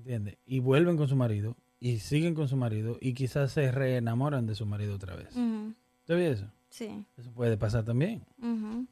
¿entiendes? 0.00 0.38
Y 0.46 0.58
vuelven 0.60 0.96
con 0.96 1.08
su 1.08 1.16
marido 1.16 1.56
y 1.78 1.98
siguen 1.98 2.34
con 2.34 2.48
su 2.48 2.56
marido 2.56 2.96
y 3.00 3.14
quizás 3.14 3.52
se 3.52 3.70
reenamoran 3.70 4.46
de 4.46 4.54
su 4.54 4.66
marido 4.66 4.94
otra 4.96 5.14
vez. 5.16 5.34
Ujú, 5.36 5.74
¿Usted 6.00 6.14
ve 6.16 6.30
eso? 6.30 6.46
Sí. 6.70 7.04
Eso 7.16 7.30
puede 7.32 7.56
pasar 7.56 7.84
también. 7.84 8.24
ujú. 8.38 8.86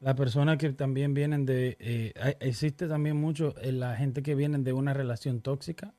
Las 0.00 0.14
personas 0.14 0.56
que 0.56 0.72
también 0.72 1.12
vienen 1.12 1.44
de... 1.44 1.76
eh, 1.78 2.14
existe 2.40 2.88
también 2.88 3.16
mucho 3.18 3.54
eh, 3.60 3.70
la 3.70 3.96
gente 3.96 4.22
que 4.22 4.34
vienen 4.34 4.64
de 4.64 4.72
una 4.72 4.94
relación 4.94 5.42
tóxica 5.42 5.92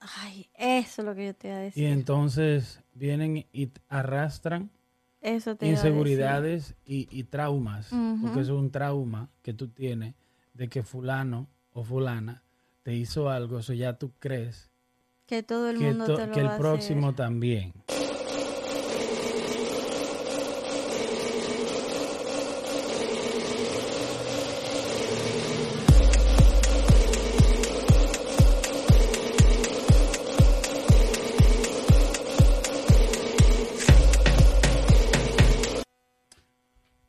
Ay, 0.00 0.48
eso 0.54 1.02
es 1.02 1.06
lo 1.06 1.14
que 1.14 1.26
yo 1.26 1.34
te 1.34 1.48
iba 1.48 1.56
a 1.56 1.60
decir. 1.60 1.82
y 1.82 1.86
entonces 1.86 2.80
vienen 2.94 3.44
y 3.52 3.70
arrastran 3.88 4.70
eso 5.20 5.56
te 5.56 5.66
inseguridades 5.66 6.76
y, 6.84 7.08
y 7.10 7.24
traumas, 7.24 7.92
Ujú. 7.92 8.18
porque 8.22 8.40
eso 8.40 8.54
es 8.54 8.60
un 8.60 8.70
trauma 8.70 9.28
que 9.42 9.52
tú 9.52 9.68
tienes 9.68 10.14
de 10.54 10.68
que 10.68 10.82
fulano 10.82 11.48
o 11.72 11.82
fulana 11.82 12.42
te 12.86 12.94
hizo 12.94 13.28
algo, 13.28 13.58
eso 13.58 13.72
ya 13.72 13.98
tú 13.98 14.12
crees 14.20 14.70
Que 15.26 15.42
todo 15.42 15.70
el 15.70 15.78
que, 15.80 15.86
mundo 15.86 16.06
to- 16.06 16.14
te 16.14 16.26
lo 16.28 16.32
que 16.32 16.38
el 16.38 16.46
va 16.46 16.50
a 16.50 16.54
hacer. 16.54 16.60
próximo 16.62 17.14
también. 17.16 17.72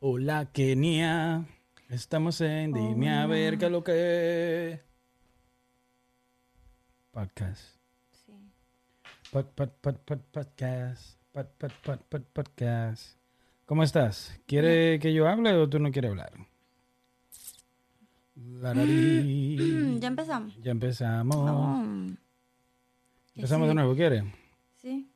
Hola 0.00 0.50
Kenia, 0.52 1.46
estamos 1.90 2.40
en 2.40 2.72
Dime 2.72 3.10
a 3.10 3.26
ver 3.26 3.58
qué 3.58 3.66
es 3.66 3.72
lo 3.72 3.82
que 3.82 4.80
podcast. 7.18 7.74
Sí. 8.12 8.32
Pod, 9.32 9.46
pod, 9.56 9.70
pod, 9.82 9.96
pod, 10.06 10.20
podcast. 10.30 11.18
Pod, 11.32 11.46
pod, 11.58 11.72
pod, 11.82 11.98
pod, 12.08 12.22
podcast. 12.32 13.18
¿Cómo 13.66 13.82
estás? 13.82 14.38
¿Quiere 14.46 15.00
que 15.00 15.12
yo 15.12 15.26
hable 15.26 15.52
o 15.54 15.68
tú 15.68 15.80
no 15.80 15.90
quieres 15.90 16.12
hablar? 16.12 16.30
Lararí. 18.36 19.98
¿Ya 19.98 20.06
empezamos? 20.06 20.54
Ya 20.62 20.70
empezamos. 20.70 21.36
Oh, 21.36 21.82
Empezamos 23.34 23.66
sí. 23.66 23.68
de 23.68 23.74
nuevo, 23.74 23.94
¿quiere? 23.96 24.22
Sí. 24.76 25.10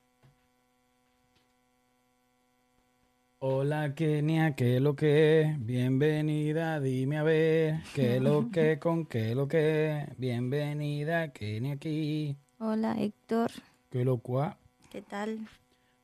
Hola 3.45 3.93
Kenia, 3.97 4.55
¿qué 4.55 4.77
es 4.77 4.81
lo 4.83 4.95
que 4.95 5.41
es? 5.41 5.67
Bienvenida, 5.67 6.79
dime 6.79 7.19
a 7.19 7.25
ver, 7.25 7.81
¿qué 7.93 8.17
es 8.17 8.23
lo 8.23 8.51
que 8.53 8.79
con 8.79 9.05
qué 9.05 9.31
es 9.31 9.37
lo 9.37 9.48
que 9.48 9.98
es? 9.98 10.17
Bienvenida, 10.19 11.33
Kenia 11.33 11.75
aquí. 11.75 12.37
Hola, 12.61 12.95
Héctor. 13.01 13.51
¿Qué 13.91 14.05
lo 14.05 14.19
cual? 14.19 14.57
¿Qué 14.91 15.03
tal? 15.03 15.41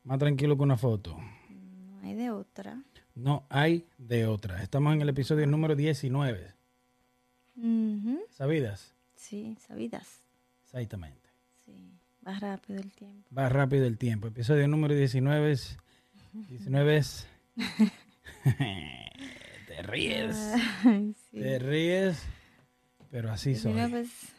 Más 0.03 0.19
tranquilo 0.19 0.57
que 0.57 0.63
una 0.65 0.77
foto. 0.77 1.17
No 1.17 2.01
hay 2.03 2.15
de 2.15 2.31
otra. 2.31 2.83
No 3.15 3.45
hay 3.51 3.87
de 3.99 4.27
otra. 4.27 4.61
Estamos 4.61 4.93
en 4.95 5.03
el 5.03 5.09
episodio 5.11 5.47
número 5.47 5.77
19. 5.77 6.55
Ujú. 7.57 8.19
¿Sabidas? 8.31 8.97
Sí, 9.15 9.57
sabidas. 9.61 10.23
Exactamente. 10.65 11.29
Sí. 11.65 11.73
Va 12.27 12.37
rápido 12.41 12.81
el 12.81 12.91
tiempo. 12.93 13.29
Va 13.37 13.49
rápido 13.49 13.87
el 13.87 13.97
tiempo. 13.97 14.27
Episodio 14.27 14.67
número 14.67 14.93
19. 14.95 15.53
es- 15.53 15.79
19 16.49 16.97
es... 16.97 17.27
te 19.67 19.83
ríes. 19.83 20.37
Ay, 20.85 21.15
sí. 21.31 21.41
Te 21.41 21.59
ríes. 21.59 22.23
Pero 23.11 23.31
así 23.31 23.55
soy. 23.55 23.73
19 23.73 24.01
es- 24.03 24.33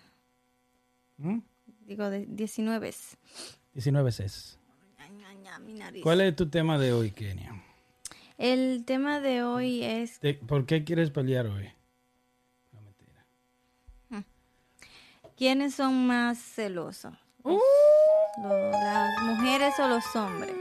¿Mm? 1.18 1.40
digo, 1.86 2.10
de 2.10 2.26
19 2.28 2.90
es. 2.90 3.18
19 3.74 4.10
es. 4.10 4.56
¿Cuál 6.04 6.22
es 6.22 6.36
tu 6.36 6.48
tema 6.50 6.78
de 6.78 6.94
hoy, 6.94 7.12
Kenia? 7.12 7.62
El 8.38 8.86
tema 8.86 9.20
de 9.20 9.44
hoy 9.44 9.84
es 9.84 10.20
¿Por 10.48 10.66
qué 10.66 10.84
quieres 10.86 11.10
pelear 11.12 11.48
hoy? 11.48 11.70
No, 12.72 12.82
mentira. 12.82 14.24
¿quiénes 15.36 15.76
son 15.76 16.08
más 16.08 16.38
celosos? 16.38 17.14
Uh. 17.44 17.60
¿Las 18.42 19.22
mujeres 19.24 19.74
o 19.80 19.88
los 19.88 20.16
hombres? 20.16 20.54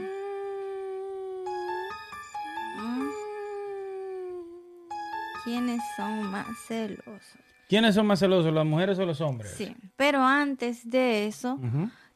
¿Quiénes 5.49 5.81
son 5.97 6.29
más 6.29 6.45
celosos? 6.67 7.23
¿Quiénes 7.67 7.95
son 7.95 8.05
más 8.05 8.19
celosos, 8.19 8.53
las 8.53 8.67
mujeres 8.67 8.99
o 8.99 9.05
los 9.05 9.19
hombres? 9.19 9.49
Sí, 9.57 9.75
pero 9.95 10.21
antes 10.21 10.87
de 10.87 11.25
eso, 11.25 11.59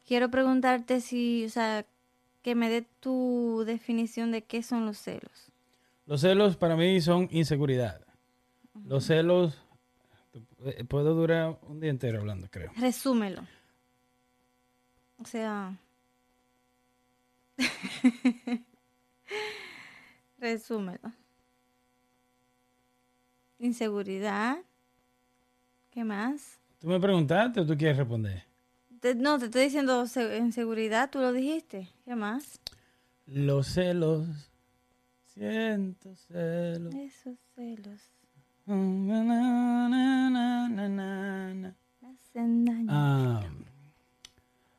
quiero 0.06 0.30
preguntarte 0.30 1.02
si, 1.02 1.44
o 1.44 1.50
sea, 1.50 1.84
que 2.44 2.54
me 2.54 2.70
dé 2.70 2.86
tu 3.00 3.64
definición 3.66 4.32
de 4.32 4.44
qué 4.44 4.62
son 4.62 4.86
los 4.86 5.00
celos. 5.00 5.52
Los 6.06 6.22
celos 6.22 6.58
para 6.58 6.76
mí 6.76 7.02
son 7.02 7.28
inseguridad. 7.32 8.06
Los 8.86 9.06
celos, 9.06 9.58
eh, 10.66 10.84
puedo 10.84 11.16
durar 11.16 11.58
un 11.64 11.80
día 11.80 11.90
entero 11.90 12.20
hablando, 12.20 12.48
creo. 12.52 12.72
Resúmelo. 12.78 13.42
O 15.18 15.26
sea, 15.26 15.76
resúmelo. 20.38 21.23
Inseguridad. 23.64 24.58
¿Qué 25.90 26.04
más? 26.04 26.60
¿Tú 26.80 26.88
me 26.88 27.00
preguntaste 27.00 27.62
o 27.62 27.66
tú 27.66 27.78
quieres 27.78 27.96
responder? 27.98 28.44
Te- 29.00 29.16
no, 29.16 29.40
te 29.40 29.46
estoy 29.46 29.64
diciendo 29.64 30.06
se- 30.06 30.38
inseguridad, 30.38 31.10
tú 31.10 31.20
lo 31.20 31.32
dijiste. 31.32 31.88
¿Qué 32.04 32.14
más? 32.16 32.60
Los 33.26 33.68
celos, 33.68 34.28
siento 35.34 36.14
celos. 36.16 36.94
Esos 36.94 37.38
celos 37.56 38.02
Na, 38.66 39.24
na, 39.24 40.68
na, 40.70 41.76
hacen 42.02 42.66
daño. 42.66 42.88
Ah, 42.90 43.44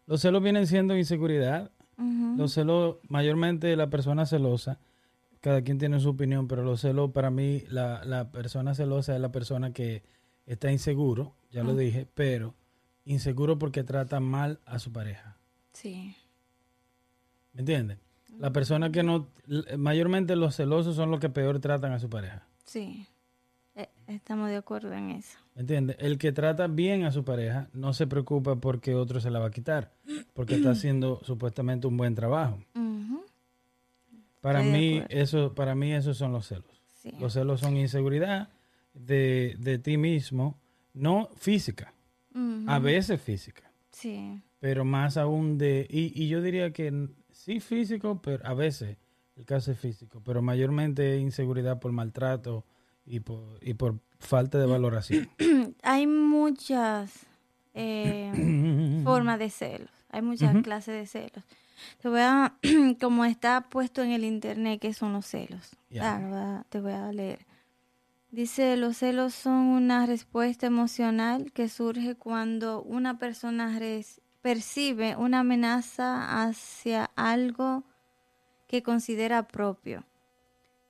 los 0.06 0.20
celos 0.20 0.42
vienen 0.42 0.66
siendo 0.66 0.94
inseguridad. 0.96 1.70
Los 2.36 2.52
celos, 2.52 2.96
mayormente 3.08 3.74
la 3.76 3.88
persona 3.88 4.26
celosa, 4.26 4.78
cada 5.44 5.60
quien 5.60 5.76
tiene 5.76 6.00
su 6.00 6.08
opinión, 6.08 6.48
pero 6.48 6.64
los 6.64 6.80
celos, 6.80 7.10
para 7.10 7.30
mí, 7.30 7.64
la, 7.68 8.02
la 8.06 8.30
persona 8.30 8.74
celosa 8.74 9.14
es 9.14 9.20
la 9.20 9.30
persona 9.30 9.74
que 9.74 10.02
está 10.46 10.72
inseguro, 10.72 11.34
ya 11.50 11.62
lo 11.62 11.76
dije, 11.76 12.08
pero 12.14 12.54
inseguro 13.04 13.58
porque 13.58 13.84
trata 13.84 14.20
mal 14.20 14.58
a 14.64 14.78
su 14.78 14.90
pareja. 14.90 15.36
Sí. 15.74 16.16
¿Me 17.52 17.60
entiendes? 17.60 17.98
La 18.38 18.54
persona 18.54 18.90
que 18.90 19.02
no, 19.02 19.28
mayormente 19.76 20.34
los 20.34 20.56
celosos 20.56 20.96
son 20.96 21.10
los 21.10 21.20
que 21.20 21.28
peor 21.28 21.60
tratan 21.60 21.92
a 21.92 21.98
su 21.98 22.08
pareja. 22.08 22.46
Sí. 22.64 23.06
Eh, 23.74 23.90
estamos 24.06 24.48
de 24.48 24.56
acuerdo 24.56 24.94
en 24.94 25.10
eso. 25.10 25.36
¿Me 25.54 25.60
entiendes? 25.60 25.98
El 26.00 26.16
que 26.16 26.32
trata 26.32 26.68
bien 26.68 27.04
a 27.04 27.12
su 27.12 27.22
pareja 27.22 27.68
no 27.74 27.92
se 27.92 28.06
preocupa 28.06 28.56
porque 28.56 28.94
otro 28.94 29.20
se 29.20 29.30
la 29.30 29.40
va 29.40 29.48
a 29.48 29.50
quitar, 29.50 29.92
porque 30.32 30.54
está 30.54 30.70
haciendo 30.70 31.20
supuestamente 31.22 31.86
un 31.86 31.98
buen 31.98 32.14
trabajo. 32.14 32.64
Para 34.44 34.62
Estoy 34.62 34.78
mí, 34.78 35.02
eso, 35.08 35.54
para 35.54 35.74
mí 35.74 35.94
esos 35.94 36.18
son 36.18 36.32
los 36.32 36.46
celos. 36.46 36.82
Sí. 37.00 37.12
Los 37.18 37.32
celos 37.32 37.60
son 37.60 37.78
inseguridad 37.78 38.50
de, 38.92 39.56
de 39.58 39.78
ti 39.78 39.96
mismo, 39.96 40.60
no 40.92 41.30
física, 41.36 41.94
a 42.66 42.78
veces 42.78 43.22
física, 43.22 43.72
Sí. 43.90 44.38
pero 44.60 44.84
más 44.84 45.16
aún 45.16 45.56
de, 45.56 45.86
y, 45.88 46.12
y 46.22 46.28
yo 46.28 46.42
diría 46.42 46.72
que 46.74 47.08
sí 47.30 47.58
físico, 47.60 48.20
pero 48.22 48.46
a 48.46 48.52
veces 48.52 48.98
el 49.36 49.46
caso 49.46 49.72
es 49.72 49.78
físico, 49.78 50.20
pero 50.22 50.42
mayormente 50.42 51.16
inseguridad 51.16 51.80
por 51.80 51.92
maltrato 51.92 52.66
y 53.06 53.20
por, 53.20 53.58
y 53.62 53.72
por 53.72 53.98
falta 54.18 54.58
de 54.58 54.66
valoración. 54.66 55.30
Hay 55.82 56.06
muchas 56.06 57.24
eh, 57.72 59.00
formas 59.04 59.38
de 59.38 59.48
celos. 59.48 59.90
Hay 60.14 60.22
muchas 60.22 60.54
clases 60.62 60.94
de 60.94 61.06
celos. 61.06 61.44
Te 62.00 62.08
voy 62.08 62.20
a, 62.20 62.54
como 63.00 63.24
está 63.24 63.62
puesto 63.68 64.02
en 64.02 64.12
el 64.12 64.22
internet, 64.24 64.80
¿qué 64.80 64.94
son 64.94 65.12
los 65.12 65.26
celos? 65.26 65.70
Ah, 66.00 66.64
te 66.68 66.80
voy 66.80 66.92
a 66.92 67.10
leer. 67.12 67.44
Dice, 68.30 68.76
los 68.76 68.96
celos 68.98 69.34
son 69.34 69.54
una 69.54 70.06
respuesta 70.06 70.66
emocional 70.66 71.52
que 71.52 71.68
surge 71.68 72.14
cuando 72.14 72.82
una 72.82 73.18
persona 73.18 73.76
percibe 74.40 75.16
una 75.16 75.40
amenaza 75.40 76.42
hacia 76.44 77.10
algo 77.16 77.82
que 78.68 78.82
considera 78.82 79.48
propio. 79.48 80.04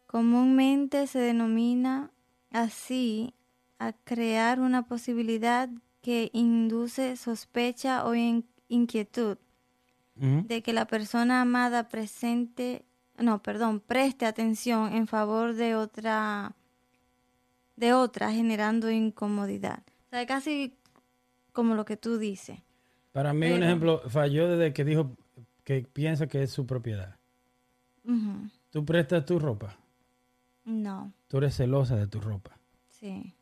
Comúnmente 0.06 1.06
se 1.06 1.18
denomina 1.18 2.10
así 2.50 3.34
a 3.78 3.92
crear 3.92 4.60
una 4.60 4.82
posibilidad 4.86 5.68
que 6.02 6.30
induce 6.32 7.16
sospecha 7.16 8.04
o 8.04 8.14
in- 8.14 8.46
inquietud 8.74 9.38
de 10.16 10.62
que 10.62 10.72
la 10.72 10.86
persona 10.86 11.40
amada 11.40 11.88
presente, 11.88 12.84
no, 13.18 13.42
perdón, 13.42 13.80
preste 13.80 14.26
atención 14.26 14.92
en 14.92 15.08
favor 15.08 15.54
de 15.54 15.74
otra, 15.74 16.54
de 17.74 17.92
otra, 17.94 18.30
generando 18.30 18.90
incomodidad. 18.90 19.82
O 20.06 20.10
sea, 20.10 20.24
casi 20.26 20.76
como 21.52 21.74
lo 21.74 21.84
que 21.84 21.96
tú 21.96 22.16
dices. 22.18 22.60
Para 23.12 23.32
mí, 23.32 23.50
un 23.50 23.62
ejemplo, 23.62 24.02
falló 24.08 24.48
desde 24.48 24.72
que 24.72 24.84
dijo 24.84 25.16
que 25.64 25.82
piensa 25.82 26.26
que 26.26 26.42
es 26.42 26.50
su 26.52 26.64
propiedad. 26.64 27.16
Tú 28.70 28.84
prestas 28.84 29.24
tu 29.24 29.38
ropa, 29.38 29.76
No, 30.64 31.12
tú 31.28 31.38
eres 31.38 31.56
celosa 31.56 31.96
de 31.96 32.06
tu 32.06 32.20
ropa, 32.20 32.58
sí. 32.88 33.34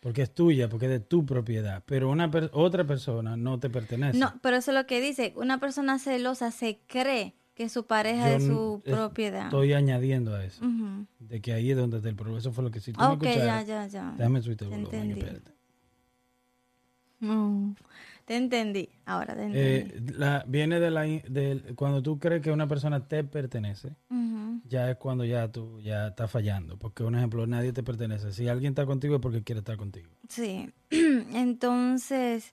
Porque 0.00 0.22
es 0.22 0.32
tuya, 0.34 0.68
porque 0.68 0.86
es 0.86 0.92
de 0.92 1.00
tu 1.00 1.26
propiedad, 1.26 1.82
pero 1.86 2.08
una 2.10 2.30
per- 2.30 2.50
otra 2.52 2.84
persona 2.86 3.36
no 3.36 3.58
te 3.58 3.68
pertenece. 3.70 4.18
No, 4.18 4.32
pero 4.42 4.56
eso 4.56 4.70
es 4.70 4.76
lo 4.76 4.86
que 4.86 5.00
dice. 5.00 5.32
Una 5.36 5.58
persona 5.58 5.98
celosa 5.98 6.50
se 6.50 6.78
cree 6.86 7.34
que 7.54 7.68
su 7.68 7.86
pareja 7.86 8.30
Yo 8.30 8.36
es 8.36 8.46
su 8.46 8.82
es- 8.84 8.92
propiedad. 8.94 9.44
Estoy 9.46 9.72
añadiendo 9.72 10.34
a 10.34 10.44
eso, 10.44 10.64
de 11.18 11.40
que 11.40 11.52
ahí 11.52 11.72
es 11.72 11.76
donde 11.76 11.96
está 11.96 12.08
el 12.08 12.14
problema. 12.14 12.38
Eso 12.38 12.52
fue 12.52 12.62
lo 12.62 12.70
que 12.70 12.78
si 12.80 12.92
tú 12.92 13.00
Ok, 13.02 13.22
me 13.22 13.34
ya, 13.34 13.60
escucharas, 13.60 13.66
ya, 13.66 13.86
ya. 13.88 14.14
déjame 14.16 14.40
subirte 14.42 14.64
el 14.64 14.70
Te 14.70 14.76
volumen, 14.76 15.10
espérate. 15.10 15.52
Mm, 17.20 17.72
Te 18.28 18.36
entendí. 18.36 18.90
Ahora 19.06 19.34
te 19.34 19.42
entendí. 19.44 19.58
Eh, 19.58 20.12
la, 20.18 20.44
viene 20.46 20.78
de 20.80 20.90
la 20.90 21.00
del- 21.00 21.74
cuando 21.74 22.02
tú 22.02 22.18
crees 22.18 22.42
que 22.42 22.50
una 22.52 22.68
persona 22.68 23.08
te 23.08 23.24
pertenece, 23.24 23.96
ya 24.64 24.90
es 24.90 24.98
cuando 24.98 25.24
ya 25.24 25.50
tú 25.50 25.80
ya 25.80 26.08
estás 26.08 26.30
fallando, 26.30 26.76
porque 26.76 27.04
un 27.04 27.14
ejemplo, 27.14 27.46
nadie 27.46 27.72
te 27.72 27.82
pertenece. 27.82 28.34
Si 28.34 28.46
alguien 28.46 28.72
está 28.72 28.84
contigo 28.84 29.14
es 29.14 29.22
porque 29.22 29.42
quiere 29.42 29.60
estar 29.60 29.78
contigo. 29.78 30.10
Sí. 30.28 30.70
Entonces, 30.90 32.52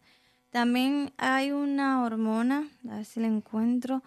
también 0.50 1.12
hay 1.18 1.52
una 1.52 2.06
hormona, 2.06 2.70
a 2.90 2.96
ver 2.96 3.04
si 3.06 3.20
la 3.20 3.28
encuentro, 3.28 4.02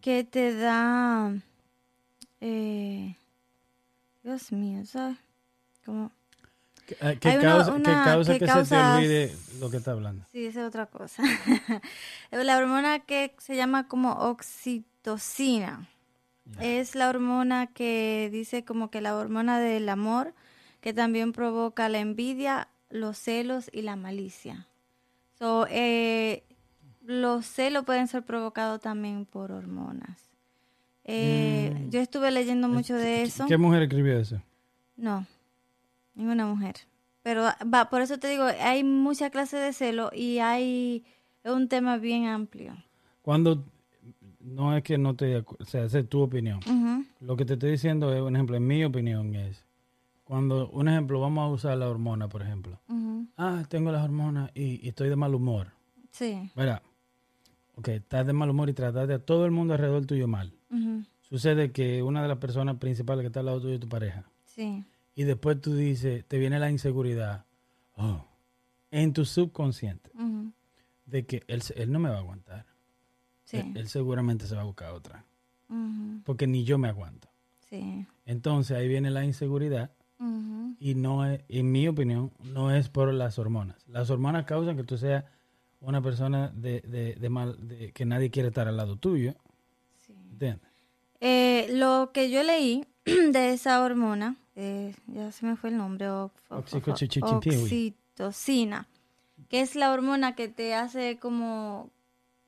que 0.00 0.22
te 0.22 0.54
da... 0.54 1.34
eh, 2.40 3.16
Dios 4.22 4.52
mío, 4.52 4.86
¿sabes? 4.86 5.16
Como... 5.84 6.12
¿Qué, 6.88 6.96
eh, 7.00 7.18
qué 7.20 7.28
una- 7.38 7.40
causa, 7.42 7.76
qué 7.76 7.82
causa 7.92 8.32
que 8.32 8.38
que, 8.38 8.46
se 8.46 8.52
causa- 8.52 8.76
te 8.76 8.96
olvide 8.96 9.36
lo 9.60 9.70
que 9.70 9.76
está 9.76 9.92
hablando? 9.92 10.24
Sí, 10.32 10.46
esa 10.46 10.62
es 10.62 10.66
otra 10.68 10.86
cosa. 10.86 11.22
la 12.32 12.56
hormona 12.58 13.00
que 13.00 13.34
se 13.38 13.54
llama 13.56 13.86
como 13.88 14.12
oxitocina. 14.12 15.86
Es 16.60 16.94
la 16.94 17.10
hormona 17.10 17.66
que 17.66 18.30
dice 18.32 18.64
como 18.64 18.90
que 18.90 19.02
la 19.02 19.14
hormona 19.16 19.60
del 19.60 19.86
amor, 19.90 20.32
que 20.80 20.94
también 20.94 21.32
provoca 21.32 21.90
la 21.90 21.98
envidia, 21.98 22.68
los 22.88 23.18
celos 23.18 23.68
y 23.70 23.82
la 23.82 23.96
malicia. 23.96 24.66
So, 25.38 25.66
eh, 25.68 26.44
los 27.04 27.44
celos 27.44 27.84
pueden 27.84 28.08
ser 28.08 28.22
provocados 28.24 28.80
también 28.80 29.26
por 29.26 29.52
hormonas. 29.52 30.22
Eh, 31.04 31.54
Mm. 31.74 31.90
Yo 31.90 32.00
estuve 32.00 32.30
leyendo 32.30 32.66
mucho 32.68 32.94
de 32.94 33.22
eso. 33.22 33.44
¿Qué 33.46 33.56
mujer 33.58 33.82
escribió 33.82 34.18
eso? 34.18 34.40
No, 34.96 35.26
ninguna 36.18 36.46
mujer. 36.46 36.76
Pero 37.22 37.44
va, 37.72 37.88
por 37.88 38.02
eso 38.02 38.18
te 38.18 38.28
digo, 38.28 38.44
hay 38.44 38.84
mucha 38.84 39.30
clase 39.30 39.56
de 39.56 39.72
celo 39.72 40.10
y 40.14 40.38
hay 40.38 41.04
es 41.44 41.52
un 41.52 41.68
tema 41.68 41.96
bien 41.96 42.26
amplio. 42.26 42.76
Cuando 43.22 43.64
no 44.40 44.76
es 44.76 44.82
que 44.82 44.98
no 44.98 45.14
te, 45.14 45.38
o 45.38 45.64
sea, 45.64 45.84
esa 45.84 45.98
es 46.00 46.08
tu 46.08 46.20
opinión. 46.20 46.60
Lo 47.20 47.36
que 47.36 47.44
te 47.44 47.54
estoy 47.54 47.72
diciendo 47.72 48.12
es 48.12 48.20
un 48.20 48.36
ejemplo, 48.36 48.56
en 48.56 48.66
mi 48.66 48.84
opinión 48.84 49.34
es 49.34 49.64
cuando 50.24 50.68
un 50.70 50.88
ejemplo 50.88 51.20
vamos 51.20 51.42
a 51.42 51.52
usar 51.52 51.78
la 51.78 51.88
hormona, 51.88 52.28
por 52.28 52.42
ejemplo. 52.42 52.78
Ah, 53.36 53.64
tengo 53.68 53.90
las 53.92 54.04
hormonas 54.04 54.50
y, 54.54 54.84
y 54.84 54.88
estoy 54.88 55.08
de 55.08 55.16
mal 55.16 55.34
humor. 55.34 55.68
Sí. 56.10 56.50
Mira, 56.54 56.82
ok, 57.76 57.88
estás 57.88 58.26
de 58.26 58.32
mal 58.32 58.50
humor 58.50 58.68
y 58.68 58.74
trataste 58.74 59.14
a 59.14 59.18
todo 59.18 59.44
el 59.46 59.52
mundo 59.52 59.74
alrededor 59.74 60.04
tuyo 60.06 60.28
mal. 60.28 60.52
Sucede 61.20 61.72
que 61.72 62.02
una 62.02 62.22
de 62.22 62.28
las 62.28 62.38
personas 62.38 62.76
principales 62.76 63.22
que 63.22 63.26
está 63.28 63.40
al 63.40 63.46
lado 63.46 63.60
tuyo 63.60 63.74
es 63.74 63.80
tu 63.80 63.88
pareja. 63.88 64.24
Sí. 64.44 64.84
Y 65.18 65.24
después 65.24 65.60
tú 65.60 65.74
dices, 65.74 66.24
te 66.28 66.38
viene 66.38 66.60
la 66.60 66.70
inseguridad. 66.70 67.44
Oh, 67.96 68.24
en 68.92 69.12
tu 69.12 69.24
subconsciente. 69.24 70.12
De 71.06 71.26
que 71.26 71.42
él, 71.48 71.60
él 71.74 71.90
no 71.90 71.98
me 71.98 72.08
va 72.08 72.14
a 72.14 72.18
aguantar. 72.20 72.66
Sí. 73.42 73.56
Él, 73.56 73.76
él 73.78 73.88
seguramente 73.88 74.46
se 74.46 74.54
va 74.54 74.60
a 74.60 74.64
buscar 74.64 74.92
otra. 74.92 75.24
Porque 76.24 76.46
ni 76.46 76.62
yo 76.62 76.78
me 76.78 76.86
aguanto. 76.86 77.28
Sí. 77.68 78.06
Entonces 78.26 78.76
ahí 78.76 78.86
viene 78.86 79.10
la 79.10 79.24
inseguridad. 79.24 79.90
Y 80.78 80.94
no 80.94 81.26
es, 81.26 81.40
en 81.48 81.72
mi 81.72 81.88
opinión, 81.88 82.30
no 82.54 82.70
es 82.70 82.88
por 82.88 83.12
las 83.12 83.40
hormonas. 83.40 83.88
Las 83.88 84.10
hormonas 84.10 84.44
causan 84.44 84.76
que 84.76 84.84
tú 84.84 84.96
seas 84.98 85.24
una 85.80 86.00
persona 86.00 86.52
de, 86.54 86.80
de, 86.82 87.16
de 87.16 87.28
mal, 87.28 87.56
de, 87.66 87.90
que 87.90 88.04
nadie 88.04 88.30
quiere 88.30 88.50
estar 88.50 88.68
al 88.68 88.76
lado 88.76 88.94
tuyo. 88.94 89.34
sí. 89.96 90.14
¿Entiendes? 90.30 90.68
Eh, 91.20 91.66
lo 91.72 92.12
que 92.14 92.30
yo 92.30 92.44
leí 92.44 92.84
de 93.32 93.52
esa 93.52 93.82
hormona, 93.82 94.36
eh, 94.56 94.94
ya 95.06 95.30
se 95.32 95.46
me 95.46 95.56
fue 95.56 95.70
el 95.70 95.76
nombre, 95.76 96.08
o- 96.10 96.30
oxitocina, 97.66 98.86
que 99.48 99.60
es 99.60 99.74
la 99.76 99.92
hormona 99.92 100.34
que 100.34 100.48
te 100.48 100.74
hace 100.74 101.18
como 101.18 101.90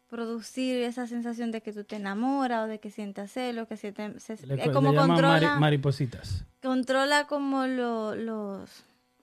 producir 0.08 0.82
esa 0.82 1.06
sensación 1.06 1.52
de 1.52 1.60
que 1.60 1.72
tú 1.72 1.84
te 1.84 1.96
enamoras 1.96 2.64
o 2.64 2.66
de 2.66 2.80
que 2.80 2.90
sientas 2.90 3.30
celos, 3.30 3.68
que 3.68 3.76
se 3.76 3.92
te- 3.92 4.18
se- 4.18 4.44
Le, 4.46 4.54
es 4.54 4.66
le 4.66 4.72
como 4.72 4.92
controla, 4.94 5.28
mari- 5.40 5.60
maripositas. 5.60 6.44
controla 6.60 7.26
como 7.28 7.66
lo- 7.66 8.16
los 8.16 8.68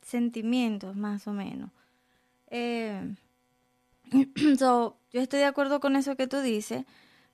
sentimientos 0.02 0.96
más 0.96 1.28
o 1.28 1.34
menos. 1.34 1.70
Eh, 2.50 3.14
so, 4.58 4.96
yo 5.12 5.22
estoy 5.22 5.40
de 5.40 5.46
acuerdo 5.46 5.82
con 5.82 5.98
eso 5.98 6.16
que 6.16 6.28
tú 6.28 6.40
dices, 6.40 6.86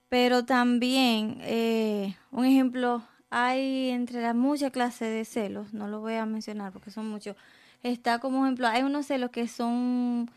pero 0.09 0.45
también, 0.45 1.37
eh, 1.41 2.15
un 2.31 2.45
ejemplo, 2.45 3.03
hay 3.33 3.89
entre 3.89 4.21
las 4.21 4.35
muchas 4.35 4.71
clases 4.71 5.11
de 5.11 5.25
celos, 5.25 5.73
no 5.73 5.87
lo 5.87 5.99
voy 6.01 6.13
a 6.13 6.25
mencionar 6.27 6.71
porque 6.71 6.91
son 6.91 7.09
muchos, 7.09 7.35
está 7.81 8.19
como 8.19 8.45
ejemplo, 8.45 8.67
hay 8.67 8.83
unos 8.83 9.07
celos 9.07 9.31
que 9.31 9.47
son 9.47 10.29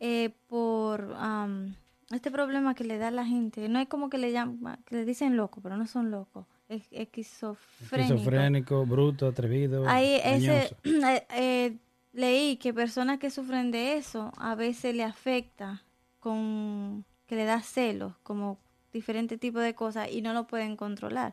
eh, 0.00 0.30
por 0.48 1.14
am, 1.16 1.76
este 2.10 2.32
problema 2.32 2.74
que 2.74 2.82
le 2.82 2.98
da 2.98 3.08
a 3.08 3.12
la 3.12 3.24
gente, 3.24 3.68
no 3.68 3.78
es 3.78 3.86
como 3.86 4.10
que 4.10 4.18
le 4.18 4.32
llaman, 4.32 4.78
que 4.84 4.96
le 4.96 5.04
dicen 5.04 5.36
loco, 5.36 5.60
pero 5.60 5.76
no 5.76 5.86
son 5.86 6.10
locos, 6.10 6.44
es 6.68 6.82
esquizofrénico. 6.90 8.14
Esquizofrénico, 8.14 8.84
bruto, 8.84 9.28
atrevido, 9.28 9.88
Ahí 9.88 10.20
ese, 10.24 10.74
eh, 10.84 11.26
eh, 11.30 11.76
leí 12.12 12.56
que 12.56 12.74
personas 12.74 13.20
que 13.20 13.30
sufren 13.30 13.70
de 13.70 13.94
eso 13.94 14.32
a 14.38 14.56
veces 14.56 14.96
le 14.96 15.04
afecta 15.04 15.84
con 16.18 17.04
que 17.28 17.36
le 17.36 17.44
da 17.44 17.62
celos, 17.62 18.14
como 18.24 18.58
diferentes 18.92 19.38
tipos 19.38 19.62
de 19.62 19.76
cosas 19.76 20.08
y 20.10 20.20
no 20.20 20.32
lo 20.32 20.48
pueden 20.48 20.74
controlar. 20.74 21.32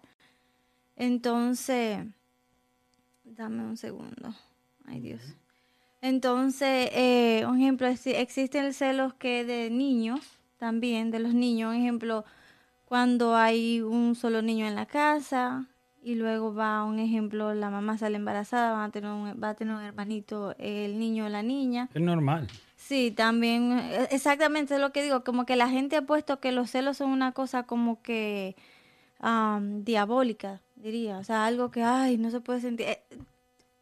Entonces, 0.98 2.00
dame 3.24 3.64
un 3.64 3.78
segundo. 3.78 4.34
Ay 4.86 5.00
Dios. 5.00 5.22
Entonces, 6.02 6.90
eh, 6.94 7.46
un 7.48 7.60
ejemplo, 7.60 7.88
exi- 7.88 8.16
existen 8.16 8.74
celos 8.74 9.14
que 9.14 9.46
de 9.46 9.70
niños 9.70 10.20
también, 10.58 11.12
de 11.12 11.20
los 11.20 11.34
niños, 11.34 11.74
un 11.76 11.82
ejemplo, 11.82 12.26
cuando 12.86 13.36
hay 13.36 13.82
un 13.82 14.16
solo 14.16 14.42
niño 14.42 14.66
en 14.68 14.76
la 14.76 14.86
casa 14.86 15.66
y 16.02 16.16
luego 16.16 16.54
va, 16.54 16.84
un 16.84 17.00
ejemplo, 17.00 17.54
la 17.54 17.70
mamá 17.70 17.98
sale 17.98 18.16
embarazada, 18.18 18.72
va 18.74 18.86
a 18.86 18.90
tener 18.92 19.12
un, 19.12 19.42
va 19.42 19.50
a 19.50 19.54
tener 19.56 19.76
un 19.76 19.82
hermanito, 19.82 20.56
el 20.58 20.98
niño 21.00 21.26
o 21.26 21.30
la 21.30 21.44
niña. 21.44 21.90
Es 21.94 22.02
normal. 22.02 22.48
Sí, 22.76 23.12
también, 23.12 23.72
eh, 23.74 24.08
exactamente 24.12 24.76
es 24.76 24.80
lo 24.80 24.92
que 24.92 25.04
digo, 25.04 25.24
como 25.24 25.46
que 25.46 25.56
la 25.56 25.68
gente 25.70 25.96
ha 25.98 26.04
puesto 26.04 26.40
que 26.40 26.52
los 26.52 26.70
celos 26.72 26.98
son 26.98 27.10
una 27.12 27.34
cosa 27.34 27.64
como 27.64 28.02
que 28.02 28.56
am, 29.20 29.84
diabólica, 29.84 30.62
diría, 30.78 31.18
o 31.18 31.24
sea, 31.24 31.46
algo 31.46 31.72
que, 31.72 31.84
ay, 31.84 32.18
no 32.18 32.32
se 32.32 32.40
puede 32.40 32.62
sentir. 32.62 32.88
Eh, 32.88 33.04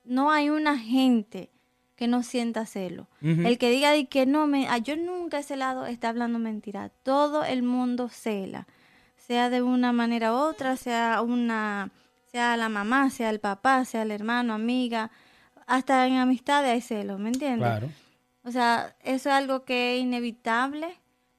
no 0.03 0.31
hay 0.31 0.49
una 0.49 0.77
gente 0.77 1.49
que 1.95 2.07
no 2.07 2.23
sienta 2.23 2.65
celo. 2.65 3.07
El 3.21 3.57
que 3.57 3.69
diga 3.69 3.91
de 3.91 4.07
que 4.07 4.25
no, 4.25 4.47
me, 4.47 4.67
ah, 4.67 4.77
yo 4.77 4.97
nunca 4.97 5.39
he 5.39 5.43
celado, 5.43 5.85
está 5.85 6.09
hablando 6.09 6.39
mentira. 6.39 6.89
Todo 7.03 7.45
el 7.45 7.63
mundo 7.63 8.09
cela, 8.09 8.67
sea 9.15 9.49
de 9.49 9.61
una 9.61 9.93
manera 9.93 10.33
u 10.33 10.35
otra, 10.35 10.75
sea 10.75 11.21
una, 11.21 11.91
sea 12.31 12.57
la 12.57 12.69
mamá, 12.69 13.09
sea 13.09 13.29
el 13.29 13.39
papá, 13.39 13.85
sea 13.85 14.01
el 14.01 14.11
hermano, 14.11 14.53
amiga, 14.53 15.09
hasta 15.65 16.05
en 16.05 16.17
amistades 16.17 16.71
hay 16.71 16.81
celos, 16.81 17.19
¿me 17.19 17.29
entiendes? 17.29 17.67
Claro. 17.67 17.89
O 18.43 18.51
sea, 18.51 18.95
eso 19.03 19.29
es 19.29 19.35
algo 19.35 19.63
que 19.63 19.95
es 19.95 20.03
inevitable. 20.03 20.87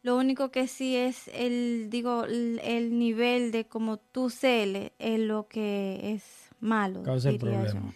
Lo 0.07 0.17
único 0.17 0.53
que 0.53 0.69
sí 0.69 0.95
es 0.95 1.27
el, 1.35 1.89
digo, 1.91 2.27
el, 2.27 2.61
el 2.63 2.97
nivel 2.97 3.51
de 3.51 3.65
como 3.65 3.97
tú 3.97 4.31
celes 4.31 4.93
es 5.01 5.19
lo 5.19 5.49
que 5.49 6.13
es 6.15 6.49
malo. 6.61 7.03
Causa 7.03 7.29
el 7.29 7.35
yo. 7.35 7.41
problema. 7.41 7.93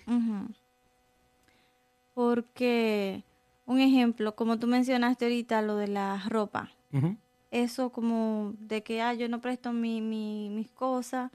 Porque, 2.12 3.22
un 3.64 3.78
ejemplo, 3.78 4.34
como 4.34 4.58
tú 4.58 4.66
mencionaste 4.66 5.26
ahorita, 5.26 5.62
lo 5.62 5.76
de 5.76 5.86
la 5.86 6.20
ropa. 6.28 6.72
Eso 7.52 7.90
como 7.90 8.54
de 8.58 8.82
que, 8.82 9.00
ah, 9.02 9.14
yo 9.14 9.28
no 9.28 9.40
presto 9.40 9.72
mi, 9.72 10.00
mi- 10.00 10.50
mis 10.50 10.68
cosas 10.68 11.30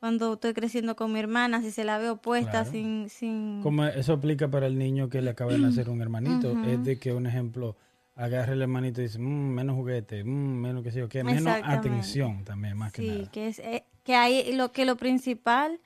cuando 0.00 0.32
estoy 0.32 0.54
creciendo 0.54 0.96
con 0.96 1.12
mi 1.12 1.20
hermana, 1.20 1.60
si 1.62 1.70
se 1.70 1.84
la 1.84 1.98
veo 1.98 2.16
puesta 2.16 2.50
Claro. 2.64 2.70
sin... 2.72 3.08
sin... 3.08 3.60
Como 3.62 3.84
eso 3.84 4.14
aplica 4.14 4.48
para 4.50 4.66
el 4.66 4.76
niño 4.76 5.08
que 5.08 5.22
le 5.22 5.30
acaba 5.30 5.52
de 5.52 5.58
nacer 5.60 5.88
un 5.88 6.02
hermanito, 6.02 6.58
es 6.64 6.82
de 6.82 6.98
que 6.98 7.12
un 7.12 7.26
ejemplo 7.26 7.76
agarre 8.20 8.52
el 8.52 8.62
hermanito 8.62 9.00
y 9.00 9.04
dice, 9.04 9.18
"Mm, 9.18 9.50
menos 9.54 9.76
juguete, 9.76 10.22
mm, 10.24 10.28
menos 10.28 10.82
que 10.82 10.90
sé 10.92 10.98
yo 11.00 11.08
qué, 11.08 11.24
menos 11.24 11.52
atención 11.64 12.44
también, 12.44 12.76
más 12.76 12.92
que 12.92 13.02
Sí, 13.02 13.08
nada. 13.08 13.30
que 13.30 13.48
es 13.48 13.58
eh, 13.60 13.84
que 14.04 14.14
hay 14.14 14.52
lo 14.52 14.72
que 14.72 14.84
lo 14.84 14.96
principal 14.96 15.80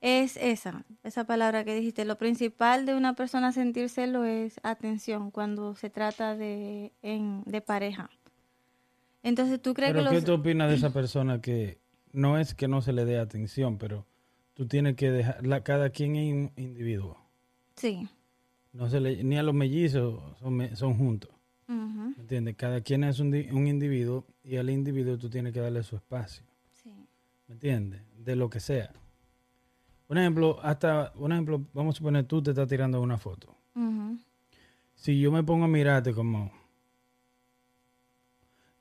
es 0.00 0.36
esa, 0.38 0.84
esa 1.04 1.24
palabra 1.24 1.62
que 1.64 1.74
dijiste. 1.74 2.04
Lo 2.04 2.16
principal 2.16 2.86
de 2.86 2.94
una 2.94 3.14
persona 3.14 3.52
sentir 3.52 3.88
celo 3.90 4.24
es 4.24 4.58
atención 4.62 5.30
cuando 5.30 5.74
se 5.74 5.90
trata 5.90 6.36
de, 6.36 6.92
en, 7.02 7.42
de 7.44 7.60
pareja. 7.60 8.08
Entonces, 9.22 9.60
¿tú 9.60 9.74
crees 9.74 9.92
Pero 9.92 10.04
que 10.04 10.08
¿qué 10.10 10.14
los... 10.16 10.24
tú 10.24 10.32
opinas 10.32 10.70
de 10.70 10.76
esa 10.76 10.90
persona 10.92 11.40
que 11.40 11.78
no 12.12 12.38
es 12.38 12.54
que 12.54 12.66
no 12.68 12.80
se 12.80 12.92
le 12.92 13.04
dé 13.04 13.18
atención, 13.18 13.76
pero 13.78 14.06
tú 14.54 14.66
tienes 14.66 14.96
que 14.96 15.10
dejar, 15.10 15.46
la, 15.46 15.62
cada 15.62 15.90
quien 15.90 16.16
es 16.16 16.32
un 16.32 16.52
individuo. 16.56 17.18
Sí. 17.76 18.08
No 18.72 18.88
se 18.88 19.00
le, 19.00 19.22
ni 19.22 19.36
a 19.36 19.42
los 19.42 19.54
mellizos 19.54 20.38
son, 20.38 20.76
son 20.76 20.94
juntos. 20.96 21.30
¿Me 21.74 22.22
entiendes? 22.22 22.56
Cada 22.56 22.80
quien 22.80 23.04
es 23.04 23.20
un, 23.20 23.28
un 23.28 23.66
individuo 23.66 24.26
y 24.42 24.56
al 24.56 24.70
individuo 24.70 25.16
tú 25.18 25.30
tienes 25.30 25.52
que 25.52 25.60
darle 25.60 25.82
su 25.82 25.96
espacio. 25.96 26.44
Sí. 26.82 26.90
¿Me 27.46 27.54
entiendes? 27.54 28.02
De 28.18 28.34
lo 28.34 28.50
que 28.50 28.58
sea. 28.60 28.92
Un 30.08 30.18
ejemplo, 30.18 30.58
hasta, 30.62 31.12
un 31.14 31.30
ejemplo, 31.30 31.64
vamos 31.72 31.94
a 31.94 31.98
suponer 31.98 32.24
tú 32.24 32.42
te 32.42 32.50
estás 32.50 32.68
tirando 32.68 33.00
una 33.00 33.16
foto. 33.18 33.54
Si 34.96 35.18
yo 35.18 35.32
me 35.32 35.42
pongo 35.42 35.64
a 35.64 35.68
mirarte 35.68 36.12
como, 36.12 36.52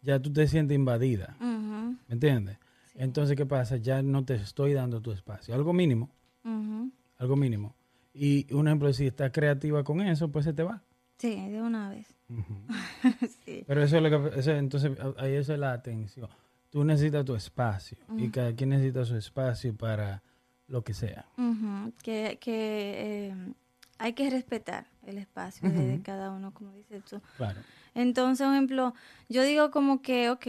ya 0.01 0.19
tú 0.19 0.33
te 0.33 0.47
sientes 0.47 0.75
invadida. 0.75 1.37
ujú, 1.39 1.95
¿Me 2.07 2.13
entiendes? 2.13 2.57
Sí. 2.91 2.97
Entonces, 2.99 3.37
¿qué 3.37 3.45
pasa? 3.45 3.77
Ya 3.77 4.01
no 4.01 4.25
te 4.25 4.35
estoy 4.35 4.73
dando 4.73 4.99
tu 5.01 5.11
espacio. 5.11 5.53
Algo 5.55 5.71
mínimo, 5.71 6.09
algo 7.17 7.35
mínimo. 7.35 7.75
Y 8.13 8.51
un 8.53 8.67
ejemplo, 8.67 8.91
si 8.91 9.07
estás 9.07 9.31
creativa 9.31 9.83
con 9.83 10.01
eso, 10.01 10.29
pues 10.29 10.43
se 10.45 10.53
te 10.53 10.63
va. 10.63 10.81
Sí, 11.19 11.35
de 11.49 11.61
una 11.61 11.89
vez. 11.89 12.07
Sí. 13.45 13.63
Pero 13.67 13.83
eso 13.83 13.97
es 13.97 14.03
lo 14.03 14.09
que, 14.31 14.39
eso- 14.39 14.51
entonces, 14.51 14.91
ahí 15.17 15.33
eso 15.33 15.53
es 15.53 15.59
la 15.59 15.73
atención. 15.73 16.27
Tú 16.69 16.83
necesitas 16.83 17.25
tu 17.25 17.35
espacio 17.35 17.97
y 18.17 18.29
cada 18.29 18.53
quien 18.53 18.69
necesita 18.69 19.03
su 19.05 19.15
espacio 19.15 19.75
para 19.75 20.21
lo 20.67 20.83
que 20.83 20.93
sea. 20.93 21.25
Que, 22.03 22.37
que 22.39 23.29
eh, 23.31 23.53
hay 23.97 24.13
que 24.13 24.29
respetar 24.29 24.85
el 25.05 25.17
espacio 25.17 25.67
de, 25.69 25.87
de 25.87 26.01
cada 26.01 26.29
uno, 26.31 26.53
como 26.53 26.71
dices 26.73 27.03
tú. 27.05 27.19
Claro. 27.37 27.59
Entonces, 27.95 28.45
por 28.45 28.53
ejemplo, 28.53 28.93
yo 29.29 29.41
digo 29.43 29.71
como 29.71 30.01
que, 30.03 30.29
ok, 30.29 30.47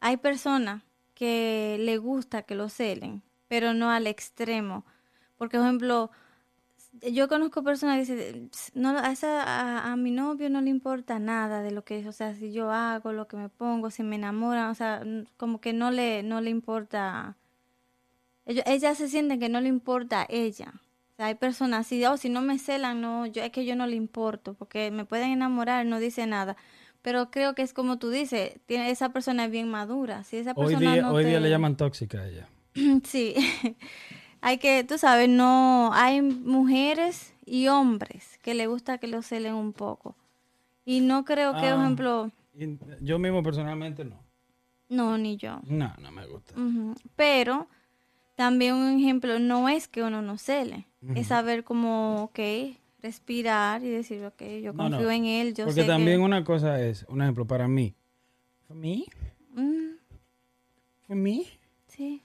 hay 0.00 0.16
personas 0.18 0.82
que 1.14 1.78
le 1.80 1.98
gusta 1.98 2.42
que 2.42 2.54
lo 2.54 2.68
celen, 2.68 3.22
pero 3.48 3.74
no 3.74 3.90
al 3.90 4.06
extremo. 4.06 4.84
Porque, 5.36 5.56
por 5.56 5.66
ejemplo, 5.66 6.10
yo 7.12 7.28
conozco 7.28 7.62
personas 7.62 8.06
que 8.06 8.14
dicen, 8.14 8.50
no, 8.74 8.90
a, 8.90 9.10
esa, 9.10 9.42
a, 9.42 9.92
a 9.92 9.96
mi 9.96 10.10
novio 10.10 10.50
no 10.50 10.60
le 10.60 10.70
importa 10.70 11.18
nada 11.18 11.62
de 11.62 11.70
lo 11.70 11.84
que 11.84 11.98
es, 11.98 12.06
o 12.06 12.12
sea, 12.12 12.34
si 12.34 12.52
yo 12.52 12.70
hago, 12.70 13.12
lo 13.12 13.28
que 13.28 13.36
me 13.36 13.48
pongo, 13.48 13.90
si 13.90 14.02
me 14.02 14.16
enamoran, 14.16 14.70
o 14.70 14.74
sea, 14.74 15.02
como 15.36 15.60
que 15.60 15.72
no 15.72 15.90
le, 15.90 16.22
no 16.22 16.40
le 16.40 16.50
importa. 16.50 17.36
Ellos, 18.44 18.64
ellas 18.66 18.98
se 18.98 19.08
sienten 19.08 19.40
que 19.40 19.48
no 19.48 19.60
le 19.60 19.68
importa 19.68 20.22
a 20.22 20.26
ella. 20.28 20.72
O 21.12 21.16
sea, 21.16 21.26
hay 21.26 21.34
personas 21.34 21.86
así, 21.86 22.04
oh, 22.04 22.16
si 22.16 22.28
no 22.28 22.42
me 22.42 22.58
celan, 22.58 23.00
no, 23.00 23.26
yo, 23.26 23.42
es 23.42 23.50
que 23.50 23.64
yo 23.64 23.74
no 23.74 23.86
le 23.86 23.96
importo, 23.96 24.54
porque 24.54 24.90
me 24.90 25.04
pueden 25.04 25.30
enamorar, 25.30 25.86
no 25.86 25.98
dice 25.98 26.26
nada. 26.26 26.56
Pero 27.02 27.30
creo 27.30 27.54
que 27.54 27.62
es 27.62 27.72
como 27.72 27.98
tú 27.98 28.10
dices, 28.10 28.58
tiene, 28.66 28.90
esa 28.90 29.10
persona 29.12 29.44
es 29.44 29.50
bien 29.50 29.70
madura. 29.70 30.24
Si 30.24 30.36
esa 30.36 30.52
Hoy 30.56 30.74
persona 30.74 30.92
día, 30.92 31.02
no 31.02 31.12
hoy 31.12 31.24
día 31.24 31.40
le 31.40 31.48
llaman 31.48 31.76
tóxica 31.76 32.18
a 32.18 32.28
ella. 32.28 32.48
Sí, 33.04 33.34
hay 34.46 34.58
que, 34.58 34.84
tú 34.84 34.96
sabes, 34.96 35.28
no, 35.28 35.90
hay 35.92 36.22
mujeres 36.22 37.34
y 37.44 37.66
hombres 37.66 38.38
que 38.42 38.54
le 38.54 38.68
gusta 38.68 38.98
que 38.98 39.08
lo 39.08 39.20
celen 39.22 39.54
un 39.54 39.72
poco. 39.72 40.14
Y 40.84 41.00
no 41.00 41.24
creo 41.24 41.52
que, 41.54 41.58
por 41.62 41.68
Ah. 41.68 41.82
ejemplo, 41.82 42.30
yo 43.00 43.18
mismo 43.18 43.42
personalmente 43.42 44.04
no. 44.04 44.20
no, 44.88 45.18
ni 45.18 45.36
yo. 45.36 45.58
No, 45.66 45.92
no 46.00 46.12
me 46.12 46.24
gusta. 46.28 46.54
Pero 47.16 47.66
también 48.36 48.74
un 48.74 49.00
ejemplo 49.00 49.40
no 49.40 49.68
es 49.68 49.88
que 49.88 50.04
uno 50.04 50.22
no 50.22 50.38
cele, 50.38 50.86
es 51.16 51.26
saber 51.26 51.64
cómo, 51.64 52.22
ok, 52.22 52.38
respirar 53.02 53.82
y 53.82 53.88
decir, 53.88 54.24
ok, 54.24 54.42
yo 54.62 54.72
No, 54.72 54.88
no, 54.88 54.96
confío 54.98 55.10
en 55.10 55.24
él, 55.24 55.54
yo 55.54 55.64
Porque 55.64 55.80
sé 55.80 55.86
también 55.88 56.18
que... 56.18 56.24
una 56.24 56.44
cosa 56.44 56.80
es, 56.80 57.04
un 57.08 57.20
ejemplo, 57.20 57.46
para 57.48 57.66
mí. 57.66 57.94
¿For 58.68 58.76
me? 58.76 59.04
Mm, 59.54 59.96
¿For 61.08 61.16
me? 61.16 61.42
sí, 61.88 62.22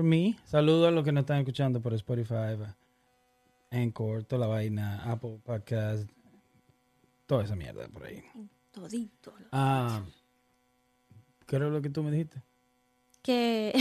For 0.00 0.08
me. 0.08 0.34
Saludo 0.46 0.88
a 0.88 0.90
los 0.90 1.04
que 1.04 1.12
nos 1.12 1.24
están 1.24 1.40
escuchando 1.40 1.82
por 1.82 1.92
Spotify, 1.92 2.56
Anchor, 3.70 4.24
toda 4.24 4.40
la 4.40 4.46
vaina, 4.46 5.02
Apple 5.04 5.38
Podcast, 5.44 6.08
toda 7.26 7.44
esa 7.44 7.54
mierda 7.54 7.86
por 7.88 8.04
ahí. 8.04 8.24
todito. 8.70 9.34
Ah, 9.52 10.00
¿Qué 11.46 11.56
era 11.56 11.68
lo 11.68 11.82
que 11.82 11.90
tú 11.90 12.02
me 12.02 12.10
dijiste? 12.12 12.40
que 13.20 13.74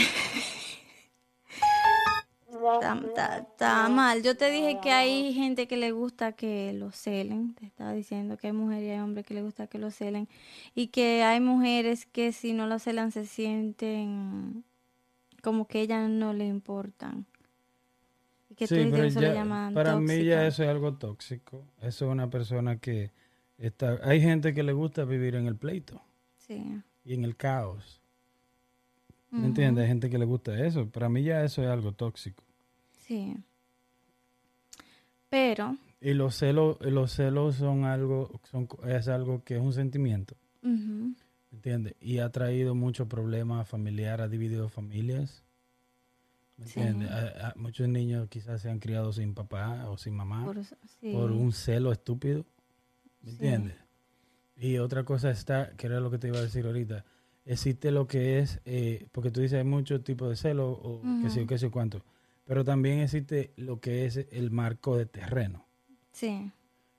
está, 3.54 3.88
mal. 3.88 4.22
Yo 4.22 4.36
te 4.36 4.52
dije 4.52 4.82
que 4.84 4.92
hay 4.92 5.34
gente 5.34 5.70
que 5.70 5.78
le 5.78 5.94
gusta 5.94 6.34
que 6.34 6.74
lo 6.74 6.92
celen. 6.92 7.56
Te 7.56 7.66
estaba 7.66 7.94
diciendo 7.94 8.36
que 8.36 8.48
hay 8.48 8.54
mujeres 8.54 8.90
y 8.90 8.92
hay 8.92 9.00
hombres 9.00 9.26
que 9.26 9.36
le 9.36 9.42
gusta 9.42 9.68
que 9.68 9.80
lo 9.80 9.90
celen. 9.90 10.28
Y 10.76 10.88
que 10.88 11.24
hay 11.24 11.40
mujeres 11.40 12.06
que 12.06 12.34
si 12.34 12.52
no 12.52 12.68
lo 12.68 12.78
celan 12.78 13.14
se 13.14 13.26
sienten 13.26 14.66
como 15.42 15.68
que 15.68 15.82
ellas 15.82 16.10
no 16.10 16.34
le 16.34 16.46
importan. 16.48 17.26
Y 18.50 18.56
que 18.56 18.68
Sí, 18.68 18.88
pero 18.92 19.08
ya- 19.08 19.34
llaman 19.34 19.74
para 19.74 19.96
mí 20.00 20.08
ya 20.24 20.36
tóxica. 20.38 20.48
eso 20.48 20.64
es 20.64 20.70
algo 20.70 20.94
tóxico. 20.96 21.66
Eso 21.82 22.06
es 22.06 22.12
una 22.12 22.30
persona 22.30 22.78
que 22.78 23.12
está... 23.58 24.00
Hay 24.04 24.22
gente 24.22 24.54
que 24.54 24.64
le 24.64 24.74
gusta 24.74 25.06
vivir 25.06 25.36
en 25.36 25.46
el 25.48 25.56
pleito 25.56 26.02
Sí. 26.38 26.82
y 27.06 27.14
en 27.14 27.24
el 27.26 27.36
caos. 27.36 28.02
¿Me 29.32 29.46
entiendes? 29.46 29.84
Hay 29.84 29.88
gente 29.90 30.10
que 30.10 30.18
le 30.18 30.26
gusta 30.26 30.60
eso. 30.66 30.90
Para 30.90 31.08
mí 31.10 31.22
ya 31.22 31.44
eso 31.44 31.62
es 31.62 31.68
algo 31.70 31.92
tóxico. 31.92 32.44
Sí. 32.92 33.36
Pero, 35.30 35.78
Y 36.02 36.14
los 36.14 36.36
celos, 36.36 36.78
los 36.82 37.12
celos 37.12 37.56
son 37.56 37.84
algo, 37.86 38.40
son, 38.50 38.68
es 38.88 39.08
algo 39.08 39.44
que 39.44 39.56
es 39.58 39.62
un 39.62 39.74
sentimiento, 39.74 40.36
¿me 40.64 41.14
entiendes? 41.58 41.96
Y 42.00 42.20
ha 42.20 42.30
traído 42.32 42.76
muchos 42.76 43.08
problemas 43.08 43.68
familiares, 43.68 44.26
ha 44.26 44.28
dividido 44.30 44.70
familias, 44.70 45.44
¿me 46.58 46.66
entiendes? 46.66 47.10
Muchos 47.56 47.88
niños 47.88 48.28
quizás 48.30 48.62
se 48.62 48.70
han 48.70 48.80
criado 48.80 49.12
sin 49.14 49.34
papá 49.34 49.90
o 49.90 49.98
sin 49.98 50.14
mamá 50.16 50.46
por, 51.12 51.32
un 51.32 51.52
celo 51.52 51.92
estúpido, 51.92 52.46
¿me 53.22 53.32
Sí. 53.32 53.38
entiendes? 53.38 53.76
Y 54.56 54.78
otra 54.78 55.04
cosa 55.06 55.32
está, 55.32 55.72
que 55.78 55.88
era 55.88 56.00
lo 56.02 56.12
que 56.12 56.18
te 56.18 56.28
iba 56.28 56.38
a 56.38 56.42
decir 56.42 56.66
ahorita, 56.66 57.06
existe 57.46 57.92
lo 57.92 58.08
que 58.08 58.40
es, 58.40 58.60
eh, 58.66 59.08
porque 59.12 59.32
tú 59.32 59.40
dices 59.40 59.58
hay 59.58 59.64
muchos 59.64 60.04
tipos 60.04 60.30
de 60.30 60.36
celos 60.36 60.78
o 60.82 61.02
qué 61.22 61.30
sé 61.30 61.38
yo, 61.38 61.42
Ujú. 61.44 61.48
qué 61.50 61.58
sé 61.58 61.70
cuánto, 61.70 62.04
pero 62.46 62.64
también 62.66 63.00
existe 63.00 63.54
lo 63.56 63.80
que 63.80 64.06
es 64.06 64.18
el 64.18 64.52
marco 64.52 64.98
de 64.98 65.06
terreno. 65.06 65.66
Sí. 66.12 66.52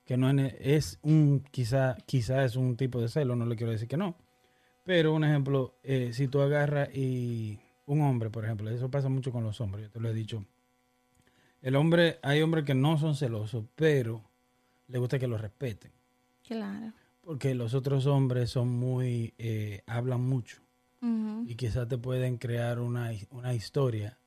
que 0.03 0.17
no 0.17 0.29
es, 0.31 0.55
es 0.59 0.99
un 1.03 1.41
quizá 1.51 1.95
quizá 2.07 2.43
es 2.43 2.55
un 2.55 2.75
tipo 2.75 2.99
de 2.99 3.07
celo 3.07 3.35
no 3.35 3.45
le 3.45 3.55
quiero 3.55 3.71
decir 3.71 3.87
que 3.87 3.95
no 3.97 4.15
pero 4.83 5.13
un 5.13 5.23
ejemplo 5.23 5.75
eh, 5.83 6.11
si 6.13 6.27
tú 6.27 6.41
agarras 6.41 6.89
y 6.95 7.59
un 7.85 8.01
hombre 8.01 8.29
por 8.29 8.45
ejemplo 8.45 8.69
eso 8.69 8.89
pasa 8.89 9.09
mucho 9.09 9.31
con 9.31 9.43
los 9.43 9.59
hombres 9.61 9.85
yo 9.85 9.91
te 9.91 9.99
lo 9.99 10.09
he 10.09 10.13
dicho. 10.13 10.45
El 11.61 11.75
hombre 11.75 12.19
hay 12.23 12.41
hombres 12.41 12.65
que 12.65 12.73
no 12.73 12.97
son 12.97 13.15
celosos 13.15 13.65
pero 13.75 14.23
le 14.87 14.97
gusta 14.97 15.19
que 15.19 15.27
lo 15.27 15.37
respeten. 15.37 15.91
Claro. 16.45 16.91
porque 17.21 17.53
los 17.55 17.73
otros 17.75 18.07
hombres 18.07 18.49
son 18.49 18.67
muy 18.67 19.33
eh, 19.37 19.81
hablan 19.85 20.21
mucho. 20.21 20.61
Y 21.47 21.55
quizás 21.55 21.87
te 21.87 21.97
pueden 21.97 22.37
crear 22.37 22.79
una, 22.79 23.11
una 23.31 23.53
historia. 23.55 24.19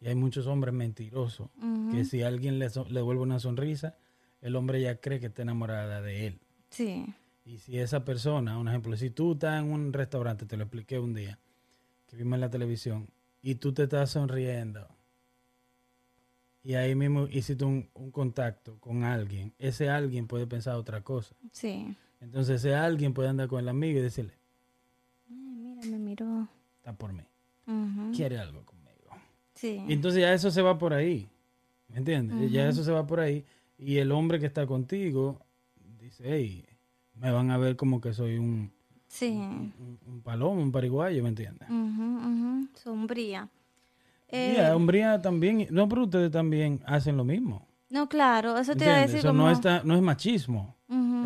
Y 0.00 0.08
hay 0.08 0.14
muchos 0.14 0.46
hombres 0.46 0.74
mentirosos 0.74 1.48
que 1.92 2.04
si 2.04 2.22
alguien 2.22 2.58
le, 2.58 2.68
so- 2.68 2.84
le 2.88 2.96
devuelve 3.00 3.22
una 3.22 3.38
sonrisa 3.40 3.96
el 4.42 4.54
hombre 4.56 4.80
ya 4.82 5.00
cree 5.00 5.18
que 5.20 5.26
está 5.26 5.42
enamorada 5.42 6.00
de 6.02 6.26
él. 6.28 6.38
Sí. 6.70 7.06
Y 7.48 7.56
si 7.60 7.78
esa 7.78 8.04
persona, 8.04 8.58
un 8.58 8.68
ejemplo, 8.68 8.94
si 8.94 9.08
tú 9.08 9.32
estás 9.32 9.58
en 9.62 9.72
un 9.72 9.94
restaurante, 9.94 10.44
te 10.44 10.58
lo 10.58 10.64
expliqué 10.64 10.98
un 10.98 11.14
día, 11.14 11.38
que 12.06 12.14
vimos 12.14 12.34
en 12.34 12.42
la 12.42 12.50
televisión, 12.50 13.08
y 13.40 13.54
tú 13.54 13.72
te 13.72 13.84
estás 13.84 14.10
sonriendo, 14.10 14.86
y 16.62 16.74
ahí 16.74 16.94
mismo 16.94 17.26
hiciste 17.28 17.64
un, 17.64 17.88
un 17.94 18.10
contacto 18.10 18.76
con 18.80 19.02
alguien, 19.02 19.54
ese 19.58 19.88
alguien 19.88 20.26
puede 20.26 20.46
pensar 20.46 20.74
otra 20.76 21.00
cosa. 21.00 21.34
Sí. 21.50 21.96
Entonces 22.20 22.56
ese 22.56 22.74
alguien 22.74 23.14
puede 23.14 23.30
andar 23.30 23.48
con 23.48 23.60
el 23.60 23.68
amigo 23.70 23.98
y 23.98 24.02
decirle, 24.02 24.34
Ay, 25.30 25.36
mira, 25.36 25.80
me 25.86 25.98
miró. 25.98 26.48
está 26.76 26.92
por 26.92 27.14
mí, 27.14 27.22
quiere 28.14 28.36
algo 28.38 28.62
conmigo. 28.66 29.08
Sí. 29.54 29.82
Y 29.88 29.94
entonces 29.94 30.20
ya 30.20 30.34
eso 30.34 30.50
se 30.50 30.60
va 30.60 30.76
por 30.76 30.92
ahí, 30.92 31.26
¿me 31.88 31.96
entiendes? 31.96 32.52
Ya 32.52 32.68
eso 32.68 32.84
se 32.84 32.92
va 32.92 33.06
por 33.06 33.20
ahí, 33.20 33.42
y 33.78 33.96
el 33.96 34.12
hombre 34.12 34.38
que 34.38 34.44
está 34.44 34.66
contigo 34.66 35.40
dice, 35.98 36.24
hey, 36.26 36.66
me 37.20 37.30
van 37.30 37.50
a 37.50 37.58
ver 37.58 37.76
como 37.76 38.00
que 38.00 38.12
soy 38.12 38.38
un, 38.38 38.72
Sí. 39.08 39.28
un, 39.30 39.98
un 40.06 40.20
palomo, 40.22 40.60
un 40.62 40.72
pariguayo, 40.72 41.22
¿me 41.22 41.30
entiendes? 41.30 41.68
Ujú, 41.68 42.02
ujú. 42.18 42.68
Sombría. 42.74 43.48
Eh, 44.28 44.70
hombría 44.74 45.20
también, 45.22 45.66
no, 45.70 45.88
pero 45.88 46.04
ustedes 46.04 46.30
también 46.30 46.82
hacen 46.86 47.16
lo 47.16 47.24
mismo. 47.24 47.66
no, 47.90 48.08
claro, 48.08 48.58
eso 48.58 48.74
te 48.76 48.84
iba 48.84 48.96
a 48.96 49.00
decir 49.00 49.18
Eso 49.20 49.28
como... 49.28 49.44
no, 49.44 49.50
está, 49.50 49.82
no 49.82 49.94
es 49.96 50.02
machismo, 50.02 50.76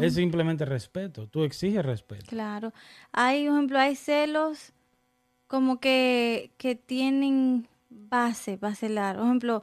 es 0.01 0.15
simplemente 0.15 0.65
respeto. 0.65 1.27
Tú 1.29 1.43
exiges 1.43 1.85
respeto. 1.85 2.27
Claro. 2.29 2.73
Hay, 3.13 3.47
por 3.47 3.55
ejemplo, 3.57 3.79
hay 3.81 3.97
celos 3.97 4.73
como 5.49 5.81
que, 5.81 6.53
que 6.59 6.77
tienen 6.77 7.67
base 7.91 8.57
para 8.57 8.75
celar. 8.77 9.17
Por 9.17 9.25
ejemplo, 9.27 9.63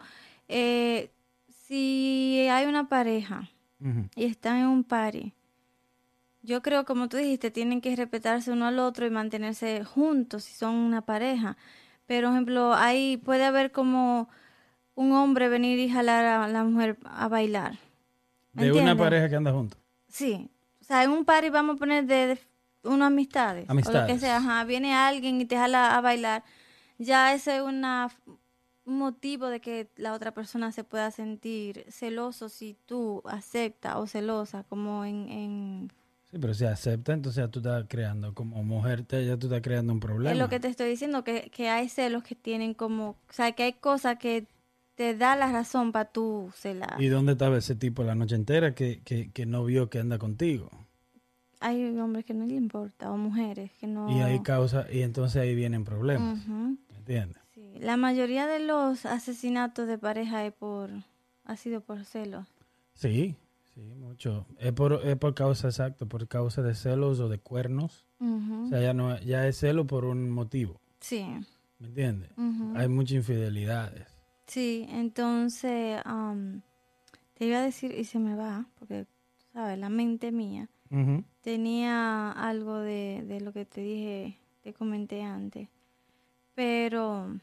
eh, 0.50 1.09
si 1.50 2.45
hay 2.51 2.65
una 2.67 2.89
pareja 2.89 3.50
y 4.15 4.25
están 4.25 4.57
en 4.57 4.67
un 4.67 4.83
party, 4.83 5.33
yo 6.41 6.62
creo, 6.62 6.86
como 6.86 7.10
tú 7.10 7.17
dijiste, 7.17 7.51
tienen 7.51 7.81
que 7.81 7.96
respetarse 7.96 8.51
uno 8.51 8.65
al 8.67 8.79
otro 8.79 9.05
y 9.05 9.10
mantenerse 9.10 9.84
juntos 9.84 10.43
si 10.46 10.53
son 10.53 10.75
una 10.75 11.01
pareja. 11.01 11.58
Pero, 12.05 12.29
por 12.29 12.36
ejemplo, 12.36 12.74
ahí 12.74 13.17
puede 13.17 13.46
haber 13.46 13.72
como 13.72 14.29
un 14.96 15.12
hombre 15.12 15.50
venir 15.50 15.79
y 15.79 15.89
jalar 15.89 16.25
a 16.25 16.48
la 16.48 16.63
mujer 16.63 16.98
a 17.05 17.27
bailar. 17.27 17.77
¿Me 18.53 18.65
De 18.65 18.72
una 18.72 18.96
pareja 18.96 19.29
que 19.29 19.36
anda 19.36 19.51
juntos. 19.51 19.79
Sí. 20.08 20.50
O 20.81 20.84
sea, 20.84 21.03
en 21.03 21.12
un 21.12 21.24
party 21.25 21.50
vamos 21.50 21.75
a 21.75 21.79
poner 21.79 22.05
de, 22.05 22.27
de 22.27 22.39
unas 22.84 23.08
amistades. 23.08 23.69
O 23.69 23.74
lo 23.74 23.81
que 23.81 23.88
Amistades. 23.88 24.19
sea. 24.22 24.38
Ajá. 24.38 24.63
Viene 24.63 24.93
alguien 24.96 25.39
y 25.39 25.46
te 25.46 25.55
jala 25.55 25.96
a 25.96 26.01
bailar. 26.01 26.43
Ya 26.98 27.34
ese 27.34 27.58
es 27.58 27.62
una, 27.62 28.10
un 28.86 28.98
motivo 28.98 29.48
de 29.48 29.62
que 29.62 29.89
la 29.96 30.13
otra 30.13 30.34
persona 30.34 30.72
se 30.72 30.84
pueda 30.84 31.12
sentir 31.12 31.86
celoso 31.89 32.50
si 32.50 32.75
tú 32.86 33.22
aceptas 33.25 33.98
o 33.98 34.08
celosa, 34.08 34.63
como 34.63 35.05
en... 35.05 35.29
en 35.29 35.98
Sí, 36.31 36.38
pero 36.39 36.53
si 36.53 36.65
acepta, 36.65 37.13
entonces 37.13 37.43
ya 37.43 37.48
tú 37.48 37.59
estás 37.59 37.86
creando, 37.88 38.33
como 38.36 38.63
mujer, 38.63 39.03
te- 39.03 39.25
ya 39.25 39.36
tú 39.38 39.48
estás 39.48 39.62
creando 39.62 39.93
un 39.93 40.00
problema. 40.00 40.31
es 40.31 40.38
lo 40.38 40.48
que 40.48 40.59
te 40.59 40.67
estoy 40.67 40.89
diciendo, 40.89 41.24
que, 41.24 41.50
que 41.50 41.69
hay 41.69 41.89
celos 41.89 42.24
que 42.24 42.36
tienen 42.36 42.74
como... 42.75 43.09
O 43.29 43.33
sea, 43.33 43.51
que 43.53 43.63
hay 43.63 43.74
cosas 43.74 44.17
que 44.19 44.45
te 44.95 45.15
da 45.15 45.36
la 45.36 45.51
razón 45.51 45.91
para 45.91 46.05
tú 46.12 46.51
celar. 46.55 47.01
¿Y 47.01 47.07
dónde 47.07 47.31
estaba 47.31 47.57
ese 47.57 47.74
tipo 47.75 48.03
la 48.03 48.13
noche 48.13 48.36
entera 48.36 48.75
que, 48.75 49.01
que, 49.03 49.31
que 49.31 49.45
no 49.48 49.65
vio 49.65 49.89
que 49.89 50.00
anda 50.00 50.19
contigo? 50.19 50.69
Hay 51.62 51.98
hombres 51.98 52.25
que 52.25 52.33
no 52.33 52.45
le 52.45 52.53
importa, 52.55 53.12
o 53.12 53.17
mujeres 53.17 53.71
que 53.79 53.88
no... 53.88 54.09
Y 54.09 54.21
ahí 54.21 54.39
causa, 54.41 54.86
y 54.91 55.01
entonces 55.01 55.41
ahí 55.41 55.55
vienen 55.55 55.83
problemas. 55.83 56.45
¿me 56.48 56.77
entiendes? 56.98 57.41
Sí, 57.55 57.74
la 57.79 57.98
mayoría 57.98 58.45
de 58.45 58.59
los 58.59 59.05
asesinatos 59.05 59.88
de 59.88 59.98
pareja 59.98 60.45
es 60.45 60.53
por, 60.53 60.89
ha 61.43 61.57
sido 61.57 61.81
por 61.81 62.05
celos. 62.05 62.45
Sí, 62.93 63.36
sí, 63.81 63.93
mucho. 63.95 64.45
Es 64.57 64.71
por, 64.74 65.01
es 65.05 65.15
por 65.17 65.33
causa, 65.33 65.67
exacto, 65.67 66.07
por 66.07 66.27
causa 66.27 66.62
de 66.62 66.75
celos 66.75 67.19
o 67.19 67.29
de 67.29 67.39
cuernos. 67.39 68.05
O 68.21 68.67
sea, 68.67 68.81
ya, 68.81 68.93
no, 68.93 69.17
ya 69.19 69.48
es 69.48 69.57
celo 69.59 69.88
por 69.88 70.03
un 70.05 70.29
motivo, 70.29 70.81
Sí, 71.00 71.25
¿me 71.79 71.88
entiendes? 71.88 72.29
Hay 72.75 72.89
muchas 72.89 73.13
infidelidades. 73.17 74.07
sí, 74.48 74.86
entonces 74.89 76.01
am, 76.03 76.62
te 77.36 77.45
iba 77.45 77.59
a 77.59 77.62
decir 77.63 77.95
y 77.98 78.03
se 78.03 78.19
me 78.19 78.36
va, 78.36 78.65
porque, 78.77 79.05
sabes, 79.53 79.77
la 79.79 79.89
mente 79.89 80.31
mía 80.33 80.67
tenía 81.41 82.31
algo 82.31 82.79
de, 82.79 83.24
de 83.27 83.39
lo 83.41 83.53
que 83.53 83.63
te 83.65 83.79
dije, 83.81 84.38
te 84.62 84.74
comenté 84.74 85.21
antes, 85.24 85.69
pero 86.55 87.38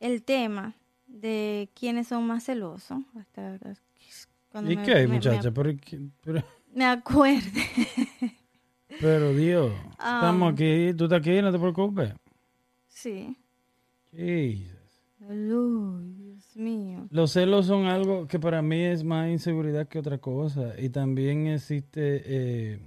el 0.00 0.22
tema 0.22 0.74
de 1.06 1.70
quiénes 1.74 2.08
son 2.08 2.26
más 2.26 2.44
celosos, 2.44 2.98
hasta 3.18 3.58
cuando 4.54 4.70
¿Y 4.70 4.76
me- 4.76 4.82
qué, 4.84 4.94
me- 4.94 5.08
me- 5.08 5.14
muchacha? 5.14 5.50
Pero, 5.50 5.72
pero, 6.22 6.44
me 6.74 6.84
acuerde. 6.84 7.62
pero, 9.00 9.34
Dios, 9.34 9.72
estamos 9.90 10.52
aquí, 10.52 10.94
tú 10.96 11.04
estás 11.04 11.18
aquí, 11.18 11.42
no 11.42 11.50
te 11.50 11.58
preocupes. 11.58 12.12
sí. 12.86 13.36
Jesus. 14.12 14.70
Dios 15.18 16.54
mío. 16.54 17.08
Los 17.10 17.32
celos 17.32 17.66
son 17.66 17.86
algo 17.86 18.28
que 18.28 18.38
para 18.38 18.62
mí 18.62 18.80
es 18.84 19.02
más 19.02 19.28
inseguridad 19.28 19.88
que 19.88 19.98
otra 19.98 20.18
cosa. 20.18 20.74
Y 20.78 20.90
también 20.90 21.48
existe 21.48 22.22
eh, 22.24 22.78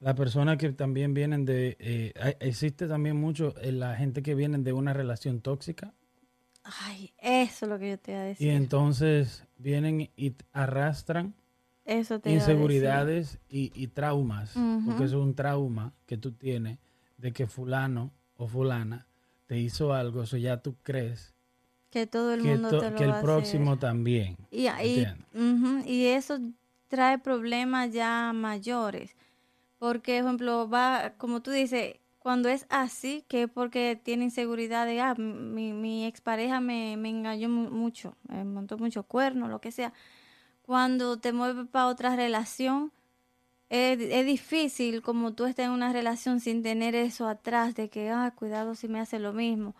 la 0.00 0.14
persona 0.14 0.56
que 0.56 0.72
también 0.72 1.12
vienen 1.12 1.44
de... 1.44 1.76
eh, 1.80 2.12
existe 2.40 2.86
también 2.88 3.16
mucho 3.20 3.54
eh, 3.60 3.72
la 3.72 3.94
gente 3.96 4.22
que 4.22 4.34
vienen 4.34 4.64
de 4.64 4.72
una 4.72 4.94
relación 4.94 5.40
tóxica. 5.42 5.92
Ay, 6.64 7.12
eso 7.18 7.66
es 7.66 7.70
lo 7.70 7.78
que 7.78 7.90
yo 7.90 7.98
te 7.98 8.12
iba 8.12 8.20
a 8.20 8.24
Y 8.24 8.28
decir. 8.28 8.50
entonces 8.50 9.44
vienen 9.58 10.10
y 10.16 10.34
arrastran 10.52 11.34
eso 11.84 12.18
te 12.18 12.30
inseguridades 12.32 13.38
y, 13.48 13.70
y 13.74 13.88
traumas. 13.88 14.54
Porque 14.54 15.04
eso 15.04 15.18
es 15.18 15.24
un 15.24 15.34
trauma 15.34 15.92
que 16.06 16.16
tú 16.16 16.32
tienes 16.32 16.78
de 17.18 17.32
que 17.32 17.46
fulano 17.46 18.10
o 18.36 18.48
fulana 18.48 19.06
te 19.46 19.58
hizo 19.58 19.92
algo. 19.92 20.22
Eso 20.22 20.36
ya 20.38 20.62
tú 20.62 20.74
crees 20.82 21.34
Que 21.90 22.06
todo 22.06 22.32
el 22.32 22.42
que, 22.42 22.48
mundo 22.56 22.70
te 22.80 22.90
lo 22.90 22.96
que 22.96 23.04
el 23.04 23.10
va 23.10 23.18
a 23.18 23.22
próximo 23.22 23.72
hacer. 23.72 23.80
también. 23.80 24.36
Y, 24.50 24.62
y, 24.62 24.68
¿entiendes? 24.68 25.16
ujú, 25.34 25.82
y 25.86 26.06
eso 26.06 26.38
trae 26.88 27.18
problemas 27.18 27.92
ya 27.92 28.32
mayores. 28.34 29.14
Porque, 29.78 30.18
por 30.20 30.26
ejemplo, 30.26 30.68
va, 30.70 31.14
como 31.18 31.42
tú 31.42 31.50
dices, 31.50 31.96
cuando 32.24 32.48
es 32.48 32.64
así, 32.70 33.22
que 33.28 33.42
es 33.44 33.50
porque 33.50 34.00
tiene 34.02 34.24
inseguridad 34.24 34.86
de, 34.86 34.98
ah, 35.02 35.14
mi, 35.16 35.74
mi 35.74 36.06
expareja 36.06 36.58
me, 36.60 36.96
me 36.96 37.10
engañó 37.10 37.50
mu- 37.50 37.70
mucho, 37.70 38.16
me 38.28 38.42
montó 38.44 38.78
mucho 38.78 39.02
cuerno, 39.04 39.46
lo 39.46 39.60
que 39.60 39.70
sea. 39.70 39.92
Cuando 40.62 41.18
te 41.18 41.34
mueves 41.34 41.68
para 41.68 41.88
otra 41.88 42.16
relación, 42.16 42.92
es, 43.68 44.00
es 44.00 44.26
difícil 44.26 45.02
como 45.02 45.34
tú 45.34 45.46
estás 45.46 45.66
en 45.66 45.72
una 45.72 45.92
relación 45.92 46.40
sin 46.40 46.62
tener 46.62 46.94
eso 46.94 47.28
atrás 47.28 47.74
de 47.74 47.90
que, 47.90 48.10
ah, 48.10 48.32
cuidado 48.34 48.74
si 48.74 48.88
me 48.88 49.00
hace 49.00 49.18
lo 49.18 49.34
mismo. 49.34 49.74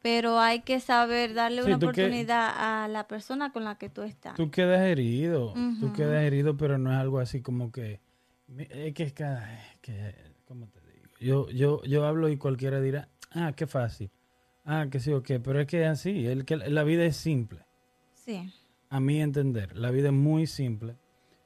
Pero 0.00 0.38
hay 0.38 0.60
que 0.60 0.78
saber 0.78 1.34
darle 1.34 1.62
Sí, 1.62 1.68
una 1.68 1.78
que- 1.80 1.84
oportunidad 1.86 2.52
a 2.56 2.86
la 2.88 3.08
persona 3.08 3.52
con 3.52 3.64
la 3.64 3.76
que 3.78 3.88
tú 3.88 4.02
estás. 4.02 4.36
Tú 4.36 4.52
quedas 4.52 4.82
herido, 4.82 5.54
tú 5.80 5.92
quedas 5.92 6.22
herido, 6.22 6.56
pero 6.56 6.78
no 6.78 6.92
es 6.92 6.98
algo 6.98 7.18
así 7.18 7.42
como 7.42 7.72
que... 7.72 8.00
Es 8.56 8.94
que 8.94 9.02
es 9.02 9.12
cada... 9.12 9.52
es 9.52 9.76
que, 9.80 10.14
¿Cómo 10.46 10.66
te 10.68 10.77
digo? 10.77 10.77
Yo, 11.20 11.48
yo, 11.50 11.82
yo 11.84 12.06
hablo 12.06 12.28
y 12.28 12.36
cualquiera 12.36 12.80
dirá, 12.80 13.08
ah, 13.32 13.52
qué 13.56 13.66
fácil. 13.66 14.10
Ah, 14.64 14.86
que 14.90 15.00
sí 15.00 15.12
o 15.12 15.22
qué, 15.22 15.40
pero 15.40 15.60
es 15.60 15.66
que 15.66 15.82
es 15.82 15.88
así, 15.88 16.26
el, 16.26 16.44
que 16.44 16.56
la 16.56 16.84
vida 16.84 17.04
es 17.04 17.16
simple. 17.16 17.60
Sí, 18.14 18.52
A 18.90 19.00
mi 19.00 19.20
entender, 19.20 19.76
la 19.76 19.90
vida 19.90 20.08
es 20.08 20.14
muy 20.14 20.46
simple 20.46 20.96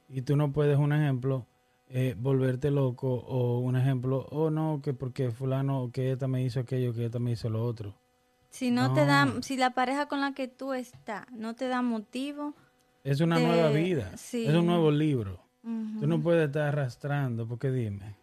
y 0.09 0.21
tú 0.23 0.35
no 0.35 0.51
puedes, 0.51 0.77
un 0.77 0.91
ejemplo, 0.91 1.47
eh, 1.87 2.15
volverte 2.17 2.69
loco 2.71 3.13
o 3.13 3.59
un 3.59 3.75
ejemplo, 3.77 4.27
oh 4.31 4.49
no, 4.49 4.81
que 4.83 4.93
porque 4.93 5.31
fulano, 5.31 5.89
que 5.93 6.11
esta 6.11 6.27
me 6.27 6.43
hizo 6.43 6.59
aquello, 6.59 6.93
que 6.93 7.05
esta 7.05 7.19
me 7.19 7.31
hizo 7.31 7.49
lo 7.49 7.63
otro. 7.63 7.95
si 8.49 8.69
no, 8.71 8.93
te 8.93 9.05
da, 9.05 9.27
si 9.41 9.55
la 9.57 9.71
pareja 9.73 10.07
con 10.07 10.19
la 10.21 10.33
que 10.33 10.47
tú 10.49 10.73
estás 10.73 11.25
no 11.31 11.55
te 11.55 11.67
da 11.67 11.81
motivo, 11.81 12.53
Es 13.05 13.19
una 13.21 13.37
De- 13.39 13.45
nueva 13.47 13.69
vida, 13.69 14.15
sí. 14.17 14.45
es 14.45 14.53
un 14.55 14.65
nuevo 14.65 14.89
libro. 14.91 15.39
ujú, 15.63 15.99
Tú 16.01 16.07
no 16.07 16.21
puedes 16.21 16.47
estar 16.47 16.63
arrastrando, 16.69 17.47
porque 17.47 17.69
dime, 17.71 18.15